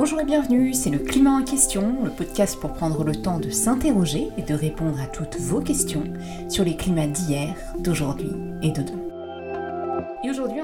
Bonjour 0.00 0.18
et 0.18 0.24
bienvenue, 0.24 0.72
c'est 0.72 0.88
le 0.88 0.98
Climat 0.98 1.32
en 1.32 1.44
question, 1.44 2.04
le 2.04 2.10
podcast 2.10 2.58
pour 2.58 2.72
prendre 2.72 3.04
le 3.04 3.14
temps 3.14 3.38
de 3.38 3.50
s'interroger 3.50 4.28
et 4.38 4.42
de 4.42 4.54
répondre 4.54 4.98
à 4.98 5.06
toutes 5.06 5.36
vos 5.38 5.60
questions 5.60 6.04
sur 6.48 6.64
les 6.64 6.74
climats 6.74 7.06
d'hier, 7.06 7.54
d'aujourd'hui 7.80 8.32
et 8.62 8.70
de 8.70 8.80
demain. 8.80 8.99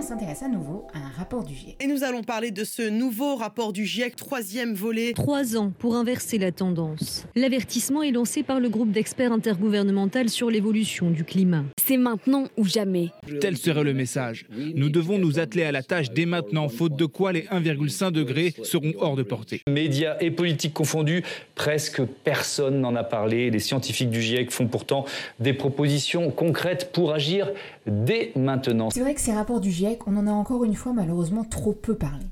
S'intéresse 0.06 0.44
à 0.44 0.48
nouveau 0.48 0.86
à 0.94 0.98
un 0.98 1.10
rapport 1.18 1.42
du 1.42 1.52
GIEC. 1.52 1.82
Et 1.82 1.88
nous 1.88 2.04
allons 2.04 2.22
parler 2.22 2.52
de 2.52 2.62
ce 2.62 2.88
nouveau 2.88 3.34
rapport 3.34 3.72
du 3.72 3.84
GIEC, 3.84 4.14
troisième 4.14 4.72
volet. 4.72 5.12
Trois 5.14 5.56
ans 5.56 5.72
pour 5.80 5.96
inverser 5.96 6.38
la 6.38 6.52
tendance. 6.52 7.26
L'avertissement 7.34 8.04
est 8.04 8.12
lancé 8.12 8.44
par 8.44 8.60
le 8.60 8.68
groupe 8.68 8.92
d'experts 8.92 9.32
intergouvernemental 9.32 10.28
sur 10.28 10.48
l'évolution 10.48 11.10
du 11.10 11.24
climat. 11.24 11.64
C'est 11.84 11.96
maintenant 11.96 12.44
ou 12.56 12.64
jamais. 12.64 13.08
Tel 13.40 13.56
serait 13.56 13.82
le 13.82 13.94
message. 13.94 14.46
Nous 14.76 14.90
devons 14.90 15.18
nous 15.18 15.40
atteler 15.40 15.64
à 15.64 15.72
la 15.72 15.82
tâche 15.82 16.12
dès 16.12 16.24
maintenant, 16.24 16.68
faute 16.68 16.94
de 16.94 17.06
quoi 17.06 17.32
les 17.32 17.42
1,5 17.42 18.12
degrés 18.12 18.54
seront 18.62 18.92
hors 19.00 19.16
de 19.16 19.24
portée. 19.24 19.62
Médias 19.68 20.16
et 20.20 20.30
politiques 20.30 20.74
confondus, 20.74 21.24
presque 21.56 22.00
personne 22.04 22.80
n'en 22.80 22.94
a 22.94 23.02
parlé. 23.02 23.50
Les 23.50 23.58
scientifiques 23.58 24.10
du 24.10 24.22
GIEC 24.22 24.52
font 24.52 24.68
pourtant 24.68 25.04
des 25.40 25.52
propositions 25.52 26.30
concrètes 26.30 26.92
pour 26.92 27.12
agir 27.12 27.50
dès 27.88 28.30
maintenant. 28.36 28.90
C'est 28.90 29.00
vrai 29.00 29.14
que 29.14 29.20
ces 29.20 29.32
rapports 29.32 29.60
du 29.60 29.72
GIEC, 29.72 29.95
on 30.06 30.16
en 30.16 30.26
a 30.26 30.32
encore 30.32 30.64
une 30.64 30.74
fois 30.74 30.92
malheureusement 30.92 31.44
trop 31.44 31.72
peu 31.72 31.94
parlé. 31.94 32.26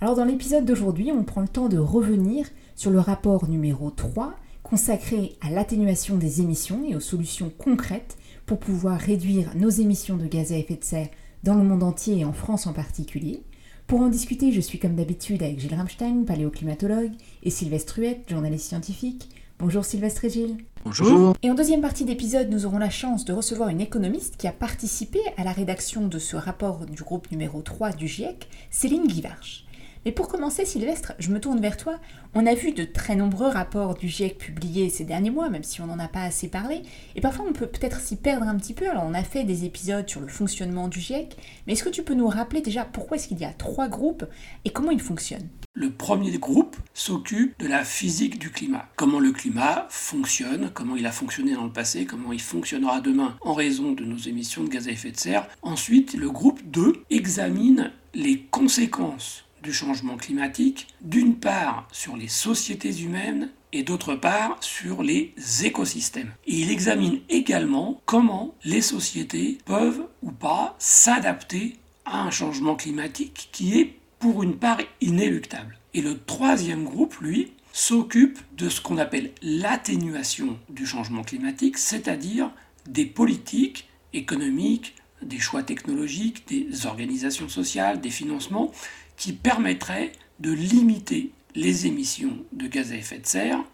Alors 0.00 0.14
dans 0.14 0.24
l'épisode 0.24 0.64
d'aujourd'hui, 0.64 1.10
on 1.12 1.24
prend 1.24 1.40
le 1.40 1.48
temps 1.48 1.68
de 1.68 1.78
revenir 1.78 2.46
sur 2.74 2.90
le 2.90 3.00
rapport 3.00 3.48
numéro 3.48 3.90
3 3.90 4.34
consacré 4.62 5.36
à 5.40 5.50
l'atténuation 5.50 6.16
des 6.16 6.40
émissions 6.40 6.82
et 6.84 6.96
aux 6.96 7.00
solutions 7.00 7.52
concrètes 7.56 8.16
pour 8.46 8.58
pouvoir 8.58 8.98
réduire 8.98 9.52
nos 9.54 9.68
émissions 9.68 10.16
de 10.16 10.26
gaz 10.26 10.52
à 10.52 10.56
effet 10.56 10.74
de 10.74 10.84
serre 10.84 11.08
dans 11.44 11.54
le 11.54 11.62
monde 11.62 11.84
entier 11.84 12.18
et 12.18 12.24
en 12.24 12.32
France 12.32 12.66
en 12.66 12.72
particulier. 12.72 13.42
Pour 13.86 14.00
en 14.00 14.08
discuter, 14.08 14.50
je 14.50 14.60
suis 14.60 14.80
comme 14.80 14.96
d'habitude 14.96 15.44
avec 15.44 15.60
Gilles 15.60 15.76
Ramstein, 15.76 16.24
paléoclimatologue, 16.24 17.12
et 17.44 17.50
Sylvestre 17.50 18.00
Huette, 18.00 18.28
journaliste 18.28 18.66
scientifique. 18.66 19.28
Bonjour 19.60 19.84
Sylvestre 19.84 20.24
et 20.24 20.30
Gilles. 20.30 20.56
Bonjour. 20.86 21.34
Et 21.42 21.50
en 21.50 21.54
deuxième 21.54 21.80
partie 21.80 22.04
d'épisode, 22.04 22.48
nous 22.48 22.64
aurons 22.64 22.78
la 22.78 22.90
chance 22.90 23.24
de 23.24 23.32
recevoir 23.32 23.70
une 23.70 23.80
économiste 23.80 24.36
qui 24.36 24.46
a 24.46 24.52
participé 24.52 25.18
à 25.36 25.42
la 25.42 25.50
rédaction 25.50 26.06
de 26.06 26.20
ce 26.20 26.36
rapport 26.36 26.86
du 26.86 27.02
groupe 27.02 27.28
numéro 27.32 27.60
3 27.60 27.90
du 27.90 28.06
GIEC, 28.06 28.48
Céline 28.70 29.08
Guivarch. 29.08 29.64
Mais 30.04 30.12
pour 30.12 30.28
commencer, 30.28 30.64
Sylvestre, 30.64 31.14
je 31.18 31.30
me 31.30 31.40
tourne 31.40 31.60
vers 31.60 31.76
toi. 31.76 31.98
On 32.36 32.46
a 32.46 32.54
vu 32.54 32.70
de 32.70 32.84
très 32.84 33.16
nombreux 33.16 33.48
rapports 33.48 33.96
du 33.96 34.06
GIEC 34.06 34.38
publiés 34.38 34.88
ces 34.88 35.02
derniers 35.02 35.30
mois, 35.30 35.50
même 35.50 35.64
si 35.64 35.80
on 35.80 35.86
n'en 35.86 35.98
a 35.98 36.06
pas 36.06 36.22
assez 36.22 36.46
parlé. 36.46 36.82
Et 37.16 37.20
parfois, 37.20 37.46
on 37.48 37.52
peut 37.52 37.66
peut-être 37.66 37.98
s'y 37.98 38.14
perdre 38.14 38.46
un 38.46 38.54
petit 38.54 38.72
peu. 38.72 38.88
Alors, 38.88 39.02
on 39.04 39.14
a 39.14 39.24
fait 39.24 39.42
des 39.42 39.64
épisodes 39.64 40.08
sur 40.08 40.20
le 40.20 40.28
fonctionnement 40.28 40.86
du 40.86 41.00
GIEC. 41.00 41.36
Mais 41.66 41.72
est-ce 41.72 41.82
que 41.82 41.88
tu 41.88 42.04
peux 42.04 42.14
nous 42.14 42.28
rappeler 42.28 42.60
déjà 42.60 42.84
pourquoi 42.84 43.16
est-ce 43.16 43.26
qu'il 43.26 43.40
y 43.40 43.44
a 43.44 43.52
trois 43.52 43.88
groupes 43.88 44.24
et 44.64 44.70
comment 44.70 44.92
ils 44.92 45.00
fonctionnent? 45.00 45.48
Le 45.76 45.90
premier 45.90 46.38
groupe 46.38 46.74
s'occupe 46.94 47.58
de 47.58 47.68
la 47.68 47.84
physique 47.84 48.38
du 48.38 48.50
climat. 48.50 48.88
Comment 48.96 49.20
le 49.20 49.30
climat 49.30 49.86
fonctionne, 49.90 50.70
comment 50.72 50.96
il 50.96 51.06
a 51.06 51.12
fonctionné 51.12 51.52
dans 51.52 51.64
le 51.64 51.72
passé, 51.72 52.06
comment 52.06 52.32
il 52.32 52.40
fonctionnera 52.40 53.02
demain 53.02 53.36
en 53.42 53.52
raison 53.52 53.92
de 53.92 54.04
nos 54.04 54.16
émissions 54.16 54.64
de 54.64 54.70
gaz 54.70 54.88
à 54.88 54.92
effet 54.92 55.10
de 55.10 55.18
serre. 55.18 55.46
Ensuite, 55.60 56.14
le 56.14 56.30
groupe 56.30 56.62
2 56.64 57.04
examine 57.10 57.92
les 58.14 58.40
conséquences 58.50 59.44
du 59.62 59.72
changement 59.72 60.16
climatique, 60.16 60.88
d'une 61.02 61.36
part 61.36 61.86
sur 61.92 62.16
les 62.16 62.28
sociétés 62.28 63.02
humaines 63.02 63.50
et 63.72 63.82
d'autre 63.82 64.14
part 64.14 64.56
sur 64.60 65.02
les 65.02 65.34
écosystèmes. 65.62 66.32
Il 66.46 66.70
examine 66.70 67.20
également 67.28 68.00
comment 68.06 68.54
les 68.64 68.80
sociétés 68.80 69.58
peuvent 69.66 70.06
ou 70.22 70.30
pas 70.30 70.74
s'adapter 70.78 71.76
à 72.06 72.22
un 72.22 72.30
changement 72.30 72.76
climatique 72.76 73.50
qui 73.52 73.78
est 73.78 73.96
pour 74.18 74.42
une 74.42 74.56
part 74.56 74.80
inéluctable. 75.00 75.78
Et 75.94 76.02
le 76.02 76.18
troisième 76.18 76.84
groupe, 76.84 77.16
lui, 77.20 77.52
s'occupe 77.72 78.38
de 78.56 78.68
ce 78.68 78.80
qu'on 78.80 78.98
appelle 78.98 79.32
l'atténuation 79.42 80.58
du 80.68 80.86
changement 80.86 81.22
climatique, 81.22 81.78
c'est-à-dire 81.78 82.50
des 82.86 83.04
politiques 83.04 83.88
économiques, 84.12 84.94
des 85.22 85.38
choix 85.38 85.62
technologiques, 85.62 86.48
des 86.48 86.86
organisations 86.86 87.48
sociales, 87.48 88.00
des 88.00 88.10
financements 88.10 88.72
qui 89.16 89.32
permettraient 89.32 90.12
de 90.40 90.52
limiter 90.52 91.32
les 91.54 91.86
émissions 91.86 92.44
de 92.52 92.66
gaz 92.66 92.92
à 92.92 92.96
effet 92.96 93.18
de 93.18 93.26
serre, 93.26 93.64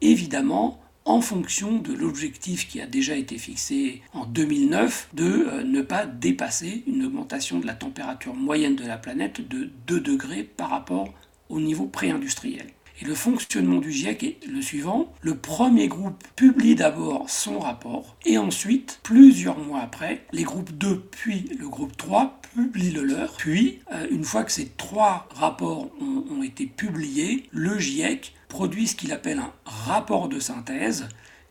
évidemment 0.00 0.80
en 1.04 1.20
fonction 1.20 1.78
de 1.78 1.92
l'objectif 1.92 2.66
qui 2.66 2.80
a 2.80 2.86
déjà 2.86 3.14
été 3.16 3.36
fixé 3.36 4.02
en 4.14 4.24
2009 4.24 5.08
de 5.12 5.24
euh, 5.24 5.62
ne 5.62 5.82
pas 5.82 6.06
dépasser 6.06 6.82
une 6.86 7.04
augmentation 7.04 7.58
de 7.58 7.66
la 7.66 7.74
température 7.74 8.34
moyenne 8.34 8.76
de 8.76 8.86
la 8.86 8.96
planète 8.96 9.46
de 9.46 9.70
2 9.86 10.00
degrés 10.00 10.44
par 10.44 10.70
rapport 10.70 11.12
au 11.50 11.60
niveau 11.60 11.86
pré-industriel. 11.86 12.66
Et 13.02 13.04
le 13.04 13.14
fonctionnement 13.14 13.80
du 13.80 13.90
GIEC 13.90 14.22
est 14.22 14.46
le 14.46 14.62
suivant. 14.62 15.12
Le 15.20 15.36
premier 15.36 15.88
groupe 15.88 16.22
publie 16.36 16.76
d'abord 16.76 17.28
son 17.28 17.58
rapport 17.58 18.16
et 18.24 18.38
ensuite, 18.38 19.00
plusieurs 19.02 19.58
mois 19.58 19.80
après, 19.80 20.24
les 20.32 20.44
groupes 20.44 20.72
2 20.72 21.00
puis 21.10 21.50
le 21.58 21.68
groupe 21.68 21.96
3 21.96 22.40
publient 22.54 22.92
le 22.92 23.02
leur. 23.02 23.34
Puis, 23.36 23.80
euh, 23.92 24.06
une 24.10 24.24
fois 24.24 24.44
que 24.44 24.52
ces 24.52 24.68
trois 24.68 25.28
rapports 25.34 25.90
ont, 26.00 26.24
ont 26.30 26.42
été 26.42 26.66
publiés, 26.66 27.48
le 27.50 27.78
GIEC 27.78 28.32
produit 28.54 28.86
ce 28.86 28.94
qu'il 28.94 29.10
appelle 29.10 29.40
un 29.40 29.52
rapport 29.64 30.28
de 30.28 30.38
synthèse 30.38 31.08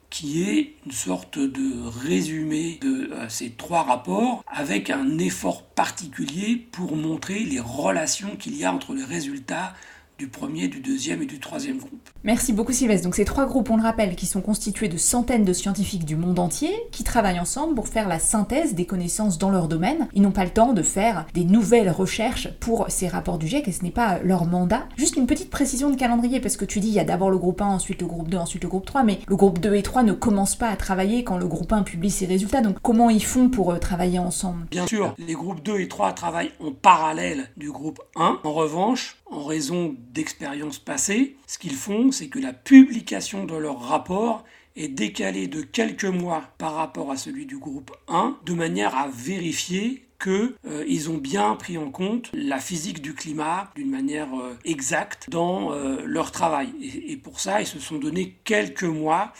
qui 0.09 0.43
est 0.43 0.75
une 0.85 0.93
sorte 0.93 1.37
de 1.37 1.85
résumé 2.01 2.79
de 2.81 3.11
euh, 3.11 3.27
ces 3.27 3.49
trois 3.49 3.83
rapports 3.83 4.41
avec 4.47 4.89
un 4.89 5.17
effort 5.17 5.63
particulier 5.63 6.55
pour 6.71 6.95
montrer 6.95 7.39
les 7.39 7.59
relations 7.59 8.37
qu'il 8.37 8.55
y 8.55 8.63
a 8.63 8.73
entre 8.73 8.93
les 8.93 9.03
résultats 9.03 9.73
du 10.17 10.27
premier, 10.27 10.67
du 10.67 10.79
deuxième 10.79 11.21
et 11.21 11.25
du 11.25 11.39
troisième 11.39 11.77
groupe. 11.77 12.09
Merci 12.23 12.53
beaucoup 12.53 12.71
Sylvestre. 12.71 13.03
Donc 13.03 13.15
ces 13.15 13.25
trois 13.25 13.45
groupes, 13.45 13.69
on 13.69 13.77
le 13.77 13.83
rappelle, 13.83 14.15
qui 14.15 14.25
sont 14.25 14.41
constitués 14.41 14.87
de 14.87 14.97
centaines 14.97 15.43
de 15.43 15.53
scientifiques 15.53 16.05
du 16.05 16.15
monde 16.15 16.39
entier 16.39 16.71
qui 16.91 17.03
travaillent 17.03 17.39
ensemble 17.39 17.75
pour 17.75 17.87
faire 17.87 18.07
la 18.07 18.19
synthèse 18.19 18.75
des 18.75 18.85
connaissances 18.85 19.37
dans 19.37 19.49
leur 19.49 19.67
domaine. 19.67 20.07
Ils 20.13 20.21
n'ont 20.21 20.31
pas 20.31 20.45
le 20.45 20.51
temps 20.51 20.73
de 20.73 20.81
faire 20.83 21.25
des 21.33 21.43
nouvelles 21.43 21.89
recherches 21.89 22.49
pour 22.59 22.85
ces 22.89 23.07
rapports 23.07 23.37
du 23.37 23.47
GIEC 23.47 23.67
et 23.67 23.71
ce 23.71 23.83
n'est 23.83 23.91
pas 23.91 24.19
leur 24.19 24.45
mandat. 24.45 24.87
Juste 24.97 25.17
une 25.17 25.27
petite 25.27 25.49
précision 25.49 25.89
de 25.89 25.95
calendrier 25.95 26.39
parce 26.39 26.57
que 26.57 26.65
tu 26.65 26.79
dis 26.79 26.87
il 26.87 26.93
y 26.93 26.99
a 26.99 27.03
d'abord 27.03 27.29
le 27.29 27.37
groupe 27.37 27.61
1, 27.61 27.65
ensuite 27.65 28.01
le 28.01 28.07
groupe 28.07 28.29
2, 28.29 28.37
ensuite 28.37 28.63
le 28.63 28.69
groupe 28.69 28.85
3, 28.85 29.03
mais 29.03 29.19
le 29.27 29.35
groupe 29.35 29.59
2 29.59 29.75
et 29.75 29.83
3 29.83 30.03
ne 30.03 30.13
commencent 30.13 30.55
pas 30.55 30.69
à 30.69 30.75
travailler 30.75 31.23
quand 31.23 31.37
le 31.37 31.47
groupe 31.47 31.73
1 31.73 31.83
publie 31.83 32.11
ses 32.11 32.25
résultats. 32.25 32.61
Donc 32.61 32.77
comment 32.81 33.09
ils 33.09 33.23
font 33.23 33.49
pour 33.49 33.71
euh, 33.71 33.79
travailler 33.79 34.19
ensemble? 34.19 34.67
Bien 34.71 34.87
sûr, 34.87 35.13
les 35.17 35.33
groupes 35.33 35.63
2 35.63 35.79
et 35.79 35.87
3 35.87 36.13
travaillent 36.13 36.51
en 36.59 36.71
parallèle 36.71 37.49
du 37.57 37.71
groupe 37.71 37.99
1. 38.15 38.39
En 38.43 38.53
revanche, 38.53 39.17
en 39.33 39.43
raison 39.43 39.95
d'expériences 40.13 40.79
passées, 40.79 41.35
ce 41.47 41.57
qu'ils 41.57 41.75
font, 41.75 42.11
c'est 42.11 42.27
que 42.27 42.39
la 42.39 42.53
publication 42.53 43.45
de 43.45 43.55
leur 43.55 43.79
rapport 43.81 44.43
est 44.75 44.87
décalée 44.87 45.47
de 45.47 45.61
quelques 45.61 46.05
mois 46.05 46.43
par 46.57 46.75
rapport 46.75 47.11
à 47.11 47.17
celui 47.17 47.45
du 47.45 47.57
groupe 47.57 47.91
1, 48.07 48.37
de 48.45 48.53
manière 48.53 48.95
à 48.95 49.07
vérifier 49.07 50.05
qu'ils 50.21 50.55
euh, 50.65 51.09
ont 51.09 51.17
bien 51.17 51.55
pris 51.55 51.77
en 51.77 51.91
compte 51.91 52.29
la 52.33 52.59
physique 52.59 53.01
du 53.01 53.13
climat 53.13 53.71
d'une 53.75 53.89
manière 53.89 54.33
euh, 54.39 54.57
exacte 54.63 55.29
dans 55.29 55.73
euh, 55.73 56.01
leur 56.05 56.31
travail. 56.31 56.69
Et, 56.81 57.11
et, 57.11 57.17
pour 57.17 57.39
ça, 57.39 57.59
ils 57.59 57.67
se 57.67 57.79
sont 57.79 57.97
donné 57.97 58.35
quelques 58.43 58.83
mois 58.83 59.33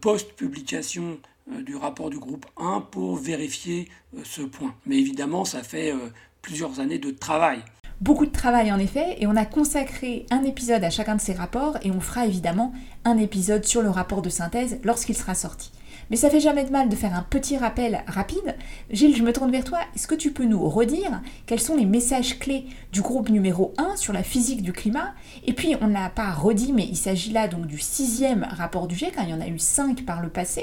post-publication 0.00 1.18
du 1.46 1.76
rapport 1.76 2.08
du 2.08 2.18
groupe 2.18 2.46
1 2.56 2.80
pour 2.90 3.16
vérifier 3.16 3.90
ce 4.24 4.40
point. 4.40 4.74
Mais 4.86 4.96
évidemment, 4.96 5.44
ça 5.44 5.62
fait 5.62 5.92
plusieurs 6.40 6.80
années 6.80 6.98
de 6.98 7.10
travail. 7.10 7.62
Beaucoup 8.00 8.26
de 8.26 8.32
travail 8.32 8.70
en 8.70 8.78
effet, 8.78 9.16
et 9.18 9.26
on 9.26 9.34
a 9.34 9.44
consacré 9.44 10.24
un 10.30 10.44
épisode 10.44 10.84
à 10.84 10.90
chacun 10.90 11.16
de 11.16 11.20
ces 11.20 11.32
rapports, 11.32 11.78
et 11.82 11.90
on 11.90 12.00
fera 12.00 12.26
évidemment 12.26 12.72
un 13.04 13.18
épisode 13.18 13.64
sur 13.64 13.82
le 13.82 13.90
rapport 13.90 14.22
de 14.22 14.30
synthèse 14.30 14.78
lorsqu'il 14.84 15.16
sera 15.16 15.34
sorti. 15.34 15.72
Mais 16.08 16.16
ça 16.16 16.30
fait 16.30 16.38
jamais 16.38 16.64
de 16.64 16.70
mal 16.70 16.88
de 16.88 16.94
faire 16.94 17.14
un 17.14 17.26
petit 17.28 17.58
rappel 17.58 18.04
rapide. 18.06 18.56
Gilles, 18.90 19.16
je 19.16 19.22
me 19.24 19.32
tourne 19.32 19.50
vers 19.50 19.64
toi. 19.64 19.80
Est-ce 19.94 20.06
que 20.06 20.14
tu 20.14 20.30
peux 20.30 20.44
nous 20.44 20.68
redire 20.68 21.20
quels 21.46 21.60
sont 21.60 21.76
les 21.76 21.84
messages 21.84 22.38
clés 22.38 22.66
du 22.92 23.02
groupe 23.02 23.30
numéro 23.30 23.74
1 23.78 23.96
sur 23.96 24.12
la 24.12 24.22
physique 24.22 24.62
du 24.62 24.72
climat? 24.72 25.14
Et 25.44 25.52
puis, 25.52 25.74
on 25.80 25.88
n'a 25.88 26.08
pas 26.08 26.30
redit, 26.30 26.72
mais 26.72 26.86
il 26.86 26.96
s'agit 26.96 27.32
là 27.32 27.48
donc 27.48 27.66
du 27.66 27.78
sixième 27.78 28.46
rapport 28.48 28.86
du 28.86 28.94
GIEC, 28.94 29.18
hein, 29.18 29.24
il 29.24 29.30
y 29.30 29.34
en 29.34 29.40
a 29.40 29.48
eu 29.48 29.58
cinq 29.58 30.06
par 30.06 30.22
le 30.22 30.28
passé. 30.28 30.62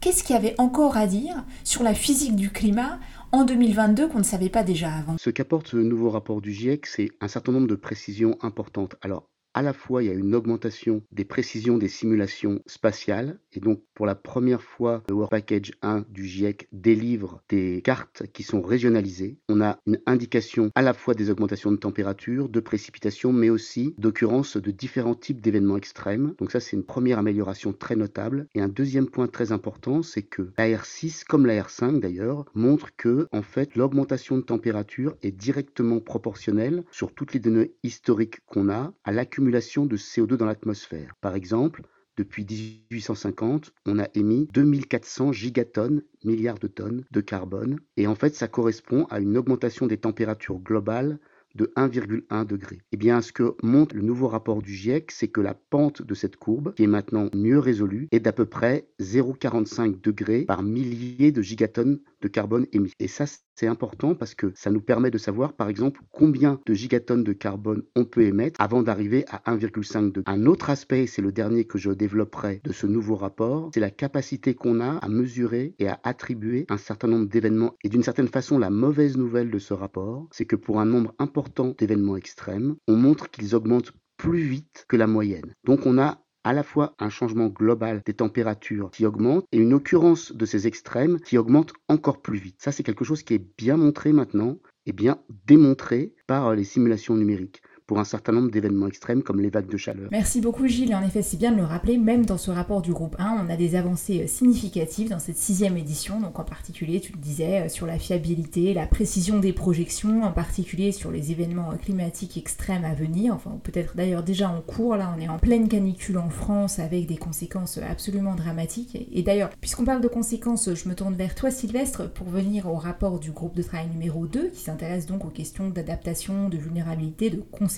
Qu'est-ce 0.00 0.22
qu'il 0.22 0.34
y 0.34 0.38
avait 0.38 0.54
encore 0.58 0.96
à 0.96 1.06
dire 1.06 1.42
sur 1.64 1.82
la 1.82 1.94
physique 1.94 2.36
du 2.36 2.50
climat 2.50 2.98
en 3.36 3.44
2022 3.44 4.08
qu'on 4.08 4.18
ne 4.18 4.24
savait 4.24 4.48
pas 4.48 4.62
déjà 4.62 4.90
avant 4.92 5.18
Ce 5.18 5.28
qu'apporte 5.28 5.68
ce 5.68 5.76
nouveau 5.76 6.08
rapport 6.08 6.40
du 6.40 6.52
GIEC, 6.52 6.86
c'est 6.86 7.10
un 7.20 7.28
certain 7.28 7.52
nombre 7.52 7.66
de 7.66 7.74
précisions 7.74 8.38
importantes. 8.40 8.96
Alors, 9.02 9.28
à 9.52 9.60
la 9.60 9.74
fois 9.74 10.02
il 10.02 10.06
y 10.06 10.10
a 10.10 10.14
une 10.14 10.34
augmentation 10.34 11.02
des 11.12 11.26
précisions 11.26 11.76
des 11.76 11.88
simulations 11.88 12.60
spatiales 12.66 13.38
et 13.52 13.60
donc 13.60 13.82
pour 13.96 14.06
la 14.06 14.14
première 14.14 14.62
fois 14.62 15.02
le 15.08 15.14
World 15.14 15.30
Package 15.30 15.72
1 15.80 16.04
du 16.10 16.26
GIEC 16.26 16.68
délivre 16.70 17.42
des 17.48 17.80
cartes 17.82 18.24
qui 18.32 18.42
sont 18.42 18.60
régionalisées. 18.60 19.38
On 19.48 19.62
a 19.62 19.78
une 19.86 19.98
indication 20.04 20.70
à 20.74 20.82
la 20.82 20.92
fois 20.92 21.14
des 21.14 21.30
augmentations 21.30 21.72
de 21.72 21.76
température, 21.76 22.50
de 22.50 22.60
précipitations 22.60 23.32
mais 23.32 23.48
aussi 23.48 23.94
d'occurrence 23.96 24.58
de 24.58 24.70
différents 24.70 25.14
types 25.14 25.40
d'événements 25.40 25.78
extrêmes. 25.78 26.34
Donc 26.38 26.52
ça 26.52 26.60
c'est 26.60 26.76
une 26.76 26.84
première 26.84 27.18
amélioration 27.18 27.72
très 27.72 27.96
notable 27.96 28.46
et 28.54 28.60
un 28.60 28.68
deuxième 28.68 29.08
point 29.08 29.28
très 29.28 29.50
important 29.50 30.02
c'est 30.02 30.22
que 30.22 30.52
la 30.58 30.68
R6 30.68 31.24
comme 31.24 31.46
la 31.46 31.62
R5 31.62 31.98
d'ailleurs 31.98 32.44
montre 32.54 32.94
que 32.96 33.26
en 33.32 33.42
fait 33.42 33.76
l'augmentation 33.76 34.36
de 34.36 34.42
température 34.42 35.16
est 35.22 35.32
directement 35.32 36.00
proportionnelle 36.00 36.84
sur 36.90 37.14
toutes 37.14 37.32
les 37.32 37.40
données 37.40 37.72
historiques 37.82 38.40
qu'on 38.44 38.68
a 38.68 38.92
à 39.04 39.12
l'accumulation 39.12 39.86
de 39.86 39.96
CO2 39.96 40.36
dans 40.36 40.44
l'atmosphère. 40.44 41.14
Par 41.22 41.34
exemple, 41.34 41.82
depuis 42.16 42.44
1850, 42.44 43.72
on 43.86 43.98
a 43.98 44.08
émis 44.14 44.48
2400 44.52 45.32
gigatonnes, 45.32 46.02
milliards 46.24 46.58
de 46.58 46.66
tonnes 46.66 47.04
de 47.10 47.20
carbone, 47.20 47.78
et 47.96 48.06
en 48.06 48.14
fait 48.14 48.34
ça 48.34 48.48
correspond 48.48 49.04
à 49.10 49.20
une 49.20 49.36
augmentation 49.36 49.86
des 49.86 49.98
températures 49.98 50.58
globales 50.58 51.18
de 51.56 51.72
1,1 51.76 52.46
degré. 52.46 52.78
Eh 52.92 52.96
bien, 52.96 53.20
ce 53.20 53.32
que 53.32 53.56
montre 53.62 53.96
le 53.96 54.02
nouveau 54.02 54.28
rapport 54.28 54.62
du 54.62 54.72
GIEC, 54.72 55.10
c'est 55.10 55.28
que 55.28 55.40
la 55.40 55.54
pente 55.54 56.02
de 56.02 56.14
cette 56.14 56.36
courbe, 56.36 56.74
qui 56.74 56.84
est 56.84 56.88
maintenant 56.88 57.28
mieux 57.34 57.58
résolue, 57.58 58.08
est 58.12 58.20
d'à 58.20 58.32
peu 58.32 58.44
près 58.44 58.88
0,45 59.00 60.00
degrés 60.00 60.42
par 60.42 60.62
millier 60.62 61.32
de 61.32 61.42
gigatonnes 61.42 62.00
de 62.20 62.28
carbone 62.28 62.66
émis. 62.72 62.92
Et 62.98 63.08
ça, 63.08 63.24
c'est 63.54 63.66
important 63.66 64.14
parce 64.14 64.34
que 64.34 64.52
ça 64.54 64.70
nous 64.70 64.80
permet 64.80 65.10
de 65.10 65.18
savoir, 65.18 65.54
par 65.54 65.68
exemple, 65.68 66.00
combien 66.12 66.60
de 66.66 66.74
gigatonnes 66.74 67.24
de 67.24 67.32
carbone 67.32 67.82
on 67.94 68.04
peut 68.04 68.22
émettre 68.22 68.60
avant 68.60 68.82
d'arriver 68.82 69.24
à 69.28 69.38
1,5 69.50 70.12
degré. 70.12 70.22
Un 70.26 70.46
autre 70.46 70.70
aspect, 70.70 71.06
c'est 71.06 71.22
le 71.22 71.32
dernier 71.32 71.64
que 71.64 71.78
je 71.78 71.90
développerai 71.90 72.60
de 72.64 72.72
ce 72.72 72.86
nouveau 72.86 73.16
rapport, 73.16 73.70
c'est 73.72 73.80
la 73.80 73.90
capacité 73.90 74.54
qu'on 74.54 74.80
a 74.80 74.96
à 74.98 75.08
mesurer 75.08 75.74
et 75.78 75.88
à 75.88 76.00
attribuer 76.04 76.66
un 76.68 76.76
certain 76.76 77.08
nombre 77.08 77.28
d'événements. 77.28 77.74
Et 77.82 77.88
d'une 77.88 78.02
certaine 78.02 78.28
façon, 78.28 78.58
la 78.58 78.70
mauvaise 78.70 79.16
nouvelle 79.16 79.50
de 79.50 79.58
ce 79.58 79.74
rapport, 79.74 80.28
c'est 80.32 80.44
que 80.44 80.56
pour 80.56 80.80
un 80.80 80.84
nombre 80.84 81.14
important 81.18 81.45
d'événements 81.78 82.16
extrêmes, 82.16 82.76
on 82.88 82.96
montre 82.96 83.30
qu'ils 83.30 83.54
augmentent 83.54 83.92
plus 84.16 84.42
vite 84.42 84.84
que 84.88 84.96
la 84.96 85.06
moyenne. 85.06 85.54
Donc 85.64 85.86
on 85.86 85.98
a 85.98 86.22
à 86.44 86.52
la 86.52 86.62
fois 86.62 86.94
un 87.00 87.10
changement 87.10 87.48
global 87.48 88.02
des 88.06 88.14
températures 88.14 88.90
qui 88.92 89.04
augmente 89.04 89.44
et 89.50 89.58
une 89.58 89.74
occurrence 89.74 90.32
de 90.32 90.46
ces 90.46 90.68
extrêmes 90.68 91.18
qui 91.18 91.38
augmente 91.38 91.72
encore 91.88 92.22
plus 92.22 92.38
vite. 92.38 92.62
Ça, 92.62 92.70
c'est 92.70 92.84
quelque 92.84 93.04
chose 93.04 93.24
qui 93.24 93.34
est 93.34 93.44
bien 93.58 93.76
montré 93.76 94.12
maintenant 94.12 94.58
et 94.86 94.92
bien 94.92 95.20
démontré 95.46 96.14
par 96.28 96.54
les 96.54 96.62
simulations 96.62 97.16
numériques 97.16 97.62
pour 97.86 97.98
un 97.98 98.04
certain 98.04 98.32
nombre 98.32 98.50
d'événements 98.50 98.88
extrêmes 98.88 99.22
comme 99.22 99.40
les 99.40 99.50
vagues 99.50 99.70
de 99.70 99.76
chaleur. 99.76 100.08
Merci 100.10 100.40
beaucoup 100.40 100.66
Gilles, 100.66 100.94
en 100.94 101.02
effet 101.02 101.22
c'est 101.22 101.36
bien 101.36 101.52
de 101.52 101.56
le 101.56 101.64
rappeler, 101.64 101.98
même 101.98 102.26
dans 102.26 102.38
ce 102.38 102.50
rapport 102.50 102.82
du 102.82 102.92
groupe 102.92 103.16
1, 103.18 103.44
on 103.46 103.50
a 103.50 103.56
des 103.56 103.76
avancées 103.76 104.22
euh, 104.22 104.26
significatives 104.26 105.10
dans 105.10 105.18
cette 105.18 105.36
sixième 105.36 105.76
édition, 105.76 106.20
donc 106.20 106.38
en 106.38 106.44
particulier, 106.44 107.00
tu 107.00 107.12
le 107.12 107.18
disais, 107.18 107.62
euh, 107.62 107.68
sur 107.68 107.86
la 107.86 107.98
fiabilité, 107.98 108.74
la 108.74 108.86
précision 108.86 109.38
des 109.38 109.52
projections, 109.52 110.24
en 110.24 110.32
particulier 110.32 110.92
sur 110.92 111.10
les 111.10 111.30
événements 111.30 111.72
euh, 111.72 111.76
climatiques 111.76 112.36
extrêmes 112.36 112.84
à 112.84 112.94
venir, 112.94 113.34
enfin 113.34 113.58
peut-être 113.62 113.96
d'ailleurs 113.96 114.22
déjà 114.22 114.50
en 114.50 114.60
cours, 114.60 114.96
là. 114.96 115.14
On 115.16 115.20
est 115.20 115.28
en 115.28 115.38
pleine 115.38 115.68
canicule 115.68 116.18
en 116.18 116.28
France 116.28 116.78
avec 116.78 117.06
des 117.06 117.16
conséquences 117.16 117.78
absolument 117.78 118.34
dramatiques. 118.34 119.08
Et 119.12 119.22
d'ailleurs, 119.22 119.50
puisqu'on 119.60 119.84
parle 119.84 120.00
de 120.00 120.08
conséquences, 120.08 120.74
je 120.74 120.88
me 120.88 120.94
tourne 120.94 121.14
vers 121.14 121.34
toi 121.34 121.50
Sylvestre 121.50 122.10
pour 122.10 122.28
venir 122.28 122.66
au 122.66 122.74
rapport 122.74 123.20
du 123.20 123.30
groupe 123.30 123.56
de 123.56 123.62
travail 123.62 123.88
numéro 123.88 124.26
2 124.26 124.48
qui 124.48 124.60
s'intéresse 124.60 125.06
donc 125.06 125.24
aux 125.24 125.30
questions 125.30 125.68
d'adaptation, 125.68 126.48
de 126.48 126.56
vulnérabilité, 126.56 127.30
de 127.30 127.40
conséquences 127.40 127.75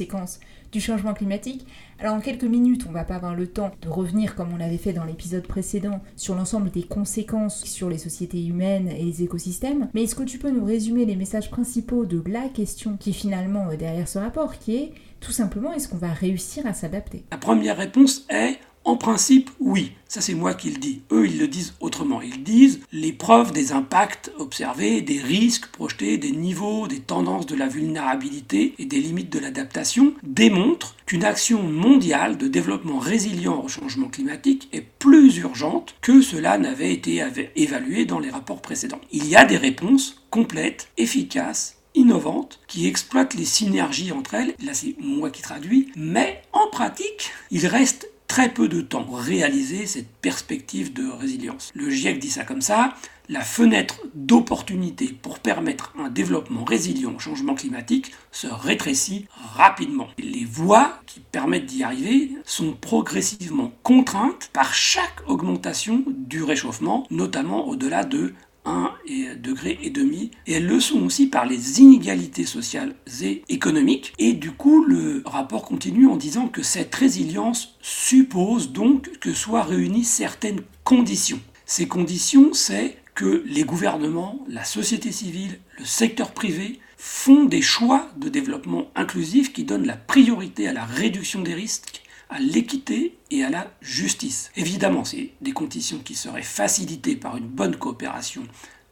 du 0.72 0.80
changement 0.80 1.14
climatique. 1.14 1.66
Alors 1.98 2.14
en 2.14 2.20
quelques 2.20 2.44
minutes, 2.44 2.84
on 2.88 2.92
va 2.92 3.04
pas 3.04 3.16
avoir 3.16 3.34
le 3.34 3.46
temps 3.46 3.70
de 3.82 3.88
revenir 3.88 4.34
comme 4.34 4.52
on 4.52 4.56
l'avait 4.56 4.78
fait 4.78 4.92
dans 4.92 5.04
l'épisode 5.04 5.46
précédent 5.46 6.00
sur 6.16 6.34
l'ensemble 6.34 6.70
des 6.70 6.82
conséquences 6.82 7.64
sur 7.64 7.88
les 7.88 7.98
sociétés 7.98 8.44
humaines 8.44 8.88
et 8.88 9.04
les 9.04 9.22
écosystèmes, 9.22 9.88
mais 9.94 10.04
est-ce 10.04 10.14
que 10.14 10.22
tu 10.22 10.38
peux 10.38 10.50
nous 10.50 10.64
résumer 10.64 11.04
les 11.04 11.16
messages 11.16 11.50
principaux 11.50 12.04
de 12.04 12.22
la 12.30 12.48
question 12.48 12.96
qui 12.96 13.10
est 13.10 13.14
finalement 13.14 13.68
euh, 13.70 13.76
derrière 13.76 14.08
ce 14.08 14.18
rapport, 14.18 14.58
qui 14.58 14.76
est 14.76 14.92
tout 15.20 15.32
simplement 15.32 15.72
est-ce 15.72 15.88
qu'on 15.88 15.96
va 15.96 16.12
réussir 16.12 16.66
à 16.66 16.74
s'adapter? 16.74 17.24
La 17.30 17.38
première 17.38 17.76
réponse 17.76 18.26
est 18.28 18.58
en 18.88 18.96
principe, 18.96 19.50
oui. 19.60 19.92
Ça, 20.08 20.22
c'est 20.22 20.32
moi 20.32 20.54
qui 20.54 20.70
le 20.70 20.78
dis. 20.78 21.02
Eux, 21.12 21.26
ils 21.26 21.38
le 21.38 21.46
disent 21.46 21.74
autrement. 21.80 22.22
Ils 22.22 22.42
disent 22.42 22.80
les 22.90 23.12
preuves 23.12 23.52
des 23.52 23.72
impacts 23.72 24.32
observés, 24.38 25.02
des 25.02 25.20
risques 25.20 25.66
projetés, 25.66 26.16
des 26.16 26.30
niveaux, 26.30 26.88
des 26.88 27.00
tendances 27.00 27.44
de 27.44 27.54
la 27.54 27.68
vulnérabilité 27.68 28.74
et 28.78 28.86
des 28.86 29.00
limites 29.00 29.30
de 29.30 29.40
l'adaptation 29.40 30.14
démontrent 30.22 30.96
qu'une 31.04 31.24
action 31.24 31.62
mondiale 31.62 32.38
de 32.38 32.48
développement 32.48 32.98
résilient 32.98 33.62
au 33.62 33.68
changement 33.68 34.08
climatique 34.08 34.70
est 34.72 34.86
plus 34.98 35.36
urgente 35.36 35.94
que 36.00 36.22
cela 36.22 36.56
n'avait 36.56 36.94
été 36.94 37.22
évalué 37.56 38.06
dans 38.06 38.20
les 38.20 38.30
rapports 38.30 38.62
précédents. 38.62 39.02
Il 39.12 39.26
y 39.28 39.36
a 39.36 39.44
des 39.44 39.58
réponses 39.58 40.22
complètes, 40.30 40.88
efficaces 40.96 41.76
innovantes 41.94 42.60
qui 42.68 42.86
exploitent 42.86 43.34
les 43.34 43.44
synergies 43.44 44.12
entre 44.12 44.34
elles. 44.34 44.54
Là, 44.64 44.72
c'est 44.72 44.94
moi 44.98 45.30
qui 45.30 45.42
traduis. 45.42 45.90
Mais 45.96 46.42
en 46.52 46.68
pratique, 46.68 47.30
il 47.50 47.66
reste 47.66 48.08
très 48.28 48.50
peu 48.50 48.68
de 48.68 48.80
temps 48.80 49.02
pour 49.02 49.18
réaliser 49.18 49.86
cette 49.86 50.08
perspective 50.08 50.92
de 50.92 51.08
résilience. 51.08 51.72
Le 51.74 51.90
GIEC 51.90 52.18
dit 52.20 52.30
ça 52.30 52.44
comme 52.44 52.60
ça, 52.60 52.94
la 53.30 53.40
fenêtre 53.40 54.00
d'opportunité 54.14 55.08
pour 55.08 55.38
permettre 55.38 55.92
un 55.98 56.08
développement 56.08 56.64
résilient 56.64 57.14
au 57.14 57.18
changement 57.18 57.54
climatique 57.54 58.12
se 58.32 58.46
rétrécit 58.46 59.26
rapidement. 59.54 60.08
Les 60.18 60.44
voies 60.44 60.98
qui 61.06 61.20
permettent 61.20 61.66
d'y 61.66 61.82
arriver 61.82 62.32
sont 62.44 62.72
progressivement 62.72 63.72
contraintes 63.82 64.50
par 64.52 64.72
chaque 64.72 65.22
augmentation 65.26 66.04
du 66.06 66.42
réchauffement, 66.42 67.06
notamment 67.10 67.66
au-delà 67.66 68.04
de 68.04 68.32
1 68.68 68.94
degré 69.40 69.78
et 69.82 69.90
demi, 69.90 70.30
et 70.46 70.54
elles 70.54 70.66
le 70.66 70.80
sont 70.80 71.02
aussi 71.02 71.26
par 71.26 71.46
les 71.46 71.80
inégalités 71.80 72.44
sociales 72.44 72.94
et 73.22 73.42
économiques. 73.48 74.12
Et 74.18 74.32
du 74.32 74.52
coup, 74.52 74.84
le 74.84 75.22
rapport 75.24 75.62
continue 75.62 76.06
en 76.06 76.16
disant 76.16 76.48
que 76.48 76.62
cette 76.62 76.94
résilience 76.94 77.76
suppose 77.80 78.72
donc 78.72 79.18
que 79.18 79.32
soient 79.32 79.62
réunies 79.62 80.04
certaines 80.04 80.60
conditions. 80.84 81.40
Ces 81.66 81.88
conditions, 81.88 82.52
c'est 82.52 82.96
que 83.14 83.42
les 83.46 83.64
gouvernements, 83.64 84.44
la 84.48 84.64
société 84.64 85.12
civile, 85.12 85.58
le 85.78 85.84
secteur 85.84 86.32
privé 86.32 86.78
font 86.96 87.44
des 87.44 87.62
choix 87.62 88.08
de 88.16 88.28
développement 88.28 88.90
inclusif 88.94 89.52
qui 89.52 89.64
donnent 89.64 89.86
la 89.86 89.96
priorité 89.96 90.68
à 90.68 90.72
la 90.72 90.84
réduction 90.84 91.42
des 91.42 91.54
risques 91.54 92.02
à 92.30 92.40
l'équité 92.40 93.18
et 93.30 93.44
à 93.44 93.50
la 93.50 93.72
justice. 93.80 94.50
Évidemment, 94.56 95.04
c'est 95.04 95.32
des 95.40 95.52
conditions 95.52 95.98
qui 95.98 96.14
seraient 96.14 96.42
facilitées 96.42 97.16
par 97.16 97.36
une 97.36 97.48
bonne 97.48 97.76
coopération 97.76 98.42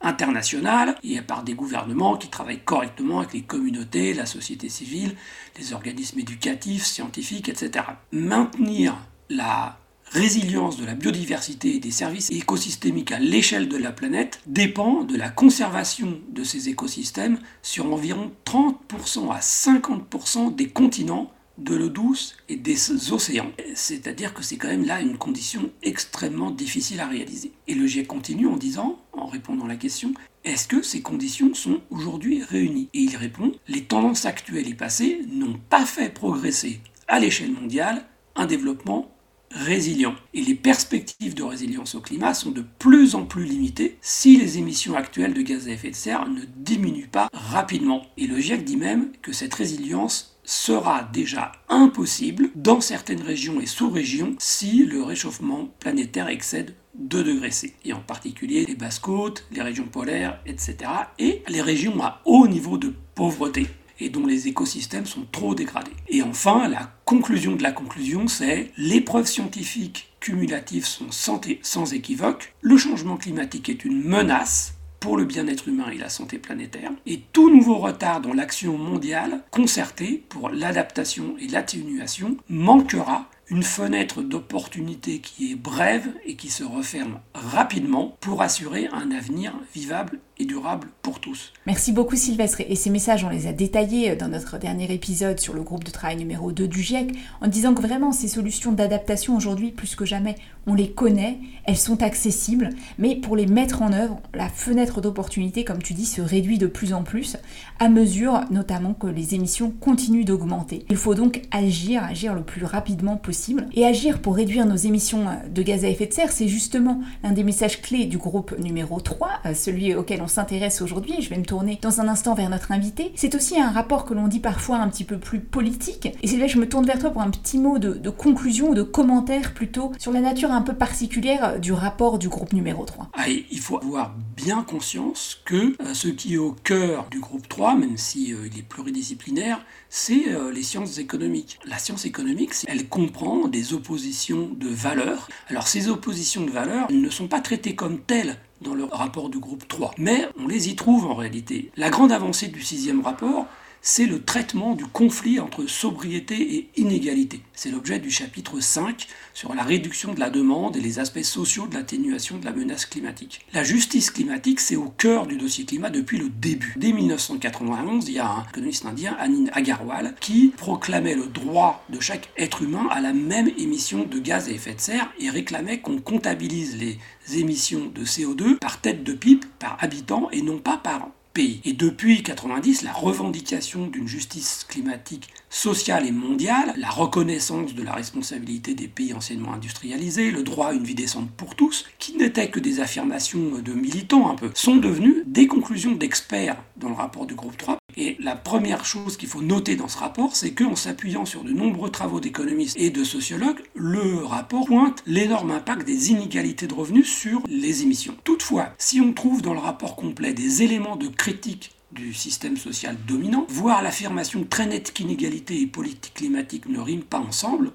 internationale 0.00 0.96
et 1.02 1.20
par 1.22 1.42
des 1.42 1.54
gouvernements 1.54 2.16
qui 2.16 2.28
travaillent 2.28 2.64
correctement 2.64 3.20
avec 3.20 3.32
les 3.32 3.42
communautés, 3.42 4.14
la 4.14 4.26
société 4.26 4.68
civile, 4.68 5.16
les 5.58 5.72
organismes 5.72 6.20
éducatifs, 6.20 6.84
scientifiques, 6.84 7.48
etc. 7.48 7.84
Maintenir 8.12 8.96
la 9.30 9.78
résilience 10.12 10.76
de 10.76 10.86
la 10.86 10.94
biodiversité 10.94 11.76
et 11.76 11.80
des 11.80 11.90
services 11.90 12.30
écosystémiques 12.30 13.10
à 13.10 13.18
l'échelle 13.18 13.68
de 13.68 13.76
la 13.76 13.90
planète 13.90 14.40
dépend 14.46 15.02
de 15.02 15.16
la 15.16 15.30
conservation 15.30 16.20
de 16.30 16.44
ces 16.44 16.68
écosystèmes 16.68 17.40
sur 17.62 17.92
environ 17.92 18.30
30% 18.44 19.32
à 19.32 19.40
50% 19.40 20.54
des 20.54 20.68
continents 20.68 21.32
de 21.58 21.74
l'eau 21.74 21.88
douce 21.88 22.36
et 22.48 22.56
des 22.56 23.12
océans. 23.12 23.50
C'est-à-dire 23.74 24.34
que 24.34 24.42
c'est 24.42 24.56
quand 24.56 24.68
même 24.68 24.84
là 24.84 25.00
une 25.00 25.16
condition 25.16 25.70
extrêmement 25.82 26.50
difficile 26.50 27.00
à 27.00 27.06
réaliser. 27.06 27.52
Et 27.66 27.74
le 27.74 27.86
GIEC 27.86 28.06
continue 28.06 28.46
en 28.46 28.56
disant, 28.56 29.00
en 29.12 29.26
répondant 29.26 29.64
à 29.64 29.68
la 29.68 29.76
question, 29.76 30.12
est-ce 30.44 30.68
que 30.68 30.82
ces 30.82 31.02
conditions 31.02 31.54
sont 31.54 31.80
aujourd'hui 31.90 32.42
réunies? 32.42 32.88
Et 32.94 33.00
il 33.00 33.16
répond, 33.16 33.52
les 33.68 33.84
tendances 33.84 34.26
actuelles 34.26 34.68
et 34.68 34.74
passées 34.74 35.20
n'ont 35.28 35.58
pas 35.70 35.84
fait 35.84 36.12
progresser 36.12 36.80
à 37.08 37.18
l'échelle 37.18 37.52
mondiale 37.52 38.06
un 38.36 38.46
développement 38.46 39.10
résilient. 39.50 40.14
Et 40.34 40.42
les 40.42 40.54
perspectives 40.54 41.34
de 41.34 41.42
résilience 41.42 41.94
au 41.94 42.00
climat 42.00 42.34
sont 42.34 42.50
de 42.50 42.64
plus 42.78 43.14
en 43.14 43.24
plus 43.24 43.44
limitées 43.44 43.96
si 44.00 44.36
les 44.36 44.58
émissions 44.58 44.96
actuelles 44.96 45.34
de 45.34 45.42
gaz 45.42 45.68
à 45.68 45.72
effet 45.72 45.90
de 45.90 45.94
serre 45.94 46.28
ne 46.28 46.42
diminuent 46.56 47.08
pas 47.10 47.28
rapidement. 47.32 48.02
Et 48.16 48.26
le 48.26 48.38
GIEC 48.38 48.64
dit 48.64 48.76
même 48.76 49.12
que 49.22 49.32
cette 49.32 49.54
résilience 49.54 50.35
sera 50.46 51.02
déjà 51.12 51.52
impossible 51.68 52.50
dans 52.54 52.80
certaines 52.80 53.20
régions 53.20 53.60
et 53.60 53.66
sous-régions 53.66 54.34
si 54.38 54.86
le 54.86 55.02
réchauffement 55.02 55.68
planétaire 55.80 56.28
excède 56.28 56.74
2 56.94 57.24
degrés 57.24 57.50
C, 57.50 57.74
et 57.84 57.92
en 57.92 58.00
particulier 58.00 58.64
les 58.64 58.74
basses 58.74 58.98
côtes, 58.98 59.46
les 59.50 59.60
régions 59.60 59.88
polaires, 59.88 60.40
etc., 60.46 60.76
et 61.18 61.42
les 61.48 61.60
régions 61.60 62.02
à 62.02 62.22
haut 62.24 62.48
niveau 62.48 62.78
de 62.78 62.94
pauvreté 63.14 63.66
et 63.98 64.10
dont 64.10 64.26
les 64.26 64.48
écosystèmes 64.48 65.06
sont 65.06 65.26
trop 65.32 65.54
dégradés. 65.54 65.92
Et 66.08 66.22
enfin, 66.22 66.68
la 66.68 66.92
conclusion 67.04 67.56
de 67.56 67.62
la 67.62 67.72
conclusion, 67.72 68.28
c'est 68.28 68.70
les 68.76 69.00
preuves 69.00 69.26
scientifiques 69.26 70.12
cumulatives 70.20 70.86
sont 70.86 71.10
sans, 71.10 71.40
sans 71.62 71.92
équivoque, 71.92 72.54
le 72.60 72.76
changement 72.76 73.16
climatique 73.16 73.68
est 73.68 73.84
une 73.84 74.02
menace 74.02 74.75
le 75.14 75.24
bien-être 75.24 75.68
humain 75.68 75.90
et 75.92 75.98
la 75.98 76.08
santé 76.08 76.38
planétaire, 76.38 76.90
et 77.06 77.20
tout 77.32 77.54
nouveau 77.54 77.76
retard 77.76 78.20
dans 78.20 78.32
l'action 78.32 78.76
mondiale 78.76 79.42
concertée 79.52 80.24
pour 80.28 80.48
l'adaptation 80.48 81.36
et 81.38 81.46
l'atténuation 81.46 82.36
manquera 82.48 83.28
une 83.48 83.62
fenêtre 83.62 84.22
d'opportunité 84.22 85.20
qui 85.20 85.52
est 85.52 85.56
brève 85.56 86.12
et 86.24 86.34
qui 86.34 86.48
se 86.48 86.64
referme 86.64 87.20
rapidement 87.34 88.16
pour 88.20 88.42
assurer 88.42 88.88
un 88.92 89.12
avenir 89.12 89.54
vivable 89.72 90.18
durable 90.44 90.88
pour 91.02 91.20
tous. 91.20 91.52
Merci 91.66 91.92
beaucoup 91.92 92.16
Sylvestre 92.16 92.60
et 92.68 92.74
ces 92.76 92.90
messages 92.90 93.24
on 93.24 93.30
les 93.30 93.46
a 93.46 93.52
détaillés 93.52 94.16
dans 94.16 94.28
notre 94.28 94.58
dernier 94.58 94.92
épisode 94.92 95.40
sur 95.40 95.54
le 95.54 95.62
groupe 95.62 95.84
de 95.84 95.90
travail 95.90 96.16
numéro 96.16 96.52
2 96.52 96.68
du 96.68 96.82
GIEC 96.82 97.16
en 97.40 97.46
disant 97.46 97.72
que 97.74 97.80
vraiment 97.80 98.12
ces 98.12 98.28
solutions 98.28 98.72
d'adaptation 98.72 99.36
aujourd'hui 99.36 99.70
plus 99.70 99.94
que 99.94 100.04
jamais 100.04 100.34
on 100.66 100.74
les 100.74 100.90
connaît, 100.90 101.38
elles 101.64 101.76
sont 101.76 102.02
accessibles 102.02 102.70
mais 102.98 103.16
pour 103.16 103.36
les 103.36 103.46
mettre 103.46 103.82
en 103.82 103.92
œuvre 103.92 104.20
la 104.34 104.48
fenêtre 104.48 105.00
d'opportunité 105.00 105.64
comme 105.64 105.82
tu 105.82 105.94
dis 105.94 106.04
se 106.04 106.20
réduit 106.20 106.58
de 106.58 106.66
plus 106.66 106.92
en 106.92 107.02
plus 107.02 107.36
à 107.78 107.88
mesure 107.88 108.40
notamment 108.50 108.92
que 108.92 109.06
les 109.06 109.34
émissions 109.34 109.70
continuent 109.70 110.24
d'augmenter. 110.24 110.84
Il 110.90 110.96
faut 110.96 111.14
donc 111.14 111.42
agir, 111.50 112.04
agir 112.04 112.34
le 112.34 112.42
plus 112.42 112.64
rapidement 112.64 113.16
possible 113.16 113.66
et 113.72 113.86
agir 113.86 114.20
pour 114.20 114.36
réduire 114.36 114.66
nos 114.66 114.76
émissions 114.76 115.24
de 115.48 115.62
gaz 115.62 115.84
à 115.84 115.88
effet 115.88 116.06
de 116.06 116.12
serre 116.12 116.32
c'est 116.32 116.48
justement 116.48 117.00
l'un 117.22 117.32
des 117.32 117.44
messages 117.44 117.80
clés 117.80 118.04
du 118.04 118.18
groupe 118.18 118.58
numéro 118.58 119.00
3, 119.00 119.54
celui 119.54 119.94
auquel 119.94 120.20
on 120.22 120.25
s'intéresse 120.28 120.82
aujourd'hui, 120.82 121.20
je 121.20 121.30
vais 121.30 121.38
me 121.38 121.44
tourner 121.44 121.78
dans 121.80 122.00
un 122.00 122.08
instant 122.08 122.34
vers 122.34 122.50
notre 122.50 122.72
invité, 122.72 123.12
c'est 123.14 123.34
aussi 123.34 123.60
un 123.60 123.70
rapport 123.70 124.04
que 124.04 124.14
l'on 124.14 124.28
dit 124.28 124.40
parfois 124.40 124.78
un 124.78 124.88
petit 124.88 125.04
peu 125.04 125.18
plus 125.18 125.40
politique. 125.40 126.08
Et 126.22 126.26
c'est 126.26 126.36
là 126.36 126.46
que 126.46 126.52
je 126.52 126.58
me 126.58 126.68
tourne 126.68 126.86
vers 126.86 126.98
toi 126.98 127.10
pour 127.10 127.22
un 127.22 127.30
petit 127.30 127.58
mot 127.58 127.78
de, 127.78 128.10
conclusion 128.10 128.70
ou 128.70 128.74
de 128.74 128.82
commentaire 128.82 129.52
plutôt 129.52 129.92
sur 129.98 130.12
la 130.12 130.20
nature 130.20 130.50
un 130.50 130.62
peu 130.62 130.74
particulière 130.74 131.60
du 131.60 131.72
rapport 131.72 132.18
du 132.18 132.28
groupe 132.28 132.52
numéro 132.52 132.84
3. 132.84 133.10
Ah, 133.14 133.28
il 133.28 133.58
faut 133.58 133.78
avoir 133.78 134.14
bien 134.36 134.62
conscience 134.62 135.40
que 135.44 135.76
euh, 135.82 135.94
ce 135.94 136.08
qui 136.08 136.34
est 136.34 136.38
au 136.38 136.52
cœur 136.52 137.08
du 137.10 137.20
groupe 137.20 137.48
3, 137.48 137.76
même 137.76 137.96
si 137.96 138.32
euh, 138.32 138.48
il 138.50 138.58
est 138.58 138.62
pluridisciplinaire, 138.62 139.64
c'est 139.96 140.28
euh, 140.28 140.52
les 140.52 140.62
sciences 140.62 140.98
économiques. 140.98 141.58
La 141.64 141.78
science 141.78 142.04
économique, 142.04 142.52
elle 142.68 142.86
comprend 142.86 143.48
des 143.48 143.72
oppositions 143.72 144.50
de 144.54 144.68
valeurs. 144.68 145.26
Alors 145.48 145.66
ces 145.66 145.88
oppositions 145.88 146.44
de 146.44 146.50
valeurs, 146.50 146.92
ne 146.92 147.08
sont 147.08 147.28
pas 147.28 147.40
traitées 147.40 147.74
comme 147.74 148.00
telles 148.00 148.36
dans 148.60 148.74
le 148.74 148.84
rapport 148.84 149.30
du 149.30 149.38
groupe 149.38 149.66
3. 149.66 149.92
Mais 149.96 150.28
on 150.38 150.48
les 150.48 150.68
y 150.68 150.76
trouve 150.76 151.06
en 151.06 151.14
réalité. 151.14 151.70
La 151.78 151.88
grande 151.88 152.12
avancée 152.12 152.48
du 152.48 152.60
sixième 152.60 153.00
rapport, 153.00 153.46
c'est 153.88 154.06
le 154.06 154.20
traitement 154.20 154.74
du 154.74 154.84
conflit 154.84 155.38
entre 155.38 155.66
sobriété 155.66 156.56
et 156.56 156.70
inégalité. 156.76 157.40
C'est 157.54 157.70
l'objet 157.70 158.00
du 158.00 158.10
chapitre 158.10 158.58
5 158.58 159.06
sur 159.32 159.54
la 159.54 159.62
réduction 159.62 160.12
de 160.12 160.18
la 160.18 160.28
demande 160.28 160.76
et 160.76 160.80
les 160.80 160.98
aspects 160.98 161.22
sociaux 161.22 161.68
de 161.68 161.74
l'atténuation 161.76 162.36
de 162.36 162.44
la 162.44 162.50
menace 162.50 162.84
climatique. 162.84 163.46
La 163.52 163.62
justice 163.62 164.10
climatique, 164.10 164.58
c'est 164.58 164.74
au 164.74 164.88
cœur 164.88 165.28
du 165.28 165.36
dossier 165.36 165.64
climat 165.64 165.90
depuis 165.90 166.18
le 166.18 166.28
début. 166.28 166.74
Dès 166.76 166.90
1991, 166.90 168.08
il 168.08 168.14
y 168.14 168.18
a 168.18 168.28
un 168.28 168.44
économiste 168.50 168.84
indien, 168.86 169.16
Anin 169.20 169.44
Agarwal, 169.52 170.16
qui 170.18 170.52
proclamait 170.56 171.14
le 171.14 171.26
droit 171.26 171.84
de 171.88 172.00
chaque 172.00 172.30
être 172.36 172.62
humain 172.62 172.88
à 172.90 173.00
la 173.00 173.12
même 173.12 173.52
émission 173.56 174.02
de 174.02 174.18
gaz 174.18 174.48
à 174.48 174.50
effet 174.50 174.74
de 174.74 174.80
serre 174.80 175.12
et 175.20 175.30
réclamait 175.30 175.78
qu'on 175.78 175.98
comptabilise 175.98 176.76
les 176.76 176.98
émissions 177.38 177.86
de 177.94 178.04
CO2 178.04 178.56
par 178.56 178.80
tête 178.80 179.04
de 179.04 179.12
pipe, 179.12 179.44
par 179.60 179.76
habitant 179.80 180.28
et 180.32 180.42
non 180.42 180.58
pas 180.58 180.76
par 180.76 181.08
et 181.38 181.72
depuis 181.74 182.22
90, 182.22 182.82
la 182.82 182.92
revendication 182.92 183.88
d'une 183.88 184.08
justice 184.08 184.64
climatique 184.68 185.28
sociale 185.50 186.06
et 186.06 186.12
mondiale, 186.12 186.72
la 186.78 186.88
reconnaissance 186.88 187.74
de 187.74 187.82
la 187.82 187.92
responsabilité 187.92 188.74
des 188.74 188.88
pays 188.88 189.12
anciennement 189.12 189.52
industrialisés, 189.52 190.30
le 190.30 190.42
droit 190.42 190.68
à 190.68 190.72
une 190.72 190.84
vie 190.84 190.94
décente 190.94 191.30
pour 191.36 191.54
tous, 191.54 191.84
qui 191.98 192.16
n'étaient 192.16 192.48
que 192.48 192.60
des 192.60 192.80
affirmations 192.80 193.58
de 193.62 193.72
militants 193.72 194.30
un 194.30 194.34
peu, 194.34 194.50
sont 194.54 194.76
devenues 194.76 195.24
des 195.26 195.46
conclusions 195.46 195.92
d'experts 195.92 196.56
dans 196.78 196.88
le 196.88 196.94
rapport 196.94 197.26
du 197.26 197.34
groupe 197.34 197.56
3 197.56 197.76
et 197.96 198.16
la 198.20 198.36
première 198.36 198.84
chose 198.84 199.16
qu'il 199.16 199.28
faut 199.28 199.42
noter 199.42 199.74
dans 199.74 199.88
ce 199.88 199.98
rapport, 199.98 200.36
c'est 200.36 200.52
qu'en 200.52 200.76
s'appuyant 200.76 201.24
sur 201.24 201.44
de 201.44 201.52
nombreux 201.52 201.90
travaux 201.90 202.20
d'économistes 202.20 202.76
et 202.78 202.90
de 202.90 203.04
sociologues, 203.04 203.62
le 203.74 204.22
rapport 204.24 204.66
pointe 204.66 205.02
l'énorme 205.06 205.50
impact 205.50 205.86
des 205.86 206.10
inégalités 206.10 206.66
de 206.66 206.74
revenus 206.74 207.08
sur 207.08 207.42
les 207.48 207.82
émissions. 207.82 208.16
Toutefois, 208.24 208.74
si 208.76 209.00
on 209.00 209.14
trouve 209.14 209.40
dans 209.40 209.54
le 209.54 209.60
rapport 209.60 209.96
complet 209.96 210.34
des 210.34 210.62
éléments 210.62 210.96
de 210.96 211.08
critique 211.08 211.72
du 211.92 212.12
système 212.12 212.58
social 212.58 212.96
dominant, 213.06 213.46
voire 213.48 213.82
l'affirmation 213.82 214.44
très 214.44 214.66
nette 214.66 214.92
qu'inégalité 214.92 215.60
et 215.62 215.66
politique 215.66 216.14
climatique 216.14 216.68
ne 216.68 216.80
riment 216.80 217.02
pas 217.02 217.20
ensemble, 217.20 217.72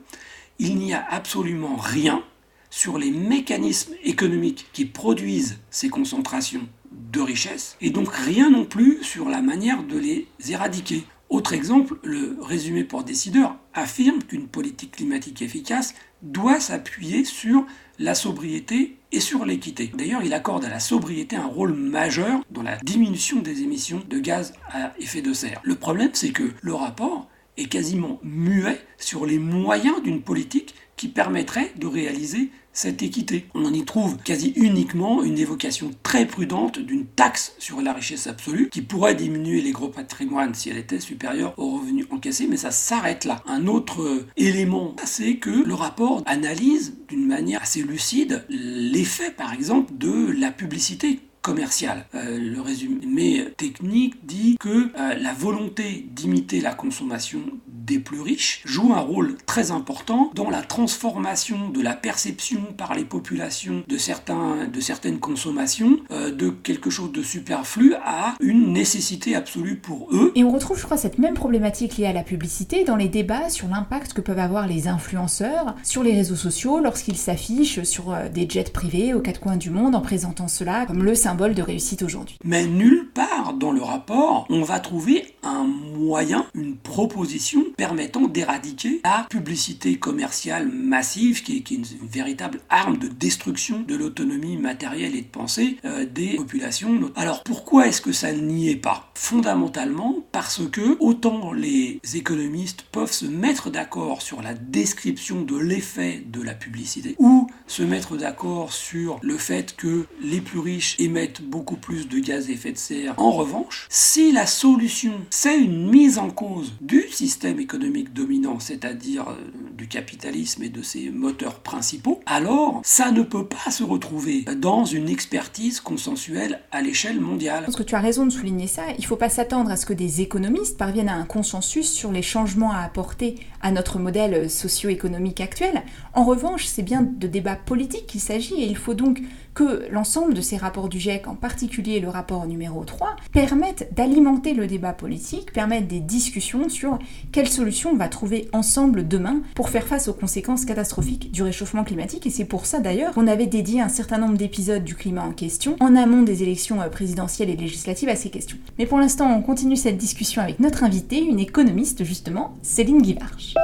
il 0.59 0.75
n'y 0.75 0.93
a 0.93 1.03
absolument 1.09 1.75
rien 1.77 2.23
sur 2.69 2.99
les 2.99 3.09
mécanismes 3.09 3.93
économiques 4.03 4.67
qui 4.71 4.85
produisent 4.85 5.59
ces 5.71 5.89
concentrations 5.89 6.67
de 6.91 7.21
richesses, 7.21 7.77
et 7.81 7.89
donc 7.89 8.09
rien 8.13 8.49
non 8.49 8.65
plus 8.65 9.03
sur 9.03 9.29
la 9.29 9.41
manière 9.41 9.83
de 9.83 9.97
les 9.97 10.27
éradiquer. 10.49 11.03
Autre 11.29 11.53
exemple, 11.53 11.97
le 12.03 12.37
résumé 12.41 12.83
pour 12.83 13.03
décideurs 13.05 13.55
affirme 13.73 14.21
qu'une 14.21 14.47
politique 14.47 14.91
climatique 14.97 15.41
efficace 15.41 15.95
doit 16.21 16.59
s'appuyer 16.59 17.23
sur 17.23 17.65
la 17.99 18.15
sobriété 18.15 18.97
et 19.13 19.21
sur 19.21 19.45
l'équité. 19.45 19.91
D'ailleurs, 19.93 20.23
il 20.23 20.33
accorde 20.33 20.65
à 20.65 20.69
la 20.69 20.81
sobriété 20.81 21.37
un 21.37 21.45
rôle 21.45 21.73
majeur 21.73 22.41
dans 22.51 22.63
la 22.63 22.75
diminution 22.77 23.41
des 23.41 23.63
émissions 23.63 24.03
de 24.09 24.19
gaz 24.19 24.53
à 24.73 24.93
effet 24.99 25.21
de 25.21 25.31
serre. 25.31 25.61
Le 25.63 25.75
problème, 25.75 26.11
c'est 26.13 26.31
que 26.31 26.51
le 26.61 26.73
rapport 26.73 27.29
est 27.57 27.67
quasiment 27.67 28.19
muet 28.23 28.81
sur 28.97 29.25
les 29.25 29.39
moyens 29.39 30.01
d'une 30.03 30.21
politique 30.21 30.75
qui 31.01 31.07
permettrait 31.07 31.73
de 31.77 31.87
réaliser 31.87 32.51
cette 32.73 33.01
équité. 33.01 33.47
On 33.55 33.73
y 33.73 33.83
trouve 33.85 34.17
quasi 34.17 34.53
uniquement 34.55 35.23
une 35.23 35.39
évocation 35.39 35.89
très 36.03 36.27
prudente 36.27 36.77
d'une 36.77 37.07
taxe 37.07 37.55
sur 37.57 37.81
la 37.81 37.91
richesse 37.91 38.27
absolue 38.27 38.69
qui 38.69 38.83
pourrait 38.83 39.15
diminuer 39.15 39.61
les 39.61 39.71
gros 39.71 39.87
patrimoines 39.87 40.53
si 40.53 40.69
elle 40.69 40.77
était 40.77 40.99
supérieure 40.99 41.55
aux 41.57 41.79
revenus 41.79 42.05
encaissés, 42.11 42.45
mais 42.47 42.55
ça 42.55 42.69
s'arrête 42.69 43.25
là. 43.25 43.41
Un 43.47 43.65
autre 43.65 44.27
élément, 44.37 44.95
c'est 45.03 45.37
que 45.37 45.49
le 45.49 45.73
rapport 45.73 46.21
analyse 46.27 46.93
d'une 47.07 47.25
manière 47.25 47.63
assez 47.63 47.81
lucide 47.81 48.45
l'effet 48.47 49.31
par 49.31 49.53
exemple 49.53 49.93
de 49.97 50.31
la 50.39 50.51
publicité 50.51 51.19
commerciale. 51.41 52.05
Euh, 52.13 52.37
le 52.37 52.61
résumé 52.61 53.47
technique 53.57 54.25
dit 54.25 54.57
que 54.59 54.69
euh, 54.69 55.15
la 55.15 55.33
volonté 55.33 56.05
d'imiter 56.11 56.61
la 56.61 56.73
consommation 56.73 57.41
des 57.85 57.99
plus 57.99 58.21
riches 58.21 58.61
joue 58.65 58.93
un 58.93 58.99
rôle 58.99 59.37
très 59.45 59.71
important 59.71 60.31
dans 60.35 60.49
la 60.49 60.61
transformation 60.61 61.69
de 61.69 61.81
la 61.81 61.93
perception 61.93 62.61
par 62.77 62.95
les 62.95 63.05
populations 63.05 63.83
de, 63.87 63.97
certains, 63.97 64.67
de 64.67 64.79
certaines 64.79 65.19
consommations 65.19 65.97
euh, 66.11 66.31
de 66.31 66.49
quelque 66.49 66.89
chose 66.89 67.11
de 67.11 67.23
superflu 67.23 67.95
à 68.03 68.35
une 68.39 68.73
nécessité 68.73 69.35
absolue 69.35 69.77
pour 69.77 70.07
eux. 70.11 70.31
Et 70.35 70.43
on 70.43 70.51
retrouve, 70.51 70.77
je 70.79 70.85
crois, 70.85 70.97
cette 70.97 71.17
même 71.17 71.33
problématique 71.33 71.97
liée 71.97 72.05
à 72.05 72.13
la 72.13 72.23
publicité 72.23 72.83
dans 72.83 72.95
les 72.95 73.09
débats 73.09 73.49
sur 73.49 73.67
l'impact 73.67 74.13
que 74.13 74.21
peuvent 74.21 74.39
avoir 74.39 74.67
les 74.67 74.87
influenceurs 74.87 75.75
sur 75.83 76.03
les 76.03 76.13
réseaux 76.13 76.35
sociaux 76.35 76.79
lorsqu'ils 76.79 77.17
s'affichent 77.17 77.83
sur 77.83 78.15
des 78.33 78.47
jets 78.49 78.71
privés 78.71 79.13
aux 79.13 79.21
quatre 79.21 79.39
coins 79.39 79.57
du 79.57 79.69
monde 79.69 79.95
en 79.95 80.01
présentant 80.01 80.47
cela 80.47 80.85
comme 80.85 81.03
le 81.03 81.15
symbole 81.15 81.53
de 81.53 81.61
réussite 81.61 82.03
aujourd'hui. 82.03 82.37
Mais 82.43 82.65
nulle 82.65 83.09
part 83.13 83.53
dans 83.53 83.71
le 83.71 83.81
rapport 83.81 84.45
on 84.49 84.63
va 84.63 84.79
trouver 84.79 85.33
un 85.43 85.63
moyen, 85.63 86.45
une 86.53 86.75
proposition 86.75 87.63
permettant 87.81 88.27
d'éradiquer 88.27 89.01
la 89.03 89.25
publicité 89.27 89.97
commerciale 89.97 90.69
massive 90.71 91.41
qui 91.41 91.57
est, 91.57 91.71
une, 91.71 91.83
véritable 92.03 92.59
arme 92.69 92.97
de 92.97 93.07
destruction 93.07 93.81
de 93.81 93.95
l'autonomie 93.95 94.55
matérielle 94.55 95.15
et 95.15 95.21
de 95.23 95.27
pensée 95.27 95.77
euh, 95.83 96.05
des 96.05 96.35
populations. 96.35 97.11
Alors 97.15 97.41
pourquoi 97.43 97.87
est-ce 97.87 97.99
que 97.99 98.11
ça 98.11 98.33
n'y 98.33 98.69
est 98.69 98.75
pas? 98.75 99.09
Fondamentalement 99.15 100.17
parce 100.31 100.61
que 100.69 100.95
autant 100.99 101.53
les 101.53 101.99
économistes 102.13 102.85
peuvent 102.91 103.11
se 103.11 103.25
mettre 103.25 103.71
d'accord 103.71 104.21
sur 104.21 104.43
la 104.43 104.53
description 104.53 105.41
de 105.41 105.57
l'effet 105.57 106.23
de 106.27 106.43
la 106.43 106.53
publicité 106.53 107.15
ou 107.17 107.47
se 107.71 107.83
mettre 107.83 108.17
d'accord 108.17 108.73
sur 108.73 109.17
le 109.21 109.37
fait 109.37 109.77
que 109.77 110.05
les 110.21 110.41
plus 110.41 110.59
riches 110.59 110.97
émettent 110.99 111.41
beaucoup 111.41 111.77
plus 111.77 112.09
de 112.09 112.19
gaz 112.19 112.49
à 112.49 112.51
effet 112.51 112.73
de 112.73 112.77
serre. 112.77 113.13
En 113.17 113.31
revanche, 113.31 113.87
si 113.89 114.33
la 114.33 114.45
solution 114.45 115.13
c'est 115.29 115.57
une 115.57 115.89
mise 115.89 116.17
en 116.17 116.31
cause 116.31 116.73
du 116.81 117.07
système 117.09 117.61
économique 117.61 118.11
dominant, 118.11 118.59
c'est-à-dire 118.59 119.29
euh, 119.29 119.35
du 119.81 119.87
capitalisme 119.87 120.61
et 120.61 120.69
de 120.69 120.83
ses 120.83 121.09
moteurs 121.09 121.55
principaux, 121.55 122.19
alors 122.27 122.81
ça 122.83 123.09
ne 123.09 123.23
peut 123.23 123.47
pas 123.47 123.71
se 123.71 123.83
retrouver 123.83 124.45
dans 124.57 124.85
une 124.85 125.09
expertise 125.09 125.79
consensuelle 125.79 126.59
à 126.71 126.83
l'échelle 126.83 127.19
mondiale. 127.19 127.65
Je 127.67 127.75
que 127.75 127.81
tu 127.81 127.95
as 127.95 127.99
raison 127.99 128.27
de 128.27 128.29
souligner 128.29 128.67
ça. 128.67 128.83
Il 128.99 129.01
ne 129.01 129.07
faut 129.07 129.15
pas 129.15 129.29
s'attendre 129.29 129.71
à 129.71 129.77
ce 129.77 129.87
que 129.87 129.93
des 129.93 130.21
économistes 130.21 130.77
parviennent 130.77 131.09
à 131.09 131.15
un 131.15 131.25
consensus 131.25 131.91
sur 131.91 132.11
les 132.11 132.21
changements 132.21 132.71
à 132.71 132.81
apporter 132.81 133.39
à 133.63 133.71
notre 133.71 133.97
modèle 133.97 134.51
socio-économique 134.51 135.41
actuel. 135.41 135.81
En 136.13 136.25
revanche, 136.25 136.65
c'est 136.65 136.83
bien 136.83 137.01
de 137.01 137.25
débats 137.25 137.55
politiques 137.55 138.05
qu'il 138.05 138.21
s'agit 138.21 138.61
et 138.61 138.67
il 138.67 138.77
faut 138.77 138.93
donc 138.93 139.19
que 139.53 139.87
l'ensemble 139.91 140.33
de 140.33 140.41
ces 140.41 140.57
rapports 140.57 140.89
du 140.89 140.99
GIEC, 140.99 141.27
en 141.27 141.35
particulier 141.35 141.99
le 141.99 142.09
rapport 142.09 142.45
numéro 142.47 142.83
3, 142.83 143.15
permettent 143.31 143.93
d'alimenter 143.93 144.53
le 144.53 144.67
débat 144.67 144.93
politique, 144.93 145.51
permettent 145.53 145.87
des 145.87 145.99
discussions 145.99 146.69
sur 146.69 146.99
quelles 147.31 147.49
solutions 147.49 147.91
on 147.91 147.97
va 147.97 148.07
trouver 148.07 148.49
ensemble 148.53 149.07
demain 149.07 149.41
pour 149.55 149.69
faire 149.69 149.87
face 149.87 150.07
aux 150.07 150.13
conséquences 150.13 150.65
catastrophiques 150.65 151.31
du 151.31 151.43
réchauffement 151.43 151.83
climatique. 151.83 152.25
Et 152.27 152.29
c'est 152.29 152.45
pour 152.45 152.65
ça 152.65 152.79
d'ailleurs 152.79 153.13
qu'on 153.13 153.27
avait 153.27 153.47
dédié 153.47 153.81
un 153.81 153.89
certain 153.89 154.17
nombre 154.17 154.37
d'épisodes 154.37 154.83
du 154.83 154.95
climat 154.95 155.23
en 155.23 155.31
question 155.31 155.75
en 155.79 155.95
amont 155.95 156.23
des 156.23 156.43
élections 156.43 156.81
euh, 156.81 156.89
présidentielles 156.89 157.49
et 157.49 157.55
législatives 157.55 158.09
à 158.09 158.15
ces 158.15 158.29
questions. 158.29 158.57
Mais 158.77 158.85
pour 158.85 158.99
l'instant, 158.99 159.31
on 159.31 159.41
continue 159.41 159.75
cette 159.75 159.97
discussion 159.97 160.41
avec 160.41 160.59
notre 160.59 160.83
invitée, 160.83 161.21
une 161.21 161.39
économiste 161.39 162.03
justement, 162.03 162.55
Céline 162.61 163.01
Guivarch. 163.01 163.55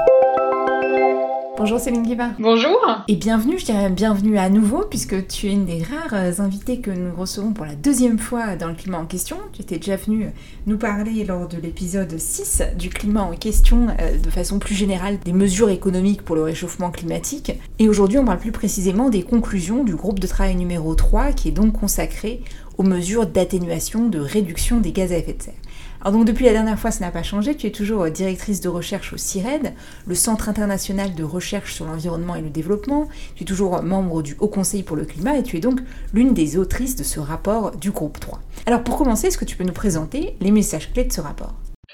Bonjour 1.58 1.80
Céline 1.80 2.04
Guiva. 2.04 2.30
Bonjour. 2.38 2.78
Et 3.08 3.16
bienvenue, 3.16 3.58
je 3.58 3.66
dirais 3.66 3.82
même 3.82 3.96
bienvenue 3.96 4.38
à 4.38 4.48
nouveau, 4.48 4.84
puisque 4.88 5.26
tu 5.26 5.48
es 5.48 5.54
une 5.54 5.66
des 5.66 5.82
rares 5.82 6.14
euh, 6.14 6.32
invitées 6.38 6.82
que 6.82 6.92
nous 6.92 7.16
recevons 7.16 7.52
pour 7.52 7.66
la 7.66 7.74
deuxième 7.74 8.20
fois 8.20 8.56
dans 8.56 8.68
le 8.68 8.76
climat 8.76 9.00
en 9.00 9.08
question. 9.08 9.38
Tu 9.54 9.64
étais 9.64 9.78
déjà 9.78 9.96
venue 9.96 10.30
nous 10.68 10.78
parler 10.78 11.26
lors 11.26 11.48
de 11.48 11.58
l'épisode 11.58 12.16
6 12.16 12.62
du 12.78 12.90
climat 12.90 13.24
en 13.24 13.36
question, 13.36 13.88
euh, 14.00 14.20
de 14.20 14.30
façon 14.30 14.60
plus 14.60 14.76
générale, 14.76 15.18
des 15.26 15.34
mesures 15.34 15.72
économiques 15.72 16.22
pour 16.22 16.36
le 16.36 16.44
réchauffement 16.44 16.92
climatique. 16.92 17.52
Et 17.80 17.90
aujourd'hui, 17.90 18.20
on 18.20 18.26
parle 18.26 18.38
plus 18.38 18.52
précisément 18.52 19.10
des 19.10 19.24
conclusions 19.24 19.84
du 19.84 19.96
groupe 19.96 20.20
de 20.20 20.28
travail 20.28 20.56
numéro 20.56 20.94
3, 20.94 21.32
qui 21.32 21.48
est 21.48 21.54
donc 21.54 21.74
consacré 21.74 22.44
aux 22.78 22.84
mesures 22.84 23.26
d'atténuation, 23.26 24.10
de 24.10 24.20
réduction 24.20 24.80
des 24.80 24.92
gaz 24.92 25.12
à 25.12 25.18
effet 25.18 25.34
de 25.34 25.42
serre. 25.42 25.56
Alors 26.02 26.14
donc 26.14 26.26
depuis 26.26 26.46
la 26.46 26.52
dernière 26.52 26.78
fois, 26.78 26.92
ça 26.92 27.04
n'a 27.04 27.12
pas 27.12 27.24
changé. 27.24 27.56
Tu 27.56 27.68
es 27.68 27.72
toujours 27.72 28.04
euh, 28.04 28.10
directrice 28.10 28.62
de 28.62 28.70
recherche 28.70 29.14
au 29.14 29.18
CIRED, 29.18 29.74
le 30.06 30.16
Centre 30.16 30.50
international 30.50 31.16
de 31.16 31.24
recherche 31.24 31.74
sur 31.74 31.86
l'environnement 31.86 32.36
et 32.36 32.42
le 32.42 32.50
développement. 32.50 33.08
Tu 33.36 33.44
es 33.44 33.46
toujours 33.46 33.82
membre 33.82 34.22
du 34.22 34.36
Haut 34.40 34.48
Conseil 34.48 34.84
pour 34.84 34.96
le 34.96 35.06
climat 35.06 35.38
et 35.38 35.44
tu 35.44 35.58
es 35.58 35.60
donc 35.60 35.80
l'une 36.14 36.34
des 36.34 36.58
autrices 36.58 36.96
de 36.96 37.04
ce 37.04 37.20
rapport 37.20 37.76
du 37.76 37.92
groupe 37.92 38.20
3. 38.20 38.40
Alors 38.66 38.84
pour 38.84 38.98
commencer, 38.98 39.28
est-ce 39.28 39.38
que 39.38 39.46
tu 39.46 39.58
peux 39.58 39.64
nous 39.64 39.74
présenter 39.74 40.36
les 40.40 40.52
messages 40.52 40.92
clés 40.94 41.06
de 41.06 41.14
ce 41.14 41.22
rapport? 41.22 41.54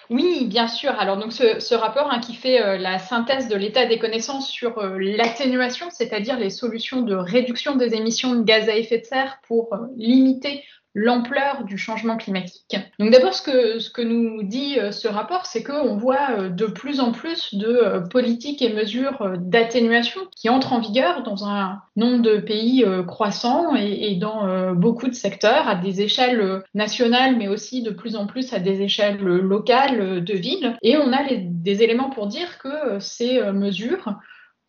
Oui, 0.09 0.45
bien 0.47 0.67
sûr. 0.67 0.91
Alors 0.91 1.17
donc 1.17 1.31
ce, 1.31 1.75
rapport 1.75 2.11
hein, 2.11 2.19
qui 2.19 2.35
fait 2.35 2.61
euh, 2.61 2.77
la 2.77 2.99
synthèse 2.99 3.47
de 3.47 3.55
l'état 3.55 3.85
des 3.85 3.99
connaissances 3.99 4.49
sur 4.49 4.77
euh, 4.79 4.97
l'atténuation, 4.99 5.87
c'est-à-dire 5.89 6.37
les 6.37 6.49
solutions 6.49 7.01
de 7.01 7.15
réduction 7.15 7.77
des 7.77 7.93
émissions 7.95 8.35
de 8.35 8.43
gaz 8.43 8.67
à 8.67 8.75
effet 8.75 8.99
de 8.99 9.05
serre 9.05 9.37
pour 9.47 9.75
limiter 9.95 10.63
l'ampleur 10.95 11.63
du 11.63 11.77
changement 11.77 12.17
climatique. 12.17 12.75
Donc 12.99 13.11
d'abord, 13.11 13.33
ce 13.33 13.41
que, 13.41 14.01
nous 14.01 14.43
dit 14.43 14.79
euh, 14.79 14.91
ce 14.91 15.07
rapport, 15.07 15.45
c'est 15.45 15.63
qu'on 15.63 15.95
voit 15.95 16.29
euh, 16.37 16.49
de 16.49 16.65
plus 16.65 16.99
en 16.99 17.11
plus 17.11 17.55
de 17.55 17.67
euh, 17.67 18.01
politiques 18.01 18.61
et 18.61 18.71
mesures 18.71 19.33
d'atténuation 19.39 20.21
qui 20.35 20.49
entrent 20.49 20.73
en 20.73 20.79
vigueur 20.79 21.23
dans 21.23 21.45
un 21.45 21.81
nombre 21.95 22.21
de 22.21 22.37
pays 22.37 22.85
croissants 23.07 23.75
et, 23.75 24.15
dans 24.15 24.73
beaucoup 24.73 25.07
de 25.07 25.13
secteurs, 25.13 25.67
à 25.67 25.75
des 25.75 26.01
échelles 26.01 26.63
nationales, 26.73 27.35
mais 27.37 27.47
aussi 27.47 27.81
de 27.81 27.91
plus 27.91 28.15
en 28.15 28.27
plus 28.27 28.53
à 28.53 28.59
des 28.59 28.81
échelles 28.81 29.17
locales 29.17 30.23
de 30.23 30.33
villes. 30.33 30.77
Et 30.81 30.97
on 30.97 31.11
a 31.11 31.23
des 31.33 31.83
éléments 31.83 32.09
pour 32.09 32.27
dire 32.27 32.57
que 32.59 32.99
ces 32.99 33.41
mesures 33.51 34.15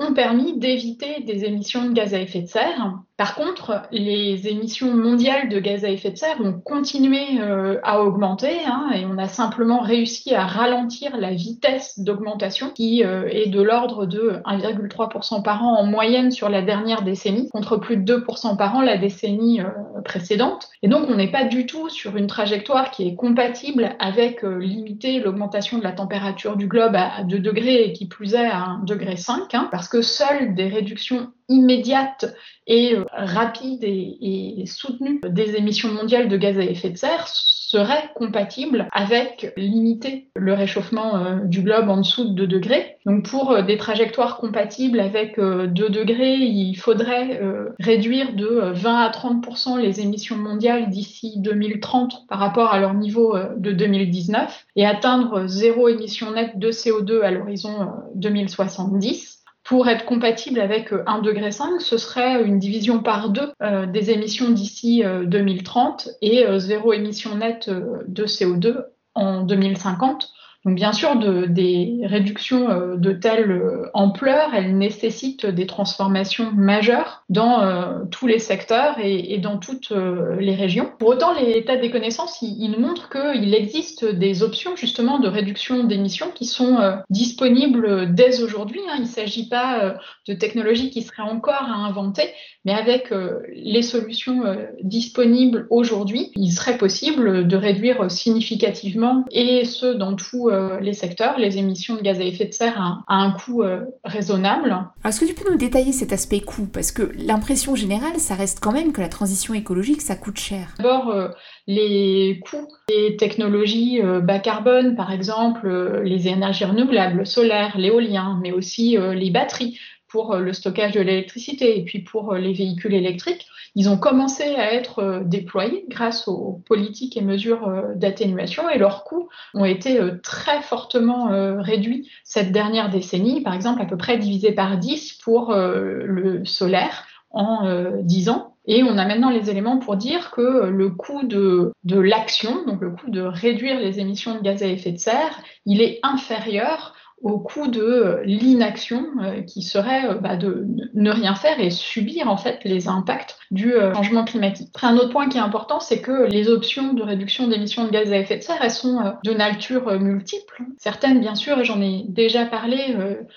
ont 0.00 0.12
permis 0.12 0.58
d'éviter 0.58 1.22
des 1.22 1.44
émissions 1.44 1.86
de 1.86 1.92
gaz 1.92 2.14
à 2.14 2.20
effet 2.20 2.42
de 2.42 2.48
serre. 2.48 2.98
Par 3.16 3.36
contre, 3.36 3.82
les 3.92 4.48
émissions 4.48 4.92
mondiales 4.92 5.48
de 5.48 5.60
gaz 5.60 5.84
à 5.84 5.88
effet 5.88 6.10
de 6.10 6.16
serre 6.16 6.40
ont 6.40 6.52
continué 6.52 7.40
euh, 7.40 7.78
à 7.84 8.02
augmenter 8.02 8.58
hein, 8.66 8.90
et 8.92 9.06
on 9.06 9.18
a 9.18 9.28
simplement 9.28 9.82
réussi 9.82 10.34
à 10.34 10.44
ralentir 10.44 11.16
la 11.16 11.30
vitesse 11.30 12.00
d'augmentation 12.00 12.70
qui 12.70 13.04
euh, 13.04 13.28
est 13.30 13.50
de 13.50 13.62
l'ordre 13.62 14.06
de 14.06 14.40
1,3% 14.44 15.44
par 15.44 15.62
an 15.62 15.78
en 15.78 15.86
moyenne 15.86 16.32
sur 16.32 16.48
la 16.48 16.60
dernière 16.60 17.02
décennie 17.02 17.48
contre 17.50 17.76
plus 17.76 17.98
de 17.98 18.16
2% 18.16 18.56
par 18.56 18.74
an 18.74 18.82
la 18.82 18.96
décennie 18.96 19.60
euh, 19.60 19.68
précédente. 20.04 20.68
Et 20.82 20.88
donc 20.88 21.08
on 21.08 21.14
n'est 21.14 21.30
pas 21.30 21.44
du 21.44 21.66
tout 21.66 21.88
sur 21.88 22.16
une 22.16 22.26
trajectoire 22.26 22.90
qui 22.90 23.06
est 23.06 23.14
compatible 23.14 23.94
avec 24.00 24.42
limiter 24.42 25.20
l'augmentation 25.20 25.78
de 25.78 25.84
la 25.84 25.92
température 25.92 26.56
du 26.56 26.66
globe 26.66 26.96
à 26.96 27.22
2 27.22 27.38
degrés 27.38 27.84
et 27.84 27.92
qui 27.92 28.08
plus 28.08 28.34
est 28.34 28.44
à 28.44 28.76
1,5 28.82 28.86
degré 28.86 29.14
hein, 29.52 29.68
parce 29.70 29.88
que 29.88 30.02
seules 30.02 30.56
des 30.56 30.66
réductions 30.66 31.28
immédiates 31.48 32.34
et 32.66 32.94
euh, 32.94 33.04
rapides 33.12 33.84
et, 33.84 34.64
soutenues 34.66 35.20
des 35.28 35.56
émissions 35.56 35.92
mondiales 35.92 36.28
de 36.28 36.36
gaz 36.36 36.58
à 36.58 36.62
effet 36.62 36.90
de 36.90 36.96
serre 36.96 37.26
serait 37.74 38.10
compatible 38.14 38.86
avec 38.92 39.52
limiter 39.56 40.28
le 40.36 40.54
réchauffement 40.54 41.16
euh, 41.16 41.36
du 41.44 41.62
globe 41.62 41.88
en 41.88 41.98
dessous 41.98 42.28
de 42.28 42.34
2 42.34 42.46
degrés. 42.46 42.98
Donc 43.04 43.28
pour 43.28 43.50
euh, 43.50 43.62
des 43.62 43.78
trajectoires 43.78 44.36
compatibles 44.36 45.00
avec 45.00 45.38
2 45.38 45.42
euh, 45.42 45.66
degrés, 45.66 46.36
il 46.36 46.76
faudrait 46.76 47.40
réduire 47.80 48.34
de 48.34 48.72
20 48.74 48.96
à 48.96 49.10
30% 49.10 49.80
les 49.80 50.00
émissions 50.00 50.36
mondiales 50.36 50.90
d'ici 50.90 51.34
2030 51.38 52.26
par 52.28 52.38
rapport 52.38 52.72
à 52.72 52.78
leur 52.78 52.94
niveau 52.94 53.36
de 53.56 53.72
2019 53.72 54.66
et 54.76 54.86
atteindre 54.86 55.46
zéro 55.46 55.88
émission 55.88 56.32
nette 56.32 56.58
de 56.58 56.70
CO2 56.70 57.22
à 57.22 57.30
l'horizon 57.30 57.88
2070 58.14 59.43
pour 59.64 59.88
être 59.88 60.04
compatible 60.04 60.60
avec 60.60 60.92
1,5 60.92 61.22
degré, 61.22 61.50
ce 61.50 61.96
serait 61.96 62.42
une 62.44 62.58
division 62.58 63.00
par 63.00 63.30
deux 63.30 63.52
euh, 63.62 63.86
des 63.86 64.10
émissions 64.10 64.50
d'ici 64.50 65.02
2030 65.24 66.06
euh, 66.06 66.10
et 66.20 66.46
euh, 66.46 66.58
zéro 66.58 66.92
émission 66.92 67.34
nette 67.34 67.70
de 67.70 68.24
CO2 68.26 68.84
en 69.14 69.42
2050. 69.42 70.30
Donc 70.64 70.76
bien 70.76 70.92
sûr, 70.94 71.16
de, 71.16 71.44
des 71.44 71.98
réductions 72.04 72.70
euh, 72.70 72.96
de 72.96 73.12
telle 73.12 73.50
euh, 73.50 73.90
ampleur, 73.92 74.54
elles 74.54 74.76
nécessitent 74.76 75.44
des 75.44 75.66
transformations 75.66 76.52
majeures 76.52 77.22
dans 77.28 77.62
euh, 77.62 78.04
tous 78.10 78.26
les 78.26 78.38
secteurs 78.38 78.96
et, 78.98 79.36
dans 79.38 79.58
toutes 79.58 79.92
les 80.38 80.54
régions. 80.54 80.90
Pour 80.98 81.08
autant, 81.08 81.34
l'état 81.34 81.76
des 81.76 81.90
connaissances, 81.90 82.40
il, 82.40 82.76
montre 82.78 83.10
qu'il 83.10 83.54
existe 83.54 84.04
des 84.04 84.42
options 84.42 84.76
justement 84.76 85.18
de 85.18 85.28
réduction 85.28 85.84
d'émissions 85.84 86.30
qui 86.34 86.46
sont 86.46 86.78
disponibles 87.10 88.14
dès 88.14 88.42
aujourd'hui. 88.42 88.80
Hein. 88.88 88.94
Il 88.98 89.02
ne 89.02 89.06
s'agit 89.08 89.48
pas 89.48 89.96
de 90.26 90.34
technologies 90.34 90.90
qui 90.90 91.02
seraient 91.02 91.22
encore 91.22 91.54
à 91.54 91.74
inventer, 91.74 92.22
mais 92.64 92.72
avec 92.72 93.12
les 93.54 93.82
solutions 93.82 94.42
disponibles 94.82 95.66
aujourd'hui, 95.70 96.30
il 96.36 96.50
serait 96.50 96.78
possible 96.78 97.46
de 97.46 97.56
réduire 97.56 98.10
significativement, 98.10 99.24
et 99.30 99.64
ce 99.64 99.86
dans 99.86 100.14
tout 100.14 100.50
euh, 100.54 100.80
les 100.80 100.92
secteurs, 100.92 101.38
les 101.38 101.58
émissions 101.58 101.96
de 101.96 102.00
gaz 102.00 102.20
à 102.20 102.24
effet 102.24 102.46
de 102.46 102.52
serre 102.52 102.80
à, 102.80 103.14
un 103.14 103.32
coût 103.32 103.62
euh, 103.62 103.80
raisonnable. 104.04 104.76
Est-ce 105.04 105.20
que 105.20 105.24
tu 105.26 105.34
peux 105.34 105.50
nous 105.50 105.58
détailler 105.58 105.92
cet 105.92 106.12
aspect 106.12 106.40
coût? 106.40 106.66
Parce 106.72 106.92
que 106.92 107.10
l'impression 107.18 107.74
générale, 107.74 108.18
ça 108.18 108.34
reste 108.34 108.60
quand 108.60 108.72
même 108.72 108.92
que 108.92 109.00
la 109.00 109.08
transition 109.08 109.54
écologique, 109.54 110.00
ça 110.00 110.16
coûte 110.16 110.38
cher. 110.38 110.74
D'abord, 110.78 111.10
euh, 111.10 111.28
les 111.66 112.40
coûts 112.48 112.68
des 112.88 113.16
technologies 113.16 114.00
bas 114.22 114.38
carbone, 114.38 114.96
par 114.96 115.10
exemple 115.10 115.68
les 116.04 116.28
énergies 116.28 116.66
renouvelables, 116.66 117.18
le 117.18 117.24
solaire, 117.24 117.76
l'éolien, 117.78 118.38
mais 118.42 118.52
aussi 118.52 118.98
les 118.98 119.30
batteries 119.30 119.78
pour 120.14 120.36
le 120.36 120.52
stockage 120.52 120.92
de 120.92 121.00
l'électricité 121.00 121.76
et 121.76 121.82
puis 121.82 121.98
pour 121.98 122.34
les 122.34 122.52
véhicules 122.52 122.94
électriques 122.94 123.48
ils 123.76 123.88
ont 123.88 123.98
commencé 123.98 124.44
à 124.54 124.72
être 124.72 125.00
euh, 125.00 125.20
déployés 125.24 125.84
grâce 125.88 126.28
aux 126.28 126.62
politiques 126.66 127.16
et 127.16 127.22
mesures 127.22 127.66
euh, 127.66 127.94
d'atténuation 127.96 128.68
et 128.70 128.78
leurs 128.78 129.02
coûts 129.02 129.28
ont 129.52 129.64
été 129.64 130.00
euh, 130.00 130.20
très 130.22 130.62
fortement 130.62 131.28
réduits 131.58 132.08
cette 132.22 132.52
dernière 132.52 132.90
décennie, 132.90 133.40
par 133.40 133.54
exemple 133.54 133.82
à 133.82 133.86
peu 133.86 133.96
près 133.96 134.18
divisé 134.18 134.52
par 134.52 134.78
10 134.78 135.14
pour 135.14 135.54
le 135.54 136.44
solaire 136.44 137.06
en 137.30 137.66
10 138.02 138.28
ans. 138.28 138.54
Et 138.66 138.82
on 138.82 138.96
a 138.96 139.06
maintenant 139.06 139.30
les 139.30 139.50
éléments 139.50 139.78
pour 139.78 139.96
dire 139.96 140.30
que 140.30 140.66
le 140.66 140.90
coût 140.90 141.24
de, 141.24 141.72
de 141.84 141.98
l'action, 141.98 142.64
donc 142.66 142.80
le 142.80 142.90
coût 142.90 143.10
de 143.10 143.22
réduire 143.22 143.78
les 143.78 144.00
émissions 144.00 144.34
de 144.34 144.40
gaz 144.40 144.62
à 144.62 144.66
effet 144.66 144.92
de 144.92 144.98
serre, 144.98 145.42
il 145.66 145.80
est 145.80 146.00
inférieur 146.02 146.93
au 147.24 147.38
coût 147.38 147.68
de 147.68 147.80
euh, 147.80 148.22
l'inaction 148.24 149.06
euh, 149.22 149.40
qui 149.40 149.62
serait 149.62 150.06
euh, 150.06 150.14
bah, 150.14 150.36
de 150.36 150.66
ne 150.92 151.10
rien 151.10 151.34
faire 151.34 151.58
et 151.58 151.70
subir 151.70 152.28
en 152.28 152.36
fait 152.36 152.60
les 152.64 152.86
impacts 152.86 153.38
du 153.50 153.72
changement 153.94 154.24
climatique. 154.24 154.68
un 154.82 154.96
autre 154.96 155.10
point 155.10 155.28
qui 155.28 155.38
est 155.38 155.40
important, 155.40 155.80
c'est 155.80 156.00
que 156.00 156.26
les 156.26 156.48
options 156.48 156.92
de 156.92 157.02
réduction 157.02 157.48
d'émissions 157.48 157.84
de 157.84 157.90
gaz 157.90 158.12
à 158.12 158.18
effet 158.18 158.36
de 158.36 158.42
serre, 158.42 158.58
elles 158.60 158.70
sont 158.70 159.14
de 159.22 159.32
nature 159.32 159.98
multiple. 160.00 160.62
Certaines, 160.76 161.20
bien 161.20 161.36
sûr, 161.36 161.62
j'en 161.62 161.80
ai 161.80 162.04
déjà 162.08 162.46
parlé, 162.46 162.96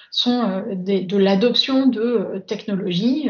sont 0.09 0.63
de 0.71 1.17
l'adoption 1.17 1.85
de 1.85 2.43
technologies 2.47 3.29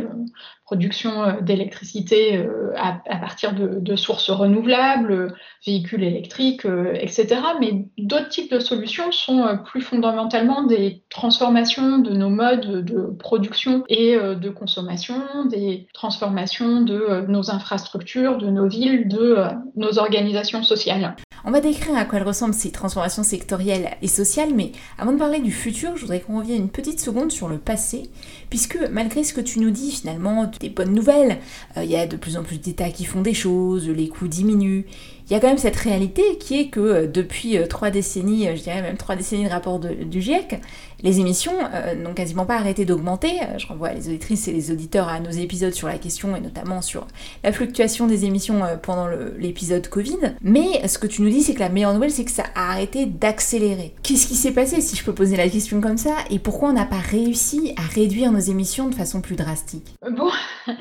production 0.68 1.24
euh, 1.24 1.42
d'électricité 1.42 2.38
euh, 2.38 2.74
à, 2.76 3.16
partir 3.18 3.54
de, 3.54 3.96
sources 3.96 4.30
renouvelables, 4.30 5.34
véhicules 5.66 6.04
électriques, 6.04 6.66
euh, 6.66 6.94
etc. 6.94 7.38
Mais 7.62 7.86
d'autres 7.98 8.28
types 8.28 8.52
de 8.52 8.60
solutions 8.60 9.12
sont 9.12 9.58
plus 9.66 9.82
fondamentalement 9.82 10.64
des 10.64 11.04
transformations 11.10 12.00
de 12.00 12.12
nos 12.12 12.30
modes 12.30 12.84
de 12.84 13.16
production 13.18 13.86
et 13.88 14.18
de 14.18 14.50
consommation, 14.50 15.46
des 15.50 15.88
transformations 15.94 16.82
de 16.82 17.26
nos 17.28 17.50
infrastructures, 17.50 18.38
de 18.38 18.50
nos 18.50 18.68
villes, 18.68 19.08
de 19.08 19.38
nos 19.76 19.98
organisations 19.98 20.64
sociales. 20.64 21.16
On 21.46 21.52
va 21.52 21.62
décrire 21.62 21.96
à 21.96 22.04
quoi 22.04 22.20
elles 22.20 22.28
ressemblent 22.28 22.54
ces 22.54 22.72
transformations 22.72 23.24
sectorielles 23.24 23.92
et 24.02 24.08
sociales, 24.10 24.50
mais 24.54 24.74
avant 24.98 25.14
de 25.14 25.18
parler 25.18 25.40
du 25.40 25.52
futur, 25.52 25.96
je 25.96 26.02
voudrais 26.02 26.20
qu'on 26.20 26.40
revienne 26.40 26.64
une 26.64 26.70
petite 26.70 27.00
seconde 27.00 27.32
sur 27.32 27.48
le 27.48 27.58
passé, 27.58 28.10
puisque 28.50 28.78
malgré 28.92 29.24
ce 29.24 29.34
que 29.34 29.40
tu 29.40 29.60
nous 29.60 29.72
dis 29.72 29.92
finalement, 29.92 30.52
des 30.60 30.70
bonnes 30.70 30.94
nouvelles, 30.94 31.38
euh, 31.78 31.84
il 31.84 31.90
y 31.90 31.96
a 31.96 32.08
de 32.08 32.16
plus 32.16 32.38
en 32.38 32.44
plus 32.44 32.60
d'États 32.60 32.90
qui 32.90 33.06
font 33.06 33.22
des 33.22 33.34
choses, 33.34 33.90
les 33.90 34.08
coûts 34.08 34.28
diminuent, 34.28 34.86
il 35.30 35.34
y 35.34 35.36
a 35.36 35.40
quand 35.40 35.48
même 35.48 35.58
cette 35.58 35.76
réalité 35.76 36.22
qui 36.40 36.60
est 36.60 36.68
que 36.68 36.80
euh, 36.80 37.08
depuis 37.08 37.58
euh, 37.58 37.68
trois 37.68 37.90
décennies, 37.90 38.48
je 38.56 38.64
dirais 38.64 38.82
même 38.82 38.98
trois 38.98 39.16
décennies 39.16 39.46
de 39.46 39.50
rapport 39.50 39.80
du 39.80 40.22
GIEC, 40.22 40.62
les 41.02 41.20
émissions 41.20 41.54
n'ont 41.98 42.14
quasiment 42.14 42.46
pas 42.46 42.56
arrêté 42.56 42.86
d'augmenter. 42.86 43.40
Je 43.58 43.68
renvoie 43.68 43.94
les 43.94 44.08
auditrices 44.08 44.48
et 44.48 44.52
les 44.52 44.72
auditeurs 44.72 45.08
à 45.08 45.20
nos 45.20 45.30
épisodes 45.30 45.74
sur 45.74 45.88
la 45.88 45.98
question 45.98 46.36
et 46.36 46.40
notamment 46.40 46.82
sur 46.82 47.08
la 47.44 47.52
fluctuation 47.52 48.08
des 48.08 48.26
émissions 48.26 48.62
pendant 48.82 49.08
l'épisode 49.38 49.88
Covid. 49.88 50.36
Mais 50.42 50.88
ce 50.88 50.98
que 50.98 51.08
tu 51.08 51.22
nous 51.22 51.30
dis, 51.30 51.42
c'est 51.42 51.54
que 51.54 51.60
la 51.60 51.70
meilleure 51.70 51.94
nouvelle, 51.94 52.12
c'est 52.12 52.26
que 52.26 52.32
ça 52.32 52.46
a 52.56 52.72
arrêté 52.72 53.06
d'accélérer. 53.06 53.94
Qu'est-ce 54.04 54.28
qui 54.28 54.36
s'est 54.36 54.54
passé, 54.54 54.82
si 54.82 54.96
je 54.96 55.04
peux 55.04 55.14
poser 55.14 55.38
la 55.38 55.50
question 55.50 55.82
comme 55.82 55.98
ça, 55.98 56.16
et 56.30 56.40
pourquoi 56.40 56.70
on 56.70 56.74
n'a 56.74 56.86
pas 56.86 56.98
réussi 56.98 57.74
à 57.78 57.82
réduire 57.94 58.32
nos 58.32 58.40
émissions 58.40 58.90
de 58.90 58.96
façon 58.96 59.22
plus 59.22 59.36
drastique? 59.36 59.96
Bon, 60.10 60.30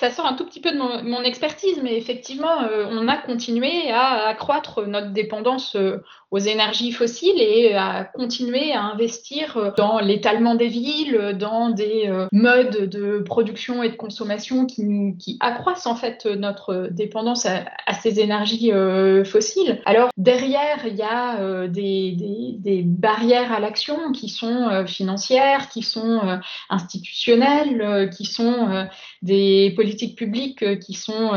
ça 0.00 0.10
sort 0.10 0.26
un 0.26 0.34
tout 0.34 0.46
petit 0.46 0.60
peu 0.60 0.72
de 0.72 0.78
mon, 0.78 1.22
expertise, 1.22 1.80
mais 1.82 1.96
effectivement, 1.96 2.56
on 2.90 3.06
a 3.08 3.16
continué 3.16 3.90
à 3.90 4.28
accroître 4.28 4.86
notre 4.86 5.12
dépendance 5.12 5.76
euh, 5.76 5.98
aux 6.30 6.38
énergies 6.38 6.92
fossiles 6.92 7.40
et 7.40 7.74
à 7.74 8.04
continuer 8.04 8.72
à 8.72 8.82
investir 8.82 9.72
dans 9.76 9.98
l'étalement 9.98 10.54
des 10.54 10.68
villes, 10.68 11.36
dans 11.38 11.70
des 11.70 12.04
euh, 12.06 12.26
modes 12.32 12.88
de 12.88 13.18
production 13.18 13.82
et 13.82 13.88
de 13.88 13.96
consommation 13.96 14.66
qui, 14.66 15.36
accroissent 15.40 15.86
en 15.86 15.96
fait 15.96 16.26
notre 16.26 16.88
dépendance 16.90 17.46
à, 17.46 17.64
ces 17.94 18.20
énergies 18.20 18.72
euh, 18.72 19.24
fossiles. 19.24 19.80
Alors 19.84 20.10
derrière, 20.16 20.86
il 20.86 20.96
y 20.96 21.02
a 21.02 21.40
euh, 21.40 21.68
des, 21.68 22.16
des, 22.58 22.82
barrières 22.82 23.52
à 23.52 23.60
l'action 23.60 24.12
qui 24.12 24.28
sont 24.28 24.84
financières, 24.86 25.68
qui 25.68 25.82
sont 25.82 26.20
institutionnelles, 26.68 28.10
qui 28.16 28.24
sont 28.24 28.86
des 29.22 29.72
politiques 29.76 30.16
publiques 30.16 30.78
qui 30.80 30.94
sont 30.94 31.30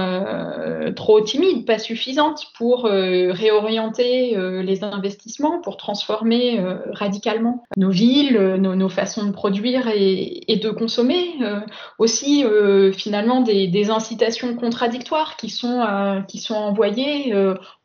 trop 0.96 1.22
timides, 1.22 1.66
pas 1.66 1.80
suffisantes 1.80 2.48
pour 2.58 2.84
réorienter 2.84 4.36
les 4.64 4.83
investissements 4.84 5.62
pour 5.62 5.78
transformer 5.78 6.60
euh, 6.60 6.78
radicalement 6.92 7.64
nos 7.78 7.90
villes, 7.90 8.38
euh, 8.38 8.58
nos, 8.58 8.90
façons 8.90 9.26
de 9.26 9.32
produire 9.32 9.88
et, 9.88 10.60
de 10.62 10.70
consommer. 10.70 11.36
Euh, 11.42 11.60
aussi, 12.00 12.46
finalement, 12.94 13.42
des, 13.42 13.90
incitations 13.90 14.56
contradictoires 14.56 15.36
qui 15.36 15.50
sont, 15.50 15.84
qui 16.28 16.38
sont 16.38 16.56
envoyées 16.56 17.34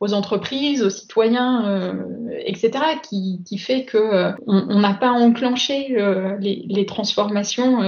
aux 0.00 0.12
entreprises, 0.12 0.82
aux 0.82 0.90
citoyens, 0.90 1.96
etc., 2.44 2.70
qui, 3.08 3.42
qui, 3.44 3.58
fait 3.58 3.84
qu'on 3.84 4.34
on 4.46 4.78
n'a 4.78 4.94
pas 4.94 5.11
enclenché 5.11 5.96
les, 6.40 6.87
transformations 6.87 7.80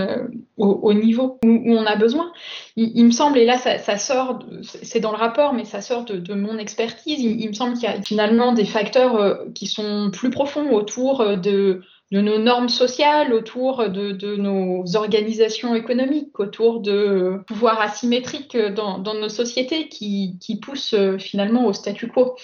au, 0.57 0.93
niveau 0.93 1.39
où, 1.45 1.75
on 1.75 1.87
a 1.87 1.97
besoin. 1.97 2.33
Il, 2.77 3.05
me 3.05 3.11
semble, 3.11 3.39
et 3.39 3.45
là 3.45 3.59
ça, 3.59 3.97
sort, 3.99 4.41
c'est 4.63 5.01
dans 5.01 5.13
le 5.13 5.19
rapport, 5.19 5.53
mais 5.53 5.65
ça 5.65 5.81
sort 5.81 6.05
de, 6.05 6.35
mon 6.35 6.59
expertise, 6.59 7.21
il 7.21 7.49
me 7.49 7.55
semble 7.55 7.75
qu'il 7.75 7.85
y 7.85 7.87
a 7.87 8.01
finalement 8.03 8.53
des 8.53 8.65
facteurs 8.65 9.00
euh, 9.01 9.51
qui 9.55 9.67
sont 9.67 10.11
plus 10.11 10.31
profonds 10.31 10.71
autour 10.73 11.21
euh, 11.21 11.37
de, 11.37 11.83
nos 12.13 12.39
normes 12.39 12.69
sociales, 12.69 13.33
autour 13.33 13.89
de, 13.89 14.37
nos 14.37 14.85
organisations 14.97 15.75
économiques, 15.75 16.39
autour 16.41 16.81
de 16.81 17.41
pouvoirs 17.47 17.81
asymétriques 17.81 18.57
dans, 18.57 18.99
nos 18.99 19.29
sociétés 19.29 19.89
qui, 19.89 20.59
poussent 20.61 20.95
euh, 20.95 21.19
finalement 21.19 21.67
au 21.67 21.73
statu 21.73 22.09
quo. 22.09 22.35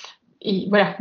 Et 0.47 0.67
voilà. 0.69 0.97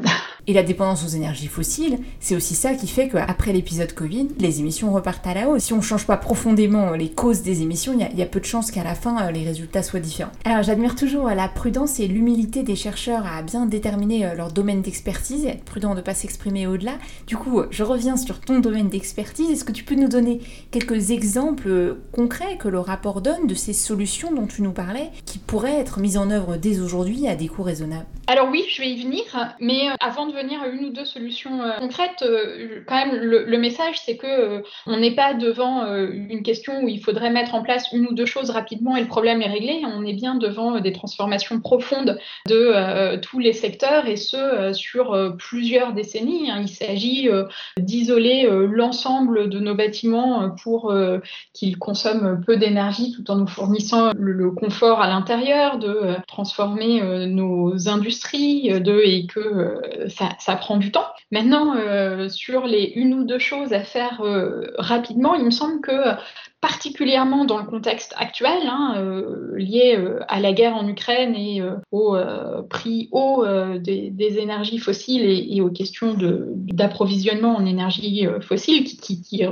Et 0.47 0.53
la 0.53 0.63
dépendance 0.63 1.03
aux 1.03 1.15
énergies 1.15 1.47
fossiles, 1.47 1.97
c'est 2.19 2.35
aussi 2.35 2.53
ça 2.53 2.75
qui 2.75 2.87
fait 2.87 3.09
qu'après 3.09 3.51
l'épisode 3.51 3.93
Covid, 3.93 4.27
les 4.39 4.59
émissions 4.59 4.91
repartent 4.91 5.25
à 5.25 5.33
la 5.33 5.49
hausse. 5.49 5.63
Si 5.63 5.73
on 5.73 5.77
ne 5.77 5.81
change 5.81 6.05
pas 6.05 6.17
profondément 6.17 6.91
les 6.91 7.09
causes 7.09 7.41
des 7.41 7.63
émissions, 7.63 7.93
il 7.93 8.17
y, 8.17 8.21
a 8.21 8.25
peu 8.27 8.39
de 8.39 8.45
chances 8.45 8.69
qu'à 8.69 8.83
la 8.83 8.93
fin, 8.93 9.25
euh, 9.25 9.31
les 9.31 9.43
résultats 9.43 9.81
soient 9.81 9.99
différents. 9.99 10.31
Alors 10.45 10.61
j'admire 10.61 10.95
toujours 10.95 11.29
la 11.29 11.47
prudence 11.47 11.99
et 11.99 12.07
l'humilité 12.07 12.61
des 12.61 12.75
chercheurs 12.75 13.25
à 13.25 13.41
bien 13.41 13.65
déterminer 13.65 14.25
euh, 14.25 14.35
leur 14.35 14.51
domaine 14.51 14.83
d'expertise 14.83 15.45
et 15.45 15.49
être 15.49 15.63
prudent 15.63 15.91
de 15.91 15.97
ne 15.97 16.01
pas 16.01 16.13
s'exprimer 16.13 16.67
au-delà. 16.67 16.93
Du 17.25 17.37
coup, 17.37 17.63
je 17.71 17.83
reviens 17.83 18.17
sur 18.17 18.39
ton 18.39 18.59
domaine 18.59 18.89
d'expertise. 18.89 19.49
Est-ce 19.49 19.63
que 19.63 19.71
tu 19.71 19.83
peux 19.83 19.95
nous 19.95 20.09
donner 20.09 20.41
quelques 20.69 21.09
exemples 21.09 21.69
euh, 21.69 22.03
concrets 22.11 22.57
que 22.57 22.67
le 22.67 22.79
rapport 22.79 23.21
donne 23.21 23.47
de 23.47 23.55
ces 23.55 23.73
solutions 23.73 24.31
dont 24.33 24.47
tu 24.47 24.61
nous 24.61 24.73
parlais 24.73 25.09
qui 25.25 25.39
pourraient 25.39 25.79
être 25.79 25.99
mises 25.99 26.17
en 26.17 26.29
œuvre 26.29 26.57
dès 26.57 26.81
aujourd'hui 26.81 27.27
à 27.27 27.35
des 27.35 27.47
coûts 27.47 27.63
raisonnables? 27.63 28.05
Alors 28.27 28.49
oui, 28.49 28.63
je 28.69 28.81
vais 28.81 28.89
y 28.89 29.03
venir, 29.03 29.23
mais 29.59 29.87
avant 29.99 30.27
de 30.27 30.33
venir 30.33 30.61
à 30.61 30.67
une 30.67 30.85
ou 30.85 30.89
deux 30.89 31.05
solutions 31.05 31.61
euh, 31.61 31.77
concrètes, 31.79 32.23
euh, 32.23 32.81
quand 32.87 32.95
même, 32.95 33.15
le, 33.15 33.57
message, 33.57 33.99
c'est 34.03 34.17
que 34.17 34.27
euh, 34.27 34.61
on 34.85 34.97
n'est 34.97 35.15
pas 35.15 35.33
devant 35.33 35.85
une 35.85 36.43
question 36.43 36.83
où 36.83 36.87
il 36.87 37.01
faudrait 37.01 37.29
mettre 37.29 37.55
en 37.55 37.63
place 37.63 37.91
une 37.91 38.07
ou 38.07 38.13
deux 38.13 38.25
choses 38.25 38.49
rapidement 38.49 38.95
et 38.95 39.01
le 39.01 39.07
problème 39.07 39.41
est 39.41 39.49
réglé. 39.49 39.81
On 39.85 40.05
est 40.05 40.13
bien 40.13 40.35
devant 40.35 40.79
des 40.79 40.91
transformations 40.91 41.59
profondes 41.59 42.19
de 42.47 43.15
tous 43.17 43.39
les 43.39 43.53
secteurs 43.53 44.07
et 44.07 44.15
ce 44.15 44.73
sur 44.73 45.35
plusieurs 45.37 45.93
décennies. 45.93 46.51
Hein. 46.51 46.59
Il 46.61 46.69
s'agit 46.69 47.29
d'isoler 47.77 48.47
l'ensemble 48.49 49.49
de 49.49 49.59
nos 49.59 49.75
bâtiments 49.75 50.51
pour 50.61 50.93
qu'ils 51.53 51.77
consomment 51.77 52.41
peu 52.45 52.57
d'énergie 52.57 53.13
tout 53.13 53.29
en 53.31 53.35
nous 53.35 53.47
fournissant 53.47 54.11
le, 54.17 54.51
confort 54.51 55.01
à 55.01 55.07
l'intérieur, 55.07 55.79
de 55.79 56.15
transformer 56.27 57.25
nos 57.27 57.87
industries, 57.87 58.79
de 58.81 59.01
que 59.27 59.81
ça 60.07 60.25
ça, 60.39 60.55
prend 60.55 60.77
du 60.77 60.91
temps. 60.91 61.05
Maintenant, 61.31 61.75
euh, 61.75 62.29
sur 62.29 62.65
les 62.65 62.93
une 62.95 63.13
ou 63.13 63.23
deux 63.23 63.39
choses 63.39 63.73
à 63.73 63.81
faire 63.81 64.21
euh, 64.21 64.71
rapidement, 64.77 65.35
il 65.35 65.45
me 65.45 65.51
semble 65.51 65.81
que 65.81 65.91
particulièrement 66.61 67.45
dans 67.45 67.57
le 67.57 67.65
contexte 67.65 68.13
actuel, 68.17 68.59
hein, 68.67 68.95
euh, 68.97 69.53
lié 69.55 69.99
à 70.27 70.39
la 70.39 70.51
guerre 70.51 70.75
en 70.75 70.87
Ukraine 70.87 71.35
et 71.35 71.61
au 71.91 72.17
prix 72.69 73.09
haut 73.11 73.45
des, 73.77 74.37
énergies 74.39 74.79
fossiles 74.79 75.25
et, 75.25 75.61
aux 75.61 75.69
questions 75.69 76.15
d'approvisionnement 76.17 77.55
en 77.55 77.65
énergie 77.65 78.27
fossile 78.41 78.83
qui, 78.83 79.45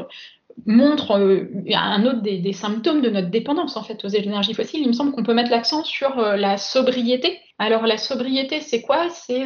montre 0.65 1.11
un 1.11 2.05
autre 2.05 2.21
des, 2.21 2.39
des, 2.39 2.53
symptômes 2.53 3.01
de 3.01 3.09
notre 3.09 3.29
dépendance 3.29 3.77
en 3.77 3.83
fait 3.83 4.03
aux 4.05 4.09
énergies 4.09 4.53
fossiles. 4.53 4.81
Il 4.81 4.87
me 4.87 4.93
semble 4.93 5.11
qu'on 5.11 5.23
peut 5.23 5.33
mettre 5.33 5.51
l'accent 5.51 5.83
sur 5.83 6.15
la 6.17 6.57
sobriété. 6.57 7.39
Alors 7.59 7.85
la 7.85 7.97
sobriété, 7.97 8.61
c'est 8.61 8.81
quoi? 8.81 9.09
C'est 9.09 9.45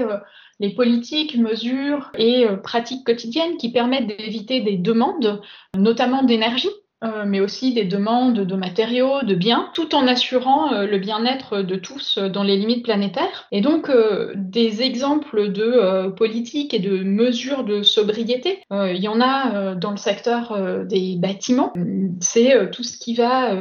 les 0.59 0.73
politiques, 0.73 1.35
mesures 1.37 2.11
et 2.17 2.45
euh, 2.45 2.57
pratiques 2.57 3.05
quotidiennes 3.05 3.57
qui 3.57 3.71
permettent 3.71 4.07
d'éviter 4.07 4.61
des 4.61 4.77
demandes, 4.77 5.41
notamment 5.75 6.23
d'énergie, 6.23 6.69
euh, 7.03 7.25
mais 7.27 7.39
aussi 7.39 7.73
des 7.73 7.83
demandes 7.83 8.39
de 8.39 8.55
matériaux, 8.55 9.21
de 9.21 9.35
biens, 9.35 9.69
tout 9.75 9.93
en 9.93 10.07
assurant 10.07 10.73
euh, 10.73 10.87
le 10.87 10.97
bien-être 10.97 11.61
de 11.61 11.75
tous 11.75 12.17
dans 12.17 12.41
les 12.41 12.57
limites 12.57 12.83
planétaires. 12.83 13.47
Et 13.51 13.61
donc, 13.61 13.91
des 14.35 14.81
exemples 14.81 15.51
de 15.51 16.09
politiques 16.09 16.73
et 16.73 16.79
de 16.79 17.03
mesures 17.03 17.63
de 17.63 17.83
sobriété, 17.83 18.63
il 18.71 18.97
y 18.97 19.07
en 19.07 19.21
a 19.21 19.75
dans 19.75 19.91
le 19.91 19.97
secteur 19.97 20.57
des 20.85 21.15
bâtiments. 21.17 21.73
C'est 22.19 22.71
tout 22.71 22.83
ce 22.83 22.97
qui 22.97 23.13
va 23.13 23.51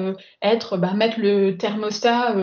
être 0.42 0.76
bah, 0.76 0.94
mettre 0.94 1.20
le 1.20 1.56
thermostat 1.56 2.34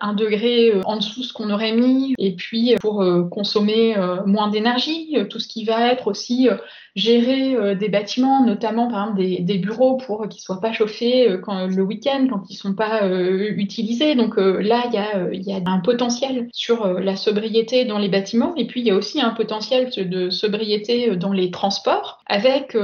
un 0.00 0.12
degré 0.14 0.72
en 0.84 0.96
dessous 0.96 1.20
de 1.20 1.24
ce 1.26 1.32
qu'on 1.32 1.50
aurait 1.50 1.74
mis, 1.74 2.14
et 2.18 2.34
puis 2.36 2.74
pour 2.80 3.04
consommer 3.30 3.96
moins 4.26 4.48
d'énergie, 4.48 5.16
tout 5.30 5.38
ce 5.38 5.48
qui 5.48 5.64
va 5.64 5.90
être 5.92 6.06
aussi 6.06 6.48
gérer 6.94 7.56
euh, 7.56 7.74
des 7.74 7.88
bâtiments, 7.88 8.44
notamment 8.44 8.88
par 8.88 9.08
exemple 9.08 9.42
des, 9.42 9.58
bureaux 9.58 9.96
pour 9.96 10.28
qu'ils 10.28 10.40
soient 10.40 10.60
pas 10.60 10.72
chauffés 10.72 11.28
euh, 11.28 11.38
quand, 11.38 11.66
le 11.66 11.82
week-end 11.82 12.26
quand 12.30 12.42
ils 12.48 12.56
sont 12.56 12.74
pas 12.74 13.02
euh, 13.02 13.52
utilisés. 13.56 14.14
Donc 14.14 14.36
là, 14.36 14.84
il 14.86 15.42
y 15.42 15.52
a, 15.52 15.60
un 15.66 15.80
potentiel 15.80 16.48
sur 16.52 16.86
la 16.86 17.16
sobriété 17.16 17.84
dans 17.84 17.98
les 17.98 18.08
bâtiments 18.08 18.54
et 18.56 18.66
puis 18.66 18.80
il 18.80 18.86
y 18.86 18.90
a 18.90 18.94
aussi 18.94 19.20
un 19.20 19.30
potentiel 19.30 19.90
de 19.96 20.30
sobriété 20.30 21.16
dans 21.16 21.32
les 21.32 21.50
transports 21.50 22.20
avec 22.26 22.76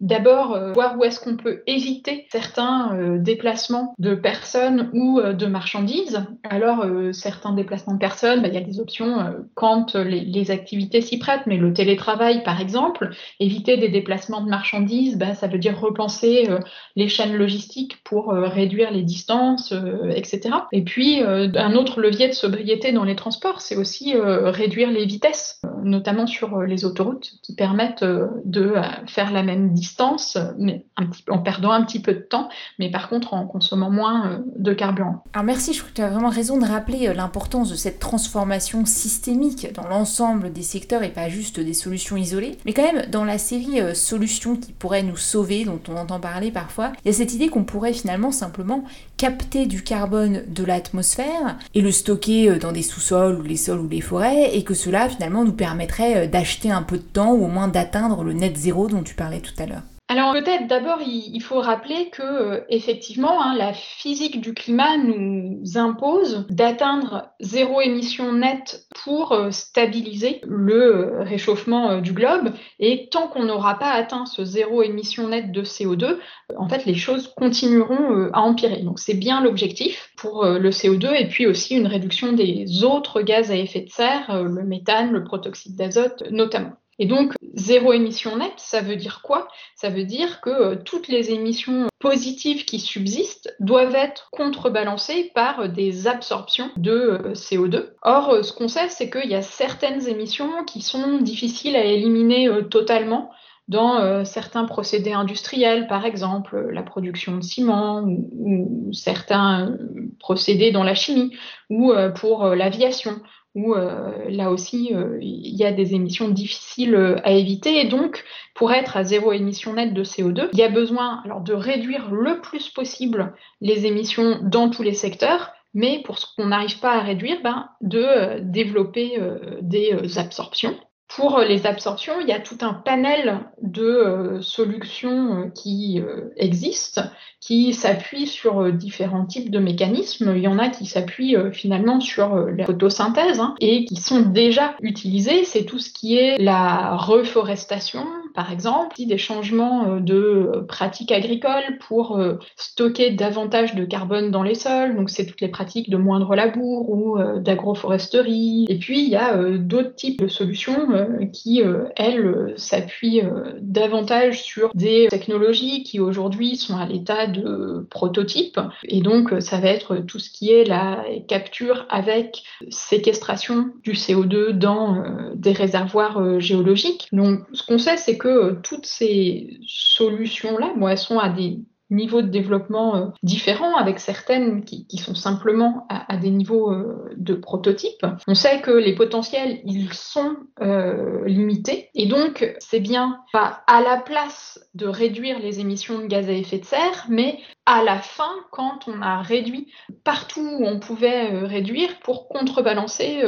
d'abord 0.00 0.58
voir 0.72 0.96
où 0.96 1.04
est-ce 1.04 1.18
qu'on 1.18 1.36
peut 1.36 1.62
éviter 1.66 2.26
certains 2.30 3.16
déplacements 3.18 3.94
de 3.98 4.14
personnes 4.14 4.90
ou 4.92 5.20
de 5.20 5.46
marchandises. 5.46 6.24
Alors 6.44 6.84
certains 7.12 7.52
déplacements 7.52 7.94
de 7.94 7.98
personnes, 7.98 8.42
bah, 8.42 8.48
il 8.48 8.54
y 8.54 8.58
a 8.58 8.62
des 8.62 8.78
options 8.78 9.34
quand 9.54 9.96
les 9.96 10.50
activités 10.50 11.00
s'y 11.00 11.18
prêtent, 11.18 11.46
mais 11.46 11.56
le 11.56 11.72
télétravail 11.72 12.44
par 12.44 12.60
exemple 12.60 13.10
éviter 13.42 13.76
des 13.76 13.88
déplacements 13.88 14.40
de 14.40 14.48
marchandises, 14.48 15.18
bah, 15.18 15.34
ça 15.34 15.46
veut 15.46 15.58
dire 15.58 15.78
repenser 15.78 16.46
euh, 16.48 16.58
les 16.96 17.08
chaînes 17.08 17.34
logistiques 17.34 18.02
pour 18.04 18.32
euh, 18.32 18.46
réduire 18.46 18.90
les 18.90 19.02
distances, 19.02 19.72
euh, 19.72 20.10
etc. 20.10 20.50
Et 20.72 20.82
puis, 20.82 21.20
un 21.22 21.74
autre 21.74 22.00
levier 22.00 22.28
de 22.28 22.32
sobriété 22.32 22.92
dans 22.92 23.04
les 23.04 23.16
transports, 23.16 23.60
c'est 23.60 23.76
aussi 23.76 24.14
réduire 24.16 24.90
les 24.90 25.04
vitesses. 25.04 25.60
notamment 25.82 26.26
sur 26.26 26.62
les 26.62 26.84
autoroutes, 26.84 27.32
qui 27.42 27.54
permettent 27.54 28.04
de 28.04 28.74
faire 29.06 29.32
la 29.32 29.42
même 29.42 29.72
distance, 29.72 30.38
mais 30.58 30.84
en 31.28 31.38
perdant 31.38 31.72
un 31.72 31.82
petit 31.82 32.00
peu 32.00 32.14
de 32.14 32.20
temps, 32.20 32.48
mais 32.78 32.90
par 32.90 33.08
contre 33.08 33.34
en 33.34 33.46
consommant 33.46 33.90
moins 33.90 34.42
de 34.56 34.72
carburant. 34.72 35.24
Alors 35.32 35.44
merci, 35.44 35.72
je 35.72 35.80
crois 35.80 35.90
que 35.90 35.96
tu 35.96 36.02
as 36.02 36.08
vraiment 36.08 36.28
raison 36.28 36.58
de 36.58 36.64
rappeler 36.64 37.12
l'importance 37.14 37.70
de 37.70 37.76
cette 37.76 37.98
transformation 37.98 38.84
systémique 38.84 39.72
dans 39.74 39.88
l'ensemble 39.88 40.52
des 40.52 40.62
secteurs 40.62 41.02
et 41.02 41.10
pas 41.10 41.28
juste 41.28 41.60
des 41.60 41.74
solutions 41.74 42.16
isolées. 42.16 42.58
Mais 42.64 42.72
quand 42.72 42.90
même, 42.92 43.06
dans 43.10 43.24
la 43.24 43.31
série 43.38 43.80
solutions 43.94 44.56
qui 44.56 44.72
pourraient 44.72 45.02
nous 45.02 45.16
sauver, 45.16 45.64
dont 45.64 45.80
on 45.88 45.96
entend 45.96 46.20
parler 46.20 46.50
parfois, 46.50 46.92
il 47.04 47.08
y 47.08 47.14
a 47.14 47.16
cette 47.16 47.34
idée 47.34 47.48
qu'on 47.48 47.64
pourrait 47.64 47.92
finalement 47.92 48.32
simplement 48.32 48.84
capter 49.16 49.66
du 49.66 49.82
carbone 49.82 50.42
de 50.48 50.64
l'atmosphère 50.64 51.58
et 51.74 51.80
le 51.80 51.92
stocker 51.92 52.58
dans 52.58 52.72
des 52.72 52.82
sous-sols 52.82 53.38
ou 53.40 53.42
les 53.42 53.56
sols 53.56 53.80
ou 53.80 53.88
les 53.88 54.00
forêts 54.00 54.56
et 54.56 54.64
que 54.64 54.74
cela 54.74 55.08
finalement 55.08 55.44
nous 55.44 55.52
permettrait 55.52 56.28
d'acheter 56.28 56.70
un 56.70 56.82
peu 56.82 56.96
de 56.96 57.02
temps 57.02 57.32
ou 57.32 57.44
au 57.44 57.48
moins 57.48 57.68
d'atteindre 57.68 58.24
le 58.24 58.32
net 58.32 58.56
zéro 58.56 58.88
dont 58.88 59.02
tu 59.02 59.14
parlais 59.14 59.40
tout 59.40 59.54
à 59.58 59.66
l'heure. 59.66 59.82
Alors 60.08 60.34
peut-être 60.34 60.66
d'abord 60.66 60.98
il, 61.00 61.40
faut 61.40 61.60
rappeler 61.60 62.10
que 62.10 62.22
euh, 62.22 62.60
effectivement 62.68 63.42
hein, 63.42 63.54
la 63.56 63.72
physique 63.72 64.42
du 64.42 64.52
climat 64.52 64.98
nous 64.98 65.62
impose 65.76 66.46
d'atteindre 66.50 67.30
zéro 67.40 67.80
émission 67.80 68.32
nette 68.34 68.86
pour 69.02 69.32
euh, 69.32 69.50
stabiliser 69.50 70.42
le 70.44 70.74
euh, 70.74 71.22
réchauffement 71.22 72.02
du 72.02 72.12
globe 72.12 72.52
et 72.78 73.08
tant 73.10 73.26
qu'on 73.26 73.44
n'aura 73.44 73.78
pas 73.78 73.92
atteint 73.92 74.26
ce 74.26 74.44
zéro 74.44 74.82
émission 74.82 75.28
nette 75.28 75.50
de 75.50 75.62
CO2, 75.62 76.18
en 76.58 76.68
fait 76.68 76.84
les 76.84 76.94
choses 76.94 77.32
continueront 77.34 78.28
à 78.34 78.40
empirer. 78.40 78.82
Donc 78.82 78.98
c'est 78.98 79.14
bien 79.14 79.40
l'objectif 79.40 80.10
pour 80.18 80.44
le 80.44 80.70
CO2 80.70 81.14
et 81.14 81.28
puis 81.28 81.46
aussi 81.46 81.74
une 81.74 81.86
réduction 81.86 82.32
des 82.32 82.84
autres 82.84 83.22
gaz 83.22 83.50
à 83.50 83.56
effet 83.56 83.80
de 83.80 83.90
serre, 83.90 84.42
le 84.44 84.64
méthane, 84.64 85.10
le 85.10 85.24
protoxyde 85.24 85.76
d'azote 85.76 86.24
notamment. 86.30 86.76
Et 87.02 87.06
donc, 87.06 87.32
zéro 87.54 87.92
émission 87.92 88.36
nette, 88.36 88.52
ça 88.58 88.80
veut 88.80 88.94
dire 88.94 89.22
quoi? 89.24 89.48
Ça 89.74 89.90
veut 89.90 90.04
dire 90.04 90.40
que 90.40 90.50
euh, 90.50 90.76
toutes 90.76 91.08
les 91.08 91.32
émissions 91.32 91.88
positives 91.98 92.64
qui 92.64 92.78
subsistent 92.78 93.52
doivent 93.58 93.96
être 93.96 94.28
contrebalancées 94.30 95.32
par 95.34 95.68
des 95.68 96.06
absorptions 96.06 96.70
de 96.76 96.92
euh, 96.92 97.32
CO2. 97.32 97.94
Or, 98.02 98.30
euh, 98.30 98.42
ce 98.44 98.52
qu'on 98.52 98.68
sait, 98.68 98.88
c'est 98.88 99.10
qu'il 99.10 99.28
y 99.28 99.34
a 99.34 99.42
certaines 99.42 100.06
émissions 100.06 100.62
qui 100.64 100.80
sont 100.80 101.18
difficiles 101.18 101.74
à 101.74 101.84
éliminer 101.84 102.48
totalement 102.70 103.32
dans 103.66 104.24
certains 104.24 104.64
procédés 104.64 105.12
industriels, 105.12 105.86
par 105.86 106.04
exemple 106.04 106.68
la 106.72 106.82
production 106.82 107.36
de 107.36 107.42
ciment 107.42 108.02
ou 108.02 108.90
certains 108.92 109.76
procédés 110.18 110.72
dans 110.72 110.82
la 110.82 110.94
chimie 110.94 111.34
ou 111.70 111.92
pour 112.16 112.44
l'aviation 112.44 113.20
où 113.54 113.74
euh, 113.74 114.30
là 114.30 114.50
aussi 114.50 114.94
euh, 114.94 115.18
il 115.20 115.54
y 115.54 115.64
a 115.64 115.72
des 115.72 115.94
émissions 115.94 116.28
difficiles 116.28 116.94
euh, 116.94 117.16
à 117.24 117.32
éviter. 117.32 117.80
Et 117.80 117.88
donc 117.88 118.24
pour 118.54 118.72
être 118.72 118.96
à 118.96 119.04
zéro 119.04 119.32
émission 119.32 119.74
nette 119.74 119.94
de 119.94 120.04
CO2, 120.04 120.48
il 120.52 120.58
y 120.58 120.62
a 120.62 120.68
besoin 120.68 121.20
alors 121.24 121.40
de 121.40 121.52
réduire 121.52 122.10
le 122.10 122.40
plus 122.40 122.68
possible 122.70 123.34
les 123.60 123.86
émissions 123.86 124.40
dans 124.42 124.70
tous 124.70 124.82
les 124.82 124.94
secteurs, 124.94 125.52
mais 125.74 126.02
pour 126.04 126.18
ce 126.18 126.26
qu'on 126.36 126.46
n'arrive 126.46 126.78
pas 126.80 126.94
à 126.94 127.00
réduire, 127.00 127.38
ben, 127.42 127.68
de 127.80 128.40
développer 128.40 129.18
des 129.62 130.18
absorptions 130.18 130.76
pour 131.16 131.38
euh, 131.38 131.44
les 131.44 131.66
absorptions, 131.66 132.14
il 132.20 132.28
y 132.28 132.32
a 132.32 132.40
tout 132.40 132.58
un 132.62 132.74
panel 132.74 133.40
de 133.60 133.84
euh, 133.84 134.42
solutions 134.42 135.42
euh, 135.42 135.48
qui 135.48 136.00
existent, 136.36 137.02
qui 137.40 137.74
s'appuient 137.74 138.26
sur 138.26 138.72
différents 138.72 139.26
types 139.26 139.50
de 139.50 139.58
mécanismes. 139.58 140.32
Il 140.36 140.42
y 140.42 140.48
en 140.48 140.58
a 140.58 140.68
qui 140.68 140.86
s'appuient 140.86 141.36
finalement 141.52 142.00
sur 142.00 142.36
la 142.36 142.64
photosynthèse 142.64 143.40
hein, 143.40 143.54
et 143.60 143.84
qui 143.84 143.96
sont 143.96 144.20
déjà 144.20 144.74
utilisés. 144.80 145.44
C'est 145.44 145.64
tout 145.64 145.78
ce 145.78 145.92
qui 145.92 146.16
est 146.16 146.38
la 146.38 146.96
reforestation, 146.96 148.06
par 148.34 148.52
exemple, 148.52 148.96
des 148.98 149.18
changements 149.18 149.96
de 149.96 150.64
pratiques 150.68 151.12
agricoles 151.12 151.78
pour 151.86 152.20
stocker 152.56 153.10
davantage 153.10 153.74
de 153.74 153.84
carbone 153.84 154.30
dans 154.30 154.42
les 154.42 154.54
sols. 154.54 154.96
Donc, 154.96 155.10
c'est 155.10 155.26
toutes 155.26 155.40
les 155.40 155.48
pratiques 155.48 155.90
de 155.90 155.96
moindre 155.96 156.34
labour 156.34 156.90
ou 156.90 157.18
d'agroforesterie. 157.40 158.66
Et 158.68 158.78
puis, 158.78 159.02
il 159.02 159.10
y 159.10 159.16
a 159.16 159.36
d'autres 159.58 159.94
types 159.94 160.20
de 160.20 160.28
solutions 160.28 160.90
euh, 160.90 161.26
qui, 161.32 161.62
euh, 161.62 161.84
elles, 161.96 162.26
euh, 162.26 162.52
s'appuient 162.56 163.22
davantage 163.60 164.42
sur 164.42 164.70
des 164.74 165.08
technologies 165.08 165.82
qui 165.82 166.00
aujourd'hui 166.00 166.56
sont 166.56 166.76
à 166.76 166.86
l'état 166.86 167.26
de 167.26 167.86
prototype. 167.90 168.60
Et 168.84 169.00
donc, 169.00 169.34
ça 169.40 169.58
va 169.58 169.68
être 169.68 169.96
tout 169.96 170.18
ce 170.18 170.30
qui 170.30 170.50
est 170.50 170.64
la 170.64 171.04
capture 171.28 171.86
avec 171.88 172.42
séquestration 172.70 173.70
du 173.82 173.92
CO2 173.92 174.50
dans 174.50 175.04
des 175.34 175.52
réservoirs 175.52 176.40
géologiques. 176.40 177.08
Donc, 177.12 177.40
ce 177.52 177.62
qu'on 177.64 177.78
sait, 177.78 177.96
c'est 177.96 178.18
que 178.22 178.52
toutes 178.62 178.86
ces 178.86 179.58
solutions-là, 179.66 180.74
bon, 180.76 180.86
elles 180.86 180.96
sont 180.96 181.18
à 181.18 181.28
des 181.28 181.58
niveaux 181.90 182.22
de 182.22 182.28
développement 182.28 182.96
euh, 182.96 183.06
différents, 183.24 183.76
avec 183.76 183.98
certaines 183.98 184.64
qui, 184.64 184.86
sont 184.96 185.14
simplement 185.14 185.86
à, 185.88 186.16
des 186.16 186.30
niveaux 186.30 186.72
euh, 186.72 187.10
de 187.16 187.34
prototype. 187.34 188.06
On 188.28 188.34
sait 188.34 188.60
que 188.60 188.70
les 188.70 188.94
potentiels, 188.94 189.60
ils 189.64 189.92
sont 189.92 190.36
euh, 190.60 191.26
limités, 191.26 191.90
et 191.94 192.06
donc 192.06 192.56
c'est 192.60 192.80
bien 192.80 193.18
pas 193.32 193.62
à 193.66 193.82
la 193.82 193.96
place 193.96 194.64
de 194.74 194.86
réduire 194.86 195.40
les 195.40 195.58
émissions 195.60 195.98
de 195.98 196.06
gaz 196.06 196.28
à 196.28 196.32
effet 196.32 196.58
de 196.58 196.64
serre, 196.64 197.06
mais 197.08 197.40
à 197.66 197.82
la 197.82 197.98
fin, 197.98 198.30
quand 198.52 198.86
on 198.86 199.02
a 199.02 199.20
réduit 199.20 199.68
partout 200.04 200.40
où 200.40 200.64
on 200.64 200.78
pouvait 200.78 201.28
réduire 201.44 201.98
pour 202.00 202.28
contrebalancer 202.28 203.22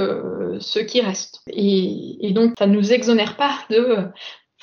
ce 0.59 0.79
qui 0.79 1.01
reste. 1.01 1.41
Et 1.49 2.33
donc, 2.33 2.55
ça 2.59 2.67
ne 2.67 2.75
nous 2.75 2.93
exonère 2.93 3.37
pas 3.37 3.59
de 3.71 4.09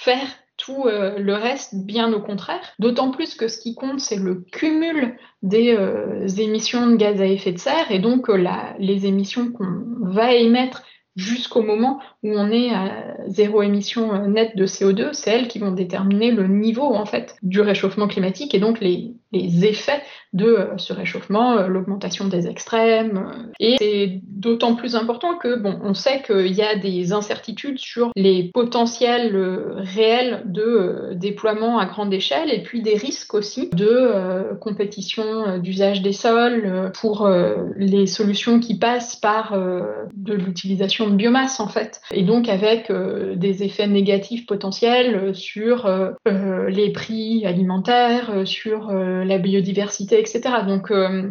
faire 0.01 0.27
tout 0.57 0.85
euh, 0.85 1.19
le 1.19 1.33
reste, 1.35 1.75
bien 1.75 2.11
au 2.11 2.21
contraire. 2.21 2.61
D'autant 2.79 3.11
plus 3.11 3.35
que 3.35 3.47
ce 3.47 3.59
qui 3.59 3.75
compte, 3.75 3.99
c'est 3.99 4.17
le 4.17 4.43
cumul 4.51 5.15
des 5.43 5.73
euh, 5.73 6.27
émissions 6.27 6.87
de 6.87 6.95
gaz 6.95 7.21
à 7.21 7.25
effet 7.25 7.51
de 7.51 7.59
serre 7.59 7.91
et 7.91 7.99
donc 7.99 8.29
euh, 8.29 8.43
les 8.79 9.05
émissions 9.05 9.51
qu'on 9.51 9.83
va 10.01 10.33
émettre 10.33 10.83
jusqu'au 11.15 11.61
moment 11.61 11.99
où 12.23 12.31
on 12.31 12.49
est 12.51 12.73
à 12.73 13.15
zéro 13.27 13.61
émission 13.61 14.27
nette 14.27 14.55
de 14.55 14.65
CO2, 14.65 15.13
c'est 15.13 15.31
elles 15.31 15.47
qui 15.47 15.59
vont 15.59 15.71
déterminer 15.71 16.31
le 16.31 16.47
niveau 16.47 16.83
en 16.83 17.05
fait 17.05 17.35
du 17.41 17.61
réchauffement 17.61 18.07
climatique 18.07 18.55
et 18.55 18.59
donc 18.59 18.79
les, 18.79 19.13
les 19.31 19.65
effets 19.65 20.01
de 20.33 20.45
euh, 20.45 20.77
ce 20.77 20.93
réchauffement, 20.93 21.57
euh, 21.57 21.67
l'augmentation 21.67 22.27
des 22.27 22.47
extrêmes. 22.47 23.17
Euh, 23.17 23.51
et 23.59 23.75
c'est 23.79 24.21
d'autant 24.23 24.75
plus 24.75 24.95
important 24.95 25.37
que, 25.37 25.55
bon, 25.55 25.79
on 25.83 25.93
sait 25.93 26.21
qu'il 26.21 26.53
y 26.53 26.61
a 26.61 26.75
des 26.75 27.13
incertitudes 27.13 27.79
sur 27.79 28.11
les 28.15 28.49
potentiels 28.53 29.35
réels 29.77 30.43
de 30.45 31.11
déploiement 31.13 31.79
à 31.79 31.85
grande 31.85 32.13
échelle 32.13 32.51
et 32.51 32.63
puis 32.63 32.81
des 32.81 32.95
risques 32.95 33.33
aussi 33.33 33.69
de 33.73 34.55
compétition 34.59 35.57
d'usage 35.59 36.01
des 36.01 36.13
sols 36.13 36.91
pour 36.99 37.29
les 37.75 38.07
solutions 38.07 38.59
qui 38.59 38.77
passent 38.77 39.15
par 39.15 39.55
de 39.55 40.33
l'utilisation 40.33 41.00
de 41.07 41.15
biomasse 41.15 41.59
en 41.59 41.67
fait. 41.67 42.01
Et 42.11 42.23
donc 42.23 42.49
avec 42.49 42.91
des 42.91 43.63
effets 43.63 43.87
négatifs 43.87 44.45
potentiels 44.45 45.35
sur 45.35 45.89
les 46.25 46.91
prix 46.91 47.45
alimentaires, 47.45 48.45
sur 48.45 48.91
la 48.91 49.37
biodiversité, 49.37 50.19
etc. 50.19 50.41
Donc, 50.67 50.91
euh, 50.91 51.29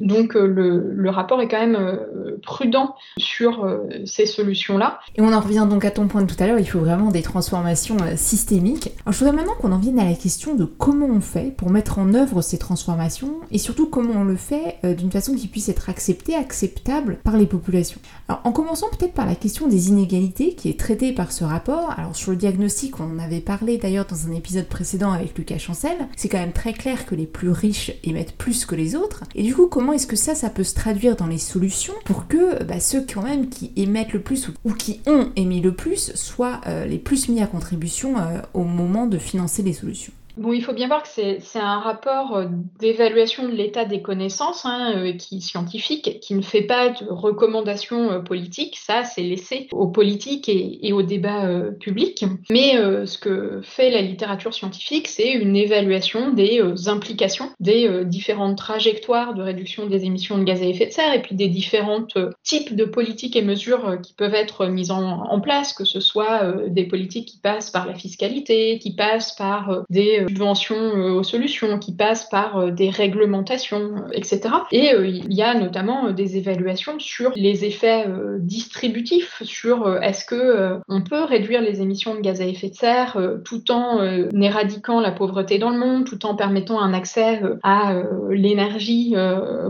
donc 0.00 0.36
euh, 0.36 0.46
le, 0.46 1.10
rapport 1.10 1.40
est 1.40 1.48
quand 1.48 1.60
même 1.60 1.76
euh, 1.76 2.38
prudent 2.42 2.94
sur 3.18 3.68
ces 4.06 4.26
solutions-là. 4.26 5.00
Et 5.16 5.20
on 5.20 5.32
en 5.32 5.40
revient 5.40 5.66
donc 5.68 5.84
à 5.84 5.90
ton 5.90 6.08
point 6.08 6.22
de 6.22 6.26
tout 6.26 6.42
à 6.42 6.46
l'heure, 6.46 6.58
il 6.58 6.68
faut 6.68 6.78
vraiment 6.78 7.10
des 7.10 7.22
transformations 7.22 7.96
systémiques. 8.16 8.92
Alors, 9.04 9.12
je 9.12 9.18
voudrais 9.18 9.36
maintenant 9.36 9.54
qu'on 9.60 9.72
en 9.72 9.78
vienne 9.78 9.98
à 9.98 10.04
la 10.04 10.14
question 10.14 10.54
de 10.54 10.64
comment 10.64 11.06
on 11.06 11.20
fait 11.20 11.54
pour 11.56 11.70
mettre 11.70 11.98
en 11.98 12.14
œuvre 12.14 12.40
ces 12.40 12.58
transformations 12.58 13.34
et 13.50 13.58
surtout 13.58 13.86
comment 13.86 14.20
on 14.20 14.24
le 14.24 14.36
fait 14.36 14.78
d'une 14.96 15.10
façon 15.10 15.34
qui 15.34 15.48
puisse 15.48 15.68
être 15.68 15.90
acceptée, 15.90 16.34
acceptable 16.34 17.18
par 17.22 17.36
les 17.36 17.46
populations. 17.46 18.00
Alors, 18.28 18.40
en 18.44 18.52
commençant 18.52 18.88
peut-être 18.96 19.14
par 19.14 19.26
la 19.26 19.34
question 19.34 19.68
des 19.68 19.88
inégalités 19.88 20.54
qui 20.54 20.68
est 20.68 20.78
traitée 20.78 21.12
par 21.12 21.32
ce 21.32 21.44
rapport. 21.44 21.90
Alors, 21.96 22.14
sur 22.14 22.30
le 22.30 22.36
diagnostic, 22.36 23.00
on 23.00 23.04
en 23.04 23.18
avait 23.18 23.40
parlé 23.40 23.78
d'ailleurs 23.78 24.06
dans 24.06 24.26
un 24.26 24.32
épisode 24.32 24.66
précédent 24.66 25.12
avec 25.12 25.36
Lucas 25.36 25.58
Chancel. 25.58 25.96
C'est 26.16 26.28
quand 26.28 26.38
même 26.38 26.52
très 26.52 26.72
clair 26.72 27.06
que 27.06 27.14
les 27.14 27.26
plus 27.26 27.50
riches 27.50 27.92
émettent 28.04 28.36
plus 28.36 28.64
que 28.64 28.74
les 28.74 28.94
autres. 28.94 29.24
Et 29.34 29.42
du 29.42 29.54
coup, 29.54 29.66
comment 29.66 29.92
est-ce 29.92 30.06
que 30.06 30.16
ça, 30.16 30.34
ça 30.34 30.50
peut 30.50 30.64
se 30.64 30.74
traduire 30.74 31.16
dans 31.16 31.26
les 31.26 31.38
solutions 31.38 31.94
pour 32.04 32.28
que 32.28 32.62
bah, 32.64 32.80
ceux 32.80 33.04
quand 33.12 33.22
même 33.22 33.48
qui 33.48 33.72
émettent 33.76 34.12
le 34.12 34.20
plus 34.20 34.50
ou, 34.64 34.72
qui 34.74 35.00
ont 35.06 35.30
émis 35.36 35.60
le 35.60 35.74
plus 35.74 36.12
soient 36.14 36.60
euh, 36.66 36.84
les 36.84 36.98
plus 36.98 37.28
mis 37.28 37.42
à 37.42 37.46
contribution 37.46 38.18
euh, 38.18 38.40
au 38.54 38.64
moment 38.64 39.06
de 39.06 39.18
financer 39.18 39.62
les 39.62 39.72
solutions? 39.72 40.12
Bon, 40.38 40.52
il 40.54 40.64
faut 40.64 40.72
bien 40.72 40.86
voir 40.86 41.02
que 41.02 41.08
c'est 41.08 41.58
un 41.58 41.78
rapport 41.78 42.36
euh, 42.36 42.46
d'évaluation 42.80 43.46
de 43.46 43.52
l'état 43.52 43.84
des 43.84 44.00
connaissances 44.00 44.64
hein, 44.64 44.94
euh, 44.96 45.12
qui 45.12 45.42
scientifique, 45.42 46.20
qui 46.20 46.34
ne 46.34 46.40
fait 46.40 46.62
pas 46.62 46.88
de 46.88 47.04
recommandations 47.10 48.10
euh, 48.12 48.18
politiques. 48.20 48.78
Ça, 48.78 49.04
c'est 49.04 49.22
laissé 49.22 49.68
aux 49.72 49.88
politiques 49.88 50.48
et, 50.48 50.86
et 50.86 50.94
au 50.94 51.02
débat 51.02 51.46
public. 51.80 52.24
Mais 52.50 52.76
ce 53.06 53.18
que 53.18 53.60
fait 53.62 53.90
la 53.90 54.00
littérature 54.00 54.54
scientifique, 54.54 55.08
c'est 55.08 55.30
une 55.32 55.56
évaluation 55.56 56.30
des 56.30 56.60
implications 56.86 57.50
des 57.60 58.04
différentes 58.04 58.56
trajectoires 58.56 59.34
de 59.34 59.42
réduction 59.42 59.86
des 59.86 60.04
émissions 60.04 60.38
de 60.38 60.44
gaz 60.44 60.62
à 60.62 60.66
effet 60.66 60.86
de 60.86 60.92
serre 60.92 61.14
et 61.14 61.22
puis 61.22 61.34
des 61.34 61.48
différents 61.48 62.06
types 62.42 62.74
de 62.74 62.84
politiques 62.84 63.36
et 63.36 63.42
mesures 63.42 63.98
qui 64.02 64.14
peuvent 64.14 64.34
être 64.34 64.66
mises 64.66 64.90
en, 64.90 65.02
en 65.02 65.40
place, 65.40 65.72
que 65.72 65.84
ce 65.84 66.00
soit 66.00 66.52
des 66.68 66.84
politiques 66.84 67.28
qui 67.28 67.38
passent 67.38 67.70
par 67.70 67.86
la 67.86 67.94
fiscalité, 67.94 68.78
qui 68.78 68.94
passent 68.94 69.34
par 69.34 69.82
des 69.90 70.21
subventions 70.28 70.76
euh, 70.76 71.12
aux 71.12 71.22
solutions, 71.22 71.78
qui 71.78 71.94
passent 71.94 72.28
par 72.28 72.56
euh, 72.56 72.70
des 72.70 72.90
réglementations, 72.90 73.94
euh, 73.96 74.10
etc. 74.12 74.40
Et 74.70 74.92
il 74.94 75.32
y 75.32 75.42
a 75.42 75.54
notamment 75.54 76.10
des 76.10 76.36
évaluations 76.36 76.98
sur 76.98 77.32
les 77.36 77.64
effets 77.64 78.06
distributifs, 78.38 79.42
sur 79.42 80.02
est-ce 80.02 80.24
que 80.24 80.78
on 80.88 81.02
peut 81.02 81.24
réduire 81.24 81.60
les 81.60 81.80
émissions 81.80 82.14
de 82.14 82.20
gaz 82.20 82.40
à 82.40 82.46
effet 82.46 82.68
de 82.68 82.74
serre 82.74 83.18
tout 83.44 83.70
en 83.70 84.00
éradiquant 84.40 85.00
la 85.00 85.12
pauvreté 85.12 85.58
dans 85.58 85.70
le 85.70 85.78
monde, 85.78 86.04
tout 86.04 86.24
en 86.26 86.34
permettant 86.34 86.80
un 86.80 86.94
accès 86.94 87.40
à 87.62 88.02
l'énergie 88.30 89.14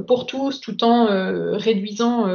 pour 0.07 0.27
tous, 0.27 0.61
tout 0.61 0.85
en 0.85 1.07
réduisant 1.57 2.27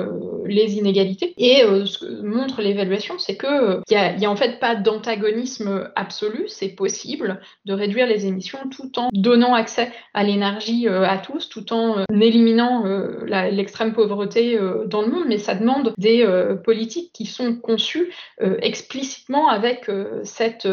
les 0.45 0.77
inégalités. 0.77 1.33
Et 1.37 1.63
ce 1.85 1.97
que 1.97 2.21
montre 2.21 2.61
l'évaluation, 2.61 3.15
c'est 3.17 3.35
que 3.35 3.81
il 3.89 4.19
n'y 4.19 4.25
a 4.25 4.31
en 4.31 4.35
fait 4.35 4.59
pas 4.59 4.75
d'antagonisme 4.75 5.89
absolu, 5.95 6.45
c'est 6.47 6.69
possible 6.69 7.39
de 7.65 7.73
réduire 7.73 8.06
les 8.07 8.25
émissions 8.25 8.59
tout 8.69 8.97
en 8.99 9.09
donnant 9.13 9.53
accès 9.53 9.91
à 10.13 10.23
l'énergie 10.23 10.87
euh, 10.87 11.03
à 11.03 11.17
tous, 11.17 11.49
tout 11.49 11.73
en 11.73 11.99
euh, 11.99 12.03
éliminant 12.19 12.85
euh, 12.85 13.25
l'extrême 13.51 13.93
pauvreté 13.93 14.59
dans 14.85 15.01
le 15.01 15.09
monde. 15.09 15.25
Mais 15.27 15.37
ça 15.37 15.55
demande 15.55 15.93
des 15.97 16.25
politiques 16.63 17.11
qui 17.13 17.25
sont 17.25 17.55
conçues 17.55 18.13
explicitement 18.61 19.49
avec 19.49 19.89
cet 20.23 20.67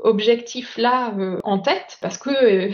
objectif-là 0.00 1.14
en 1.42 1.58
tête, 1.58 1.98
parce 2.00 2.18
que 2.18 2.30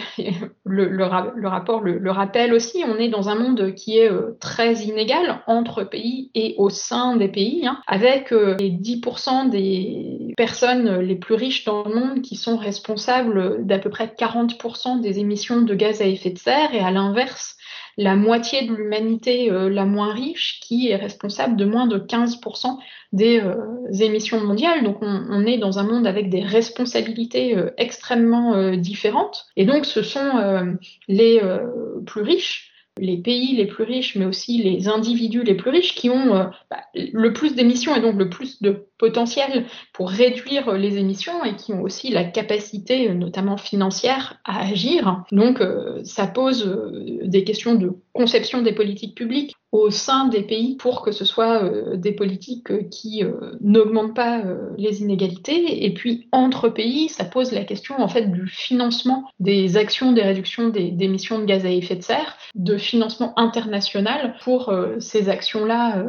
le, 0.65 0.89
le, 0.89 1.05
rapport 1.47 1.81
le, 1.81 1.99
le, 1.99 2.11
rappelle 2.11 2.53
aussi, 2.53 2.85
on 2.87 2.97
est 2.97 3.09
dans 3.09 3.29
un 3.29 3.35
monde 3.35 3.75
qui 3.75 3.99
est 3.99 4.11
très 4.41 4.75
inégal 4.75 5.43
entre 5.47 5.85
pays 5.85 6.31
et 6.35 6.55
au 6.59 6.71
sein 6.71 7.17
des 7.17 7.29
pays, 7.29 7.67
hein, 7.67 7.79
avec 7.87 8.31
les 8.31 8.71
10% 8.71 9.51
des 9.51 10.35
personnes 10.37 11.01
les 11.01 11.17
plus 11.17 11.35
riches 11.35 11.65
dans 11.65 11.85
le 11.85 11.95
monde 11.95 12.23
qui 12.23 12.37
sont 12.37 12.57
responsables 12.57 13.67
d'à 13.67 13.79
peu 13.79 13.91
près 13.91 14.00
40% 14.07 15.01
des 15.01 15.19
émissions 15.19 15.63
de 15.63 15.75
gaz 15.75 16.01
à 16.01 16.07
effet 16.07 16.31
de 16.31 16.39
serre 16.39 16.75
et 16.75 16.81
à 16.81 16.91
l'inverse, 16.91 17.57
la 17.97 18.17
moitié 18.17 18.67
de 18.67 18.75
l'humanité 18.75 19.51
euh, 19.51 19.69
la 19.69 19.85
moins 19.85 20.13
riche 20.13 20.61
qui 20.61 20.89
est 20.89 20.97
responsable 20.97 21.57
de 21.57 21.65
moins 21.65 21.87
de 21.87 21.99
15% 21.99 22.79
des 23.13 23.41
euh, 23.41 23.57
émissions 24.01 24.41
mondiales. 24.41 24.85
Donc 24.85 24.99
on, 25.03 25.45
est 25.45 25.59
dans 25.59 25.79
un 25.79 25.83
monde 25.83 26.07
avec 26.07 26.31
des 26.31 26.43
responsabilités 26.43 27.57
euh, 27.57 27.71
extrêmement 27.77 28.75
différentes. 28.77 29.47
Et 29.57 29.67
donc 29.67 29.85
ce 29.85 30.03
sont 30.03 30.77
les 31.09 31.41
plus 32.07 32.23
riches 32.23 32.71
les 32.99 33.17
pays 33.17 33.57
les 33.57 33.67
plus 33.67 33.85
riches, 33.85 34.17
mais 34.17 34.25
aussi 34.25 34.63
les 34.63 34.89
individus 34.89 35.43
les 35.43 35.55
plus 35.55 35.71
riches 35.71 35.95
qui 35.95 36.11
ont 36.11 36.51
bah, 36.71 36.83
le 36.95 37.33
plus 37.33 37.55
d'émissions 37.55 37.95
et 37.95 38.01
donc 38.01 38.17
le 38.17 38.29
plus 38.29 38.61
de 38.63 38.87
potentiel 38.99 39.65
pour 39.93 40.11
réduire 40.11 40.73
les 40.73 40.99
émissions 40.99 41.45
et 41.45 41.57
qui 41.57 41.73
ont 41.73 41.83
aussi 41.83 42.11
la 42.11 42.25
capacité, 42.25 43.09
notamment 43.15 43.57
financière, 43.57 44.41
à 44.45 44.61
agir. 44.67 45.25
Donc 45.33 45.61
euh, 45.61 46.01
ça 46.05 46.27
pose 46.27 46.67
euh, 46.67 47.21
des 47.25 47.45
questions 47.45 47.75
de 47.75 47.93
conception 48.13 48.63
des 48.63 48.73
politiques 48.73 49.15
publiques 49.15 49.57
au 49.73 49.91
sein 49.91 50.29
des 50.29 50.43
pays 50.43 50.77
pour 50.77 51.03
que 51.03 51.13
ce 51.13 51.25
soit 51.25 51.63
euh, 51.63 51.97
des 51.97 52.13
politiques 52.13 52.89
qui 52.91 53.23
n'augmentent 53.61 54.15
pas 54.15 54.43
les 54.77 55.01
inégalités. 55.03 55.85
Et 55.85 55.95
puis 55.95 56.29
entre 56.33 56.69
pays, 56.69 57.09
ça 57.09 57.25
pose 57.25 57.53
la 57.53 57.65
question 57.65 58.01
en 58.01 58.09
fait 58.09 58.31
du 58.31 58.47
financement 58.47 59.25
des 59.39 59.77
actions 59.77 60.13
des 60.13 60.23
réductions 60.23 60.69
des, 60.69 60.95
émissions 61.01 61.39
de 61.39 61.45
gaz 61.45 61.65
à 61.65 61.71
effet 61.71 61.97
de 61.97 62.03
serre, 62.03 62.37
de 62.55 62.77
financement 62.77 63.33
international 63.37 64.35
pour 64.43 64.73
ces 64.99 65.29
actions-là 65.29 66.05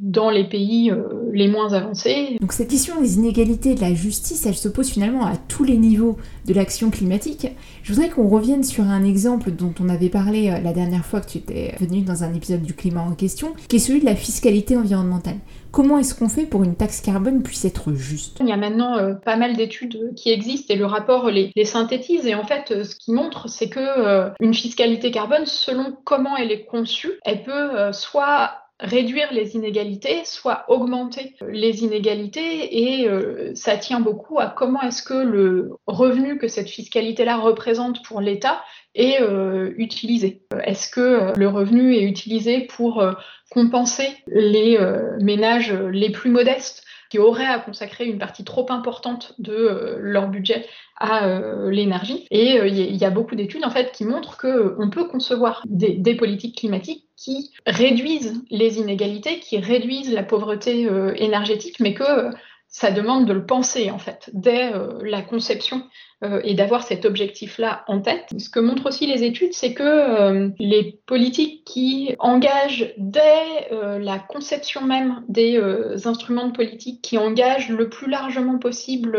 dans 0.00 0.30
les 0.30 0.44
pays 0.44 0.92
les 1.32 1.48
moins 1.48 1.72
avancés 1.72 1.94
donc 2.40 2.52
cette 2.52 2.68
question 2.68 3.00
des 3.00 3.16
inégalités 3.16 3.74
de 3.74 3.80
la 3.80 3.94
justice, 3.94 4.46
elle 4.46 4.54
se 4.54 4.68
pose 4.68 4.90
finalement 4.90 5.24
à 5.24 5.36
tous 5.36 5.64
les 5.64 5.76
niveaux 5.76 6.16
de 6.46 6.54
l'action 6.54 6.90
climatique. 6.90 7.48
Je 7.82 7.92
voudrais 7.92 8.10
qu'on 8.10 8.28
revienne 8.28 8.64
sur 8.64 8.84
un 8.84 9.04
exemple 9.04 9.50
dont 9.50 9.72
on 9.80 9.88
avait 9.88 10.08
parlé 10.08 10.50
euh, 10.50 10.60
la 10.60 10.72
dernière 10.72 11.04
fois 11.04 11.20
que 11.20 11.30
tu 11.30 11.38
étais 11.38 11.74
venu 11.80 12.02
dans 12.02 12.24
un 12.24 12.32
épisode 12.34 12.62
du 12.62 12.74
climat 12.74 13.03
en 13.04 13.14
question, 13.14 13.54
qui 13.68 13.76
est 13.76 13.78
celui 13.78 14.00
de 14.00 14.04
la 14.04 14.16
fiscalité 14.16 14.76
environnementale. 14.76 15.36
Comment 15.70 15.98
est-ce 15.98 16.14
qu'on 16.14 16.28
fait 16.28 16.46
pour 16.46 16.62
une 16.62 16.76
taxe 16.76 17.00
carbone 17.00 17.42
puisse 17.42 17.64
être 17.64 17.92
juste? 17.94 18.38
Il 18.40 18.48
y 18.48 18.52
a 18.52 18.56
maintenant 18.56 18.96
euh, 18.96 19.14
pas 19.14 19.36
mal 19.36 19.56
d'études 19.56 20.14
qui 20.14 20.30
existent 20.30 20.72
et 20.72 20.76
le 20.76 20.86
rapport 20.86 21.30
les, 21.30 21.52
synthétise. 21.64 22.26
Et 22.26 22.34
en 22.34 22.44
fait, 22.44 22.70
euh, 22.70 22.84
ce 22.84 22.94
qui 22.94 23.12
montre, 23.12 23.48
c'est 23.48 23.68
que 23.68 24.32
une 24.40 24.54
fiscalité 24.54 25.10
carbone, 25.10 25.46
selon 25.46 25.96
comment 26.04 26.36
elle 26.36 26.52
est 26.52 26.64
conçue, 26.64 27.12
elle 27.24 27.42
peut 27.42 27.92
soit 27.92 28.64
réduire 28.80 29.32
les 29.32 29.54
inégalités, 29.54 30.24
soit 30.24 30.64
augmenter 30.68 31.34
les 31.48 31.84
inégalités. 31.84 33.00
Et 33.00 33.08
euh, 33.08 33.52
ça 33.54 33.76
tient 33.76 34.00
beaucoup 34.00 34.38
à 34.40 34.46
comment 34.46 34.82
est-ce 34.82 35.02
que 35.02 35.14
le 35.14 35.70
revenu 35.86 36.38
que 36.38 36.48
cette 36.48 36.68
fiscalité-là 36.68 37.36
représente 37.36 38.04
pour 38.04 38.20
l'État 38.20 38.62
est 38.94 39.20
euh, 39.20 39.72
utilisé. 39.76 40.42
Est-ce 40.64 40.88
que 40.88 41.32
le 41.36 41.48
revenu 41.48 41.94
est 41.94 42.04
utilisé 42.04 42.60
pour 42.60 43.04
compenser 43.50 44.08
les 44.26 44.78
ménages 45.20 45.72
les 45.72 46.10
plus 46.10 46.30
modestes 46.30 46.84
qui 47.14 47.20
auraient 47.20 47.46
à 47.46 47.60
consacrer 47.60 48.06
une 48.06 48.18
partie 48.18 48.42
trop 48.42 48.66
importante 48.70 49.34
de 49.38 49.52
euh, 49.52 49.98
leur 50.00 50.26
budget 50.26 50.66
à 50.98 51.26
euh, 51.26 51.70
l'énergie? 51.70 52.26
Et 52.32 52.58
euh, 52.58 52.66
il 52.66 52.96
y 52.96 53.04
a 53.04 53.10
beaucoup 53.10 53.36
d'études 53.36 53.64
en 53.64 53.70
fait 53.70 53.92
qui 53.92 54.04
montrent 54.04 54.36
qu'on 54.36 54.90
peut 54.90 55.04
concevoir 55.04 55.62
des, 55.64 55.92
des, 55.92 56.16
politiques 56.16 56.56
climatiques 56.58 57.06
qui 57.16 57.52
réduisent 57.66 58.42
les 58.50 58.78
inégalités, 58.78 59.38
qui 59.38 59.58
réduisent 59.58 60.12
la 60.12 60.24
pauvreté 60.24 60.88
énergétique, 61.16 61.78
mais 61.78 61.94
que 61.94 62.30
ça 62.66 62.90
demande 62.90 63.26
de 63.26 63.32
le 63.32 63.46
penser 63.46 63.92
en 63.92 63.98
fait 63.98 64.30
dès 64.32 64.72
la 65.02 65.22
conception 65.22 65.84
euh, 66.24 66.40
et 66.42 66.54
d'avoir 66.54 66.82
cet 66.82 67.04
objectif-là 67.04 67.84
en 67.86 68.00
tête. 68.00 68.28
Ce 68.38 68.48
que 68.48 68.60
montrent 68.60 68.86
aussi 68.86 69.06
les 69.06 69.24
études, 69.24 69.52
c'est 69.52 69.74
que 69.74 69.82
euh, 69.82 70.48
les 70.58 70.98
politiques 71.06 71.64
qui 71.64 72.14
engagent 72.18 72.94
dès 72.96 73.68
euh, 73.72 73.98
la 73.98 74.18
conception 74.18 74.82
même 74.82 75.22
des 75.28 75.60
instruments 76.06 76.46
de 76.46 76.52
politique, 76.52 77.02
qui 77.02 77.18
engagent 77.18 77.68
le 77.68 77.88
plus 77.88 78.08
largement 78.08 78.58
possible 78.58 79.18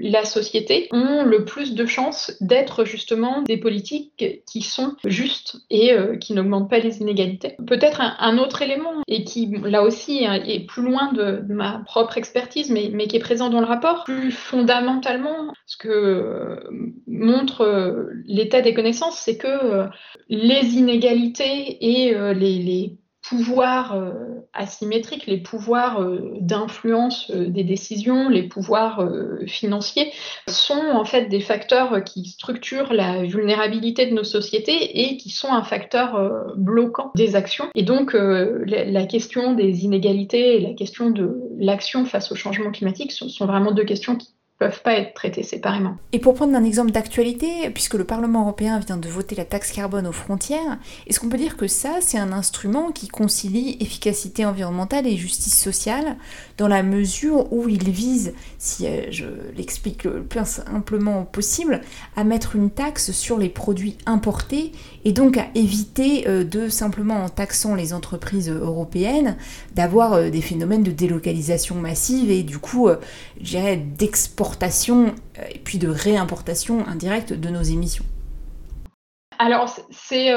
la 0.00 0.24
société, 0.24 0.88
ont 0.92 1.22
le 1.22 1.44
plus 1.44 1.74
de 1.74 1.86
chances 1.86 2.36
d'être 2.40 2.84
justement 2.84 3.42
des 3.42 3.56
politiques 3.56 4.42
qui 4.46 4.62
sont 4.62 4.94
justes 5.04 5.56
et 5.70 5.94
qui 6.20 6.34
n'augmentent 6.34 6.70
pas 6.70 6.78
les 6.78 7.00
inégalités. 7.00 7.56
Peut-être 7.66 8.00
un, 8.00 8.38
autre 8.38 8.62
élément, 8.62 9.02
et 9.08 9.24
qui 9.24 9.54
là 9.64 9.82
aussi 9.82 10.26
hein, 10.26 10.34
est 10.34 10.66
plus 10.66 10.82
loin 10.82 11.12
de, 11.12 11.42
ma 11.48 11.82
propre 11.86 12.18
expertise, 12.18 12.70
mais, 12.70 12.90
mais 12.92 13.06
qui 13.06 13.16
est 13.16 13.20
présent 13.20 13.48
dans 13.50 13.60
le 13.60 13.66
rapport, 13.66 14.04
plus 14.04 14.30
fondamentalement, 14.30 15.52
ce 15.66 15.76
que 15.76 16.25
montre 17.06 17.62
euh, 17.62 18.10
l'état 18.26 18.60
des 18.60 18.74
connaissances, 18.74 19.18
c'est 19.18 19.36
que 19.36 19.46
euh, 19.46 19.86
les 20.28 20.74
inégalités 20.76 21.78
et 21.80 22.14
les, 22.34 22.96
pouvoirs 23.28 24.00
asymétriques, 24.52 25.26
les 25.26 25.38
pouvoirs 25.38 26.00
d'influence 26.38 27.32
des 27.32 27.64
décisions, 27.64 28.28
les 28.28 28.44
pouvoirs 28.44 29.04
financiers 29.48 30.12
sont 30.46 30.90
en 30.92 31.04
fait 31.04 31.26
des 31.26 31.40
facteurs 31.40 32.04
qui 32.04 32.26
structurent 32.26 32.92
la 32.92 33.24
vulnérabilité 33.24 34.06
de 34.06 34.14
nos 34.14 34.22
sociétés 34.22 35.00
et 35.00 35.16
qui 35.16 35.30
sont 35.30 35.52
un 35.52 35.64
facteur 35.64 36.54
bloquant 36.56 37.10
des 37.16 37.34
actions. 37.34 37.68
Et 37.74 37.82
donc 37.82 38.12
la, 38.14 39.06
question 39.06 39.54
des 39.54 39.84
inégalités 39.84 40.58
et 40.58 40.60
la 40.60 40.74
question 40.74 41.10
de 41.10 41.36
l'action 41.58 42.04
face 42.04 42.30
au 42.30 42.36
changement 42.36 42.70
climatique 42.70 43.10
sont 43.10 43.46
vraiment 43.46 43.72
deux 43.72 43.84
questions 43.84 44.14
qui 44.14 44.35
peuvent 44.58 44.80
pas 44.82 44.94
être 44.94 45.12
traités 45.14 45.42
séparément. 45.42 45.96
Et 46.12 46.18
pour 46.18 46.34
prendre 46.34 46.54
un 46.56 46.64
exemple 46.64 46.90
d'actualité, 46.90 47.68
puisque 47.74 47.94
le 47.94 48.04
Parlement 48.04 48.42
européen 48.42 48.78
vient 48.78 48.96
de 48.96 49.08
voter 49.08 49.34
la 49.34 49.44
taxe 49.44 49.70
carbone 49.70 50.06
aux 50.06 50.12
frontières, 50.12 50.78
est-ce 51.06 51.20
qu'on 51.20 51.28
peut 51.28 51.36
dire 51.36 51.58
que 51.58 51.66
ça, 51.66 51.98
c'est 52.00 52.18
un 52.18 52.32
instrument 52.32 52.90
qui 52.90 53.08
concilie 53.08 53.76
efficacité 53.80 54.46
environnementale 54.46 55.06
et 55.06 55.16
justice 55.16 55.60
sociale, 55.60 56.16
dans 56.56 56.68
la 56.68 56.82
mesure 56.82 57.52
où 57.52 57.68
il 57.68 57.90
vise, 57.90 58.32
si 58.58 58.86
euh, 58.86 59.02
je 59.10 59.26
l'explique 59.56 60.04
le 60.04 60.22
plus 60.22 60.46
simplement 60.46 61.24
possible, 61.24 61.82
à 62.16 62.24
mettre 62.24 62.56
une 62.56 62.70
taxe 62.70 63.12
sur 63.12 63.38
les 63.38 63.50
produits 63.50 63.98
importés 64.06 64.72
et 65.06 65.12
donc 65.12 65.38
à 65.38 65.46
éviter 65.54 66.26
euh, 66.26 66.42
de 66.42 66.68
simplement 66.68 67.22
en 67.22 67.28
taxant 67.28 67.76
les 67.76 67.94
entreprises 67.94 68.50
européennes 68.50 69.36
d'avoir 69.72 70.14
euh, 70.14 70.30
des 70.30 70.42
phénomènes 70.42 70.82
de 70.82 70.90
délocalisation 70.90 71.76
massive 71.76 72.28
et 72.28 72.42
du 72.42 72.58
coup, 72.58 72.90
je 73.40 73.76
d'exportation 73.96 75.14
et 75.54 75.60
puis 75.60 75.78
de 75.78 75.88
réimportation 75.88 76.84
indirecte 76.88 77.32
de 77.32 77.48
nos 77.48 77.62
émissions. 77.62 78.04
Alors, 79.38 79.72
c'est 79.90 80.32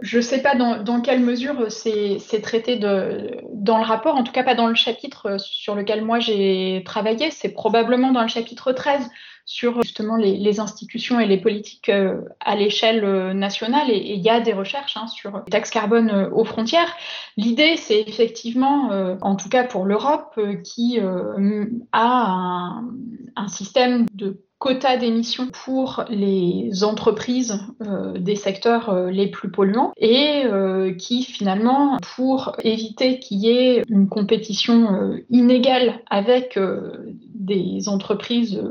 je 0.00 0.16
ne 0.16 0.22
sais 0.22 0.42
pas 0.42 0.54
dans, 0.54 1.00
quelle 1.00 1.20
mesure 1.20 1.70
c'est 1.70 2.42
traité 2.42 2.76
dans 2.76 3.78
le 3.78 3.84
rapport, 3.84 4.16
en 4.16 4.22
tout 4.22 4.32
cas 4.32 4.44
pas 4.44 4.54
dans 4.54 4.66
le 4.66 4.74
chapitre 4.74 5.38
sur 5.38 5.74
lequel 5.74 6.04
moi 6.04 6.20
j'ai 6.20 6.82
travaillé, 6.84 7.30
c'est 7.30 7.48
probablement 7.48 8.12
dans 8.12 8.22
le 8.22 8.28
chapitre 8.28 8.72
13 8.72 9.10
sur 9.44 9.82
justement 9.82 10.16
les, 10.16 10.60
institutions 10.60 11.20
et 11.20 11.26
les 11.26 11.38
politiques 11.38 11.88
euh, 11.88 12.22
à 12.40 12.56
l'échelle 12.56 13.04
euh, 13.04 13.34
nationale. 13.34 13.90
Et 13.90 14.14
il 14.14 14.22
y 14.22 14.30
a 14.30 14.40
des 14.40 14.52
recherches 14.52 14.96
hein, 14.96 15.06
sur 15.06 15.38
les 15.38 15.50
taxes 15.50 15.70
carbone 15.70 16.10
euh, 16.10 16.30
aux 16.30 16.44
frontières. 16.44 16.94
L'idée, 17.36 17.76
c'est 17.76 18.00
effectivement, 18.00 18.90
en 19.20 19.34
tout 19.36 19.48
cas 19.48 19.64
pour 19.64 19.84
l'Europe, 19.84 20.38
qui 20.62 21.00
a 21.92 22.80
un 23.36 23.48
système 23.48 24.06
de 24.14 24.44
quotas 24.64 24.96
d'émissions 24.96 25.48
pour 25.48 26.04
les 26.08 26.84
entreprises 26.84 27.60
euh, 27.82 28.18
des 28.18 28.34
secteurs 28.34 28.88
euh, 28.88 29.10
les 29.10 29.26
plus 29.26 29.50
polluants 29.50 29.92
et 29.98 30.44
euh, 30.46 30.94
qui 30.94 31.22
finalement, 31.22 31.98
pour 32.16 32.56
éviter 32.62 33.18
qu'il 33.18 33.40
y 33.40 33.50
ait 33.50 33.82
une 33.90 34.08
compétition 34.08 35.18
inégale 35.28 36.00
avec 36.08 36.58
des 37.34 37.90
entreprises 37.90 38.62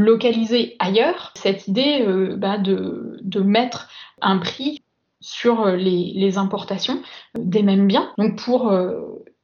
localisées 0.00 0.76
ailleurs, 0.78 1.32
cette 1.36 1.68
idée 1.68 2.04
bah, 2.36 2.58
de, 2.58 3.40
mettre 3.40 3.88
un 4.20 4.38
prix 4.38 4.82
sur 5.20 5.66
les, 5.66 6.12
les, 6.14 6.38
importations 6.38 7.02
des 7.34 7.62
mêmes 7.62 7.86
biens. 7.86 8.10
Donc 8.18 8.42
pour 8.42 8.72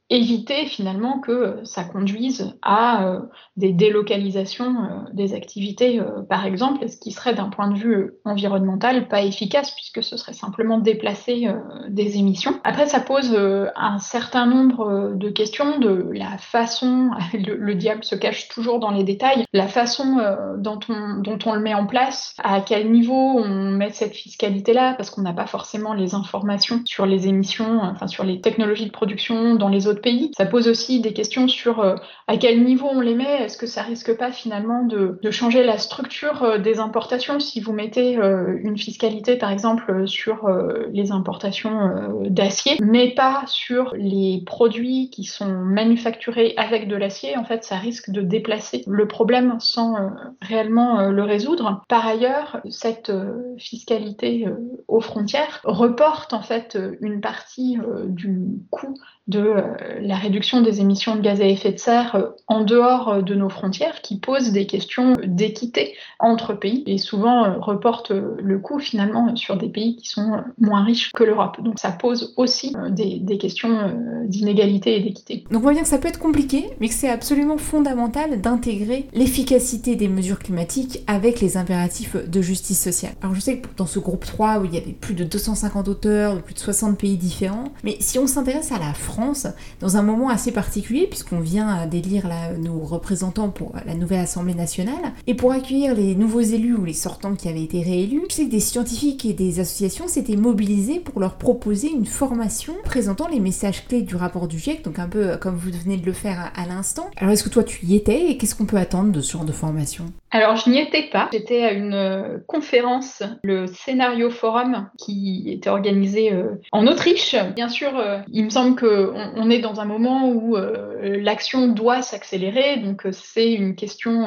éviter 0.09 0.65
finalement 0.65 1.19
que 1.19 1.59
ça 1.63 1.83
conduise 1.83 2.55
à 2.61 3.05
euh, 3.05 3.19
des 3.57 3.73
délocalisations 3.73 4.75
euh, 4.83 5.13
des 5.13 5.33
activités, 5.33 5.99
euh, 5.99 6.21
par 6.21 6.45
exemple, 6.45 6.87
ce 6.87 6.95
qui 6.95 7.11
serait 7.11 7.33
d'un 7.33 7.49
point 7.49 7.69
de 7.69 7.77
vue 7.77 8.13
environnemental 8.23 9.09
pas 9.09 9.21
efficace 9.21 9.71
puisque 9.71 10.01
ce 10.01 10.15
serait 10.15 10.33
simplement 10.33 10.77
déplacer 10.77 11.47
des 11.89 12.17
émissions. 12.17 12.59
Après, 12.63 12.87
ça 12.87 12.99
pose 12.99 13.35
un 13.75 13.99
certain 13.99 14.45
nombre 14.45 15.13
de 15.15 15.29
questions 15.29 15.79
de 15.79 16.09
la 16.13 16.37
façon, 16.37 17.11
le, 17.33 17.73
diable 17.73 18.03
se 18.03 18.15
cache 18.15 18.47
toujours 18.47 18.79
dans 18.79 18.91
les 18.91 19.03
détails, 19.03 19.45
la 19.53 19.67
façon 19.67 20.17
dont, 20.57 20.79
on, 20.89 21.19
dont 21.19 21.37
on 21.45 21.53
le 21.53 21.59
met 21.59 21.73
en 21.73 21.85
place, 21.85 22.33
à 22.43 22.61
quel 22.61 22.91
niveau 22.91 23.13
on 23.13 23.71
met 23.71 23.91
cette 23.91 24.15
fiscalité-là, 24.15 24.93
parce 24.93 25.09
qu'on 25.09 25.21
n'a 25.21 25.33
pas 25.33 25.47
forcément 25.47 25.93
les 25.93 26.15
informations 26.15 26.81
sur 26.85 27.05
les 27.05 27.27
émissions, 27.27 27.81
enfin 27.81 28.07
sur 28.07 28.23
les 28.23 28.41
technologies 28.41 28.85
de 28.85 28.91
production 28.91 29.55
dans 29.55 29.69
les 29.69 29.87
autres 29.87 29.96
pays. 30.01 30.31
Ça 30.37 30.45
pose 30.45 30.67
aussi 30.67 30.99
des 30.99 31.13
questions 31.13 31.47
sur 31.47 31.79
euh, 31.79 31.95
à 32.27 32.37
quel 32.37 32.63
niveau 32.63 32.87
on 32.91 33.01
les 33.01 33.15
met. 33.15 33.43
Est-ce 33.43 33.57
que 33.57 33.67
ça 33.67 33.81
risque 33.81 34.15
pas 34.17 34.31
finalement 34.31 34.83
de, 34.83 35.19
changer 35.31 35.63
la 35.63 35.77
structure 35.77 36.43
euh, 36.43 36.57
des 36.57 36.79
importations? 36.79 37.39
Si 37.39 37.59
vous 37.59 37.73
mettez 37.73 38.17
euh, 38.17 38.57
une 38.61 38.77
fiscalité 38.77 39.35
par 39.35 39.51
exemple 39.51 40.07
sur 40.07 40.49
les 40.91 41.11
importations 41.11 42.23
d'acier, 42.29 42.77
mais 42.81 43.13
pas 43.13 43.43
sur 43.45 43.93
les 43.95 44.43
produits 44.45 45.09
qui 45.09 45.23
sont 45.23 45.51
manufacturés 45.51 46.53
avec 46.57 46.87
de 46.87 46.95
l'acier. 46.95 47.37
En 47.37 47.43
fait, 47.43 47.63
ça 47.63 47.77
risque 47.77 48.09
de 48.09 48.21
déplacer 48.21 48.83
le 48.87 49.07
problème 49.07 49.55
sans 49.59 49.95
réellement 50.41 51.09
le 51.09 51.23
résoudre. 51.23 51.83
Par 51.87 52.05
ailleurs, 52.05 52.61
cette 52.69 53.11
fiscalité 53.57 54.47
aux 54.87 55.01
frontières 55.01 55.61
reporte 55.63 56.33
en 56.33 56.41
fait 56.41 56.77
une 57.01 57.21
partie 57.21 57.77
du 58.05 58.39
coût 58.69 58.95
de 59.27 59.55
la 59.99 60.15
réduction 60.15 60.61
des 60.61 60.81
émissions 60.81 61.15
de 61.15 61.21
gaz 61.21 61.41
à 61.41 61.45
effet 61.45 61.71
de 61.71 61.79
serre 61.79 62.15
euh, 62.15 62.29
en 62.47 62.61
dehors 62.61 63.09
euh, 63.09 63.21
de 63.21 63.35
nos 63.35 63.49
frontières 63.49 64.01
qui 64.01 64.19
pose 64.19 64.51
des 64.51 64.65
questions 64.65 65.13
d'équité 65.23 65.95
entre 66.19 66.53
pays 66.53 66.83
et 66.85 66.97
souvent 66.97 67.59
reporte 67.59 68.11
le 68.11 68.59
coût 68.59 68.79
finalement 68.79 69.35
sur 69.35 69.57
des 69.57 69.69
pays 69.69 69.95
qui 69.95 70.07
sont 70.07 70.43
moins 70.59 70.83
riches 70.83 71.11
que 71.11 71.23
l'Europe. 71.23 71.61
Donc 71.61 71.79
ça 71.79 71.91
pose 71.91 72.33
aussi 72.37 72.73
des, 72.89 73.37
questions 73.37 73.93
d'inégalité 74.25 74.97
et 74.97 74.99
d'équité. 75.01 75.43
Donc 75.51 75.59
on 75.59 75.63
voit 75.63 75.73
bien 75.73 75.83
que 75.83 75.87
ça 75.87 75.99
peut 75.99 76.07
être 76.07 76.19
compliqué, 76.19 76.65
mais 76.79 76.87
que 76.87 76.93
c'est 76.93 77.09
absolument 77.09 77.57
fondamental 77.57 78.41
d'intégrer 78.41 79.07
l'efficacité 79.13 79.95
des 79.95 80.07
mesures 80.07 80.39
climatiques 80.39 81.03
avec 81.05 81.39
les 81.39 81.57
impératifs 81.57 82.15
de 82.15 82.41
justice 82.41 82.81
sociale. 82.81 83.13
Alors 83.21 83.35
je 83.35 83.41
sais 83.41 83.59
que 83.59 83.67
dans 83.77 83.85
ce 83.85 83.99
groupe 83.99 84.25
3 84.25 84.59
où 84.59 84.65
il 84.65 84.73
y 84.73 84.77
avait 84.77 84.93
plus 84.93 85.13
de 85.13 85.23
250 85.23 85.87
auteurs 85.87 86.41
plus 86.41 86.53
de 86.53 86.59
60 86.59 86.97
pays 86.97 87.17
différents, 87.17 87.65
mais 87.83 87.97
si 87.99 88.19
on 88.19 88.27
s'intéresse 88.27 88.71
à 88.71 88.79
la 88.79 88.93
France, 88.93 89.47
dans 89.79 89.97
un 89.97 90.01
moment 90.01 90.29
assez 90.29 90.51
particulier, 90.51 91.07
puisqu'on 91.07 91.39
vient 91.39 91.85
d'élire 91.85 92.27
nos 92.59 92.79
représentants 92.79 93.49
pour 93.49 93.73
la 93.85 93.93
nouvelle 93.93 94.19
Assemblée 94.19 94.53
nationale, 94.53 95.13
et 95.27 95.35
pour 95.35 95.51
accueillir 95.51 95.93
les 95.93 96.15
nouveaux 96.15 96.41
élus 96.41 96.75
ou 96.75 96.85
les 96.85 96.93
sortants 96.93 97.35
qui 97.35 97.49
avaient 97.49 97.63
été 97.63 97.81
réélus, 97.81 98.23
je 98.29 98.43
que 98.43 98.49
des 98.49 98.59
scientifiques 98.59 99.25
et 99.25 99.33
des 99.33 99.59
associations 99.59 100.07
s'étaient 100.07 100.35
mobilisés 100.35 100.99
pour 100.99 101.19
leur 101.19 101.35
proposer 101.35 101.89
une 101.89 102.05
formation 102.05 102.73
présentant 102.83 103.27
les 103.27 103.39
messages 103.39 103.85
clés 103.87 104.01
du 104.01 104.15
rapport 104.15 104.47
du 104.47 104.59
GIEC, 104.59 104.83
donc 104.83 104.99
un 104.99 105.07
peu 105.07 105.37
comme 105.37 105.55
vous 105.55 105.71
venez 105.71 105.97
de 105.97 106.05
le 106.05 106.13
faire 106.13 106.51
à, 106.55 106.65
l'instant. 106.65 107.09
Alors 107.17 107.33
est-ce 107.33 107.43
que 107.43 107.49
toi 107.49 107.63
tu 107.63 107.85
y 107.85 107.95
étais 107.95 108.31
et 108.31 108.37
qu'est-ce 108.37 108.55
qu'on 108.55 108.65
peut 108.65 108.77
attendre 108.77 109.11
de 109.11 109.21
ce 109.21 109.33
genre 109.33 109.45
de 109.45 109.51
formation? 109.51 110.05
Alors, 110.31 110.57
je 110.57 110.69
n'y 110.69 110.79
étais 110.79 111.03
pas. 111.03 111.29
J'étais 111.31 111.63
à 111.63 111.71
une 111.71 111.93
euh, 111.93 112.37
conférence, 112.47 113.23
le 113.43 113.65
Scénario 113.67 114.29
Forum, 114.29 114.89
qui 114.97 115.45
était 115.47 115.69
organisé 115.69 116.33
euh, 116.33 116.59
en 116.73 116.85
Autriche. 116.85 117.35
Bien 117.55 117.69
sûr, 117.69 117.97
euh, 117.97 118.19
il 118.33 118.43
me 118.43 118.49
semble 118.49 118.75
qu'on 118.77 119.31
on 119.35 119.49
est 119.49 119.59
dans 119.59 119.66
un 119.75 119.85
moment 119.85 120.29
où 120.29 120.57
l'action 121.01 121.67
doit 121.67 122.01
s'accélérer. 122.01 122.77
Donc, 122.77 123.05
c'est 123.11 123.51
une 123.53 123.75
question 123.75 124.25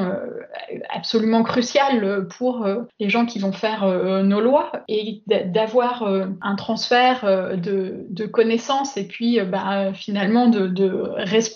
absolument 0.88 1.42
cruciale 1.42 2.26
pour 2.38 2.66
les 2.98 3.08
gens 3.08 3.26
qui 3.26 3.38
vont 3.38 3.52
faire 3.52 3.86
nos 4.22 4.40
lois 4.40 4.72
et 4.88 5.22
d'avoir 5.26 6.08
un 6.40 6.56
transfert 6.56 7.56
de, 7.56 8.26
connaissances 8.26 8.96
et 8.96 9.04
puis 9.04 9.40
bah, 9.40 9.92
finalement 9.92 10.48
de, 10.48 10.66
de 10.66 11.02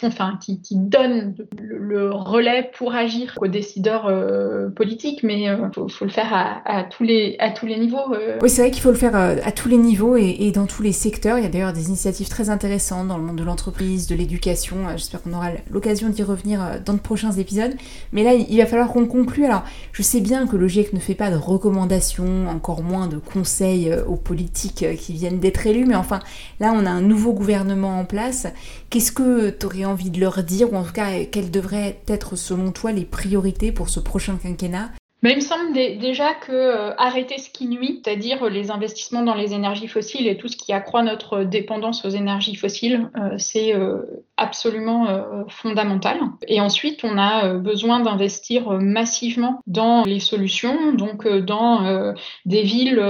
enfin, 0.02 0.38
qui, 0.40 0.60
qui 0.60 0.76
donne 0.76 1.34
le, 1.60 2.10
relais 2.10 2.70
pour 2.76 2.94
agir 2.94 3.38
aux 3.40 3.46
décideurs 3.46 4.06
euh, 4.06 4.68
politique, 4.70 5.22
mais 5.22 5.42
il 5.42 5.48
euh, 5.48 5.68
faut, 5.88 6.04
le 6.04 6.10
faire 6.10 6.32
à, 6.64 6.84
tous 6.84 7.04
les, 7.04 7.36
à 7.38 7.50
tous 7.50 7.66
les 7.66 7.78
niveaux. 7.78 8.14
Euh. 8.14 8.38
Oui, 8.42 8.48
c'est 8.48 8.62
vrai 8.62 8.70
qu'il 8.70 8.82
faut 8.82 8.90
le 8.90 8.96
faire 8.96 9.14
à 9.14 9.52
tous 9.52 9.68
les 9.68 9.76
niveaux 9.76 10.16
et, 10.16 10.50
dans 10.52 10.66
tous 10.66 10.82
les 10.82 10.92
secteurs. 10.92 11.38
Il 11.38 11.44
y 11.44 11.46
a 11.46 11.50
d'ailleurs 11.50 11.72
des 11.72 11.88
initiatives 11.88 12.28
très 12.28 12.50
intéressantes 12.50 13.08
dans 13.08 13.18
le 13.18 13.24
monde 13.24 13.36
de 13.36 13.44
l'entreprise, 13.44 13.73
de 13.82 14.14
l'éducation. 14.14 14.76
J'espère 14.96 15.22
qu'on 15.22 15.32
aura 15.32 15.50
l'occasion 15.70 16.08
d'y 16.08 16.22
revenir 16.22 16.80
dans 16.84 16.94
de 16.94 16.98
prochains 16.98 17.32
épisodes. 17.32 17.74
Mais 18.12 18.22
là, 18.22 18.34
il 18.34 18.56
va 18.56 18.66
falloir 18.66 18.88
qu'on 18.88 19.06
conclue. 19.06 19.44
Alors, 19.44 19.64
je 19.92 20.02
sais 20.02 20.20
bien 20.20 20.46
que 20.46 20.56
le 20.56 20.68
GIEC 20.68 20.92
ne 20.92 21.00
fait 21.00 21.14
pas 21.14 21.30
de 21.30 21.36
recommandations, 21.36 22.48
encore 22.48 22.82
moins 22.82 23.08
de 23.08 23.18
conseils 23.18 23.92
aux 24.06 24.16
politiques 24.16 24.84
qui 24.98 25.12
viennent 25.12 25.40
d'être 25.40 25.66
élus, 25.66 25.86
mais 25.86 25.96
enfin, 25.96 26.20
là, 26.60 26.72
on 26.74 26.86
a 26.86 26.90
un 26.90 27.00
nouveau 27.00 27.32
gouvernement 27.32 27.98
en 27.98 28.04
place. 28.04 28.46
Qu'est-ce 28.90 29.12
que 29.12 29.50
tu 29.50 29.66
aurais 29.66 29.84
envie 29.84 30.10
de 30.10 30.20
leur 30.20 30.42
dire, 30.42 30.72
ou 30.72 30.76
en 30.76 30.84
tout 30.84 30.92
cas, 30.92 31.24
quelles 31.30 31.50
devraient 31.50 32.00
être, 32.08 32.36
selon 32.36 32.70
toi, 32.70 32.92
les 32.92 33.04
priorités 33.04 33.72
pour 33.72 33.88
ce 33.88 34.00
prochain 34.00 34.36
quinquennat? 34.40 34.90
Mais 35.24 35.32
il 35.32 35.36
me 35.36 35.40
semble 35.40 35.72
déjà 35.72 36.34
que 36.34 36.52
euh, 36.52 36.94
arrêter 36.98 37.38
ce 37.38 37.48
qui 37.48 37.66
nuit, 37.66 38.02
c'est-à-dire 38.04 38.50
les 38.50 38.70
investissements 38.70 39.22
dans 39.22 39.34
les 39.34 39.54
énergies 39.54 39.88
fossiles 39.88 40.28
et 40.28 40.36
tout 40.36 40.48
ce 40.48 40.56
qui 40.58 40.70
accroît 40.74 41.02
notre 41.02 41.44
dépendance 41.44 42.04
aux 42.04 42.10
énergies 42.10 42.56
fossiles, 42.56 43.08
euh, 43.16 43.30
c'est 43.38 43.74
euh, 43.74 44.02
absolument 44.36 45.06
fondamental. 45.48 46.18
Et 46.48 46.60
ensuite, 46.60 47.04
on 47.04 47.16
a 47.16 47.54
besoin 47.54 48.00
d'investir 48.00 48.68
massivement 48.72 49.60
dans 49.68 50.02
les 50.02 50.18
solutions, 50.18 50.92
donc 50.92 51.28
dans 51.28 52.12
des 52.44 52.62
villes 52.62 53.00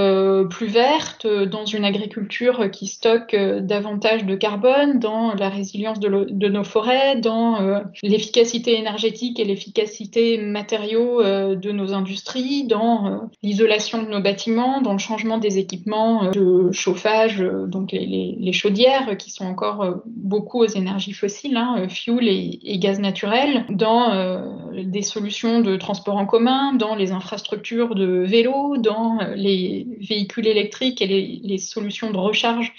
plus 0.50 0.66
vertes, 0.66 1.26
dans 1.26 1.64
une 1.64 1.86
agriculture 1.86 2.70
qui 2.70 2.88
stocke 2.88 3.34
davantage 3.34 4.26
de 4.26 4.34
carbone, 4.34 4.98
dans 4.98 5.32
la 5.32 5.48
résilience 5.48 5.98
de, 5.98 6.26
de 6.28 6.48
nos 6.48 6.64
forêts, 6.64 7.16
dans 7.16 7.82
l'efficacité 8.02 8.78
énergétique 8.78 9.40
et 9.40 9.44
l'efficacité 9.44 10.36
matériaux 10.36 11.22
de 11.22 11.72
nos 11.72 11.94
industrie, 12.04 12.64
dans 12.64 13.06
euh, 13.06 13.18
l'isolation 13.42 14.02
de 14.02 14.08
nos 14.08 14.20
bâtiments, 14.20 14.82
dans 14.82 14.92
le 14.92 14.98
changement 14.98 15.38
des 15.38 15.58
équipements 15.58 16.24
euh, 16.24 16.30
de 16.32 16.72
chauffage, 16.72 17.40
euh, 17.40 17.66
donc 17.66 17.92
les, 17.92 18.52
chaudières 18.52 19.16
qui 19.16 19.30
sont 19.30 19.46
encore 19.46 20.02
beaucoup 20.06 20.62
aux 20.62 20.66
énergies 20.66 21.14
fossiles, 21.14 21.56
hein, 21.56 21.88
fuel 21.88 22.28
et, 22.28 22.78
gaz 22.78 23.00
naturel, 23.00 23.64
dans 23.68 24.44
des 24.72 25.02
solutions 25.02 25.60
de 25.60 25.74
transport 25.76 26.16
en 26.16 26.24
commun, 26.24 26.72
dans 26.74 26.94
les 26.94 27.10
infrastructures 27.10 27.96
de 27.96 28.22
vélo, 28.24 28.76
dans 28.76 29.18
les 29.34 29.88
véhicules 29.98 30.46
électriques 30.46 31.02
et 31.02 31.40
les 31.42 31.58
solutions 31.58 32.12
de 32.12 32.16
recharge 32.16 32.72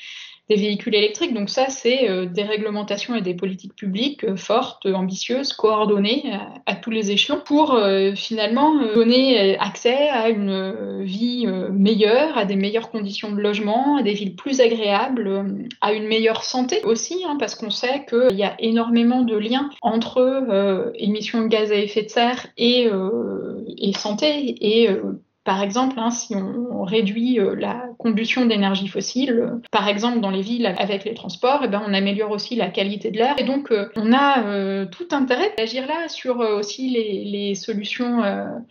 des 0.50 0.56
véhicules 0.56 0.96
électriques. 0.96 1.34
Donc 1.34 1.50
ça, 1.50 1.70
c'est 1.70 2.28
des 2.28 2.44
réglementations 2.44 3.16
et 3.16 3.22
des 3.22 3.34
politiques 3.34 3.76
publiques 3.76 4.36
fortes, 4.36 4.86
ambitieuses, 4.86 5.54
coordonnées 5.54 6.24
à, 6.32 6.72
à, 6.72 6.76
tous 6.76 6.92
les 6.92 7.12
échelons 7.12 7.42
pour 7.44 7.80
finalement 8.16 8.76
donner 8.94 9.58
accès 9.58 10.10
à 10.10 10.30
une 10.30 11.04
vie 11.04 11.48
meilleure, 11.72 12.38
à 12.38 12.46
des 12.46 12.56
meilleures 12.56 12.92
conditions 12.92 13.32
de 13.32 13.42
logement, 13.42 13.98
à 13.98 14.04
des 14.04 14.14
villes 14.14 14.36
plus 14.36 14.62
agréables, 14.62 15.46
à 15.82 15.94
une 15.94 16.08
meilleure 16.08 16.44
santé 16.44 16.84
aussi, 16.84 17.24
hein, 17.28 17.38
parce 17.40 17.56
qu'on 17.56 17.70
sait 17.70 18.06
qu'il 18.08 18.38
y 18.38 18.44
a 18.44 18.56
énormément 18.60 19.22
de 19.22 19.36
liens 19.36 19.70
entre 19.82 20.20
euh, 20.20 20.92
émissions 20.96 21.42
de 21.42 21.48
gaz 21.48 21.72
à 21.72 21.76
effet 21.76 22.04
de 22.04 22.10
serre 22.10 22.48
et, 22.58 22.88
euh, 22.88 23.64
santé. 23.98 24.56
Et 24.62 24.90
euh, 24.90 25.22
par 25.44 25.62
exemple, 25.62 25.96
hein, 26.00 26.10
si 26.10 26.36
on, 26.36 26.84
réduit 26.84 27.40
la 27.58 27.84
combustion 27.98 28.46
d'énergie 28.46 28.88
fossile, 28.88 29.60
par 29.72 29.88
exemple 29.88 30.20
dans 30.20 30.30
les 30.30 30.42
villes 30.42 30.74
avec 30.78 31.06
les 31.06 31.14
transports, 31.14 31.62
eh 31.64 31.68
ben, 31.68 31.82
on 31.86 31.94
améliore 31.94 32.32
aussi 32.32 32.56
la 32.56 32.70
qualité 32.70 33.12
de 33.12 33.18
l'air. 33.18 33.36
Et 33.38 33.44
donc, 33.44 33.74
on 33.96 34.14
a 34.14 34.86
tout 34.86 35.08
intérêt 35.12 35.54
d'agir 35.58 35.88
là 35.88 36.08
sur 36.08 36.40
aussi 36.40 36.90
les, 36.90 37.56
solutions 37.56 38.22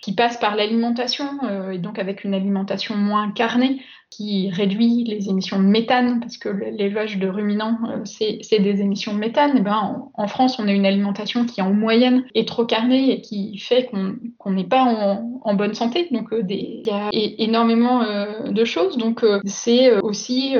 qui 0.01 0.15
passent 0.15 0.39
par 0.39 0.57
l'alimentation, 0.57 1.27
et 1.73 1.79
donc 1.79 1.99
avec 1.99 2.25
une 2.25 2.35
alimentation 2.35 2.97
moins 2.97 3.31
carnée 3.31 3.81
qui 4.17 4.51
réduit 4.51 5.05
les 5.05 5.29
émissions 5.29 5.59
de 5.59 5.65
méthane, 5.65 6.21
parce 6.21 6.37
que 6.37 6.49
l'élevage 6.49 7.19
de 7.19 7.29
ruminants, 7.29 7.79
euh, 7.89 8.05
c'est 8.05 8.59
des 8.61 8.81
émissions 8.81 9.13
de 9.13 9.19
méthane, 9.19 9.57
et 9.57 9.61
eh 9.61 9.63
ben, 9.63 10.09
en, 10.15 10.29
France, 10.29 10.59
on 10.59 10.69
a 10.69 10.73
une 10.73 10.87
alimentation 10.87 11.45
qui, 11.47 11.61
en 11.63 11.73
moyenne, 11.73 12.25
est 12.35 12.47
trop 12.47 12.65
carnée 12.65 13.11
et 13.11 13.21
qui 13.21 13.59
fait 13.59 13.91
qu'on 13.91 14.51
n'est 14.51 14.65
pas 14.65 14.85
en, 14.85 15.55
bonne 15.55 15.75
santé. 15.75 16.09
Donc, 16.11 16.33
euh, 16.33 16.43
il 16.49 16.83
y 16.87 16.91
a 16.91 17.11
énormément 17.13 18.03
euh, 18.03 18.51
de 18.51 18.65
choses. 18.65 18.97
Donc, 18.97 19.14
c'est 19.45 19.97
aussi, 20.01 20.55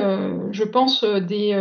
je 0.51 0.63
pense, 0.63 1.03
des 1.03 1.57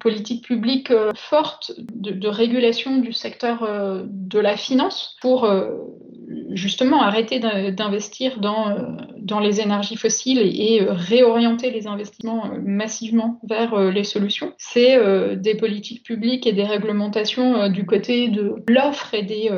politiques 0.00 0.44
publiques 0.44 0.92
fortes 1.14 1.72
de, 1.78 2.28
régulation 2.28 2.98
du 2.98 3.12
secteur 3.12 3.66
de 4.06 4.38
la 4.38 4.56
finance 4.56 5.16
pour 5.20 5.46
justement 6.50 7.02
arrêter 7.02 7.38
d'investir 7.38 8.38
dans, 8.38 8.70
euh, 8.70 9.40
les 9.40 9.60
énergies 9.60 9.96
fossiles 9.96 10.38
et, 10.38 10.82
euh, 10.82 10.92
réorienter 10.92 11.70
les 11.70 11.86
investissements 11.86 12.46
euh, 12.46 12.58
massivement 12.64 13.40
vers 13.48 13.90
les 13.90 14.04
solutions. 14.04 14.52
C'est 14.58 14.98
des 15.36 15.56
politiques 15.56 16.02
publiques 16.02 16.46
et 16.46 16.52
des 16.52 16.64
réglementations 16.64 17.68
du 17.68 17.86
côté 17.86 18.28
de 18.28 18.54
l'offre 18.68 19.14
et, 19.14 19.22
des 19.22 19.50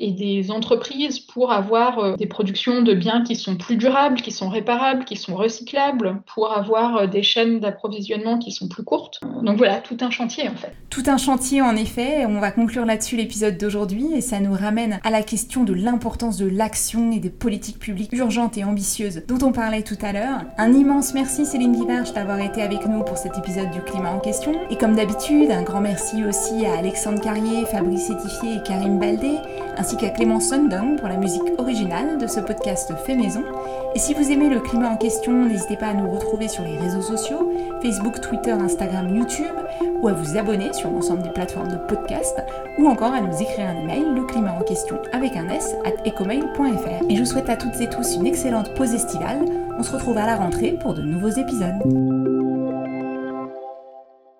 et 0.00 0.12
des 0.12 0.50
entreprises 0.50 1.20
pour 1.20 1.52
avoir 1.52 2.16
des 2.16 2.26
productions 2.26 2.82
de 2.82 2.94
biens 2.94 3.22
qui 3.22 3.36
sont 3.36 3.56
plus 3.56 3.76
durables, 3.76 4.20
qui 4.20 4.32
sont 4.32 4.48
réparables, 4.48 5.04
qui 5.04 5.16
sont 5.16 5.34
recyclables, 5.34 6.22
pour 6.34 6.52
avoir 6.52 7.08
des 7.08 7.22
chaînes 7.22 7.60
d'approvisionnement 7.60 8.38
qui 8.38 8.50
sont 8.50 8.68
plus 8.68 8.82
courtes. 8.82 9.20
Donc 9.42 9.58
voilà, 9.58 9.78
tout 9.78 9.96
un 10.00 10.10
chantier 10.10 10.48
en 10.48 10.54
fait. 10.54 10.72
Tout 10.88 11.04
un 11.06 11.18
chantier 11.18 11.62
en 11.62 11.76
effet, 11.76 12.26
on 12.26 12.40
va 12.40 12.50
conclure 12.50 12.84
là-dessus 12.84 13.16
l'épisode 13.16 13.58
d'aujourd'hui 13.58 14.08
et 14.14 14.20
ça 14.20 14.40
nous 14.40 14.52
ramène 14.52 15.00
à 15.04 15.10
la 15.10 15.22
question 15.22 15.64
de 15.64 15.72
l'importance 15.72 16.36
de 16.38 16.46
l'action 16.46 17.12
et 17.12 17.18
des 17.18 17.30
politiques 17.30 17.78
publiques 17.78 18.12
urgentes 18.12 18.56
et 18.58 18.64
ambitieuses 18.64 19.22
dont 19.28 19.46
on 19.46 19.52
parlait 19.52 19.82
tout 19.82 19.98
à 20.02 20.12
l'heure. 20.12 20.40
Un 20.58 20.72
immense 20.72 21.14
merci 21.14 21.44
Céline 21.44 21.72
Guivarch 21.72 22.12
d'avoir 22.12 22.40
été 22.40 22.62
avec 22.62 22.86
nous 22.86 23.02
pour 23.04 23.18
cet 23.18 23.36
épisode 23.38 23.70
du 23.70 23.80
climat 23.82 24.12
en 24.12 24.20
question. 24.20 24.52
Et 24.70 24.76
comme 24.76 24.96
d'habitude, 24.96 25.50
un 25.50 25.62
grand 25.62 25.80
merci 25.80 26.24
aussi 26.24 26.66
à 26.66 26.78
Alexandre 26.78 27.20
Carrier, 27.20 27.64
Fabrice 27.66 28.10
Etifier 28.10 28.56
et 28.56 28.62
Karim 28.62 28.98
Baldé, 28.98 29.36
ainsi 29.90 29.96
qu'à 29.96 30.10
Clément 30.10 30.38
Sundong 30.38 31.00
pour 31.00 31.08
la 31.08 31.16
musique 31.16 31.42
originale 31.58 32.16
de 32.16 32.28
ce 32.28 32.38
podcast 32.38 32.92
fait 33.04 33.16
maison. 33.16 33.42
Et 33.96 33.98
si 33.98 34.14
vous 34.14 34.30
aimez 34.30 34.48
le 34.48 34.60
climat 34.60 34.88
en 34.88 34.96
question, 34.96 35.32
n'hésitez 35.46 35.76
pas 35.76 35.88
à 35.88 35.94
nous 35.94 36.08
retrouver 36.08 36.46
sur 36.46 36.62
les 36.62 36.78
réseaux 36.78 37.02
sociaux, 37.02 37.50
Facebook, 37.82 38.20
Twitter, 38.20 38.52
Instagram, 38.52 39.12
YouTube, 39.12 39.56
ou 40.00 40.06
à 40.06 40.12
vous 40.12 40.38
abonner 40.38 40.72
sur 40.74 40.92
l'ensemble 40.92 41.22
des 41.22 41.30
plateformes 41.30 41.72
de 41.72 41.76
podcast, 41.88 42.40
ou 42.78 42.86
encore 42.86 43.12
à 43.12 43.20
nous 43.20 43.42
écrire 43.42 43.66
un 43.66 43.80
email, 43.80 44.04
le 44.14 44.22
climat 44.26 44.52
en 44.52 44.62
question 44.62 44.96
avec 45.12 45.36
un 45.36 45.48
S, 45.48 45.74
at 45.84 46.08
ecomail.fr. 46.08 47.04
Et 47.08 47.16
je 47.16 47.20
vous 47.20 47.26
souhaite 47.28 47.50
à 47.50 47.56
toutes 47.56 47.80
et 47.80 47.88
tous 47.88 48.14
une 48.14 48.26
excellente 48.26 48.72
pause 48.74 48.94
estivale. 48.94 49.44
On 49.76 49.82
se 49.82 49.90
retrouve 49.90 50.18
à 50.18 50.26
la 50.26 50.36
rentrée 50.36 50.70
pour 50.80 50.94
de 50.94 51.02
nouveaux 51.02 51.30
épisodes. 51.30 52.39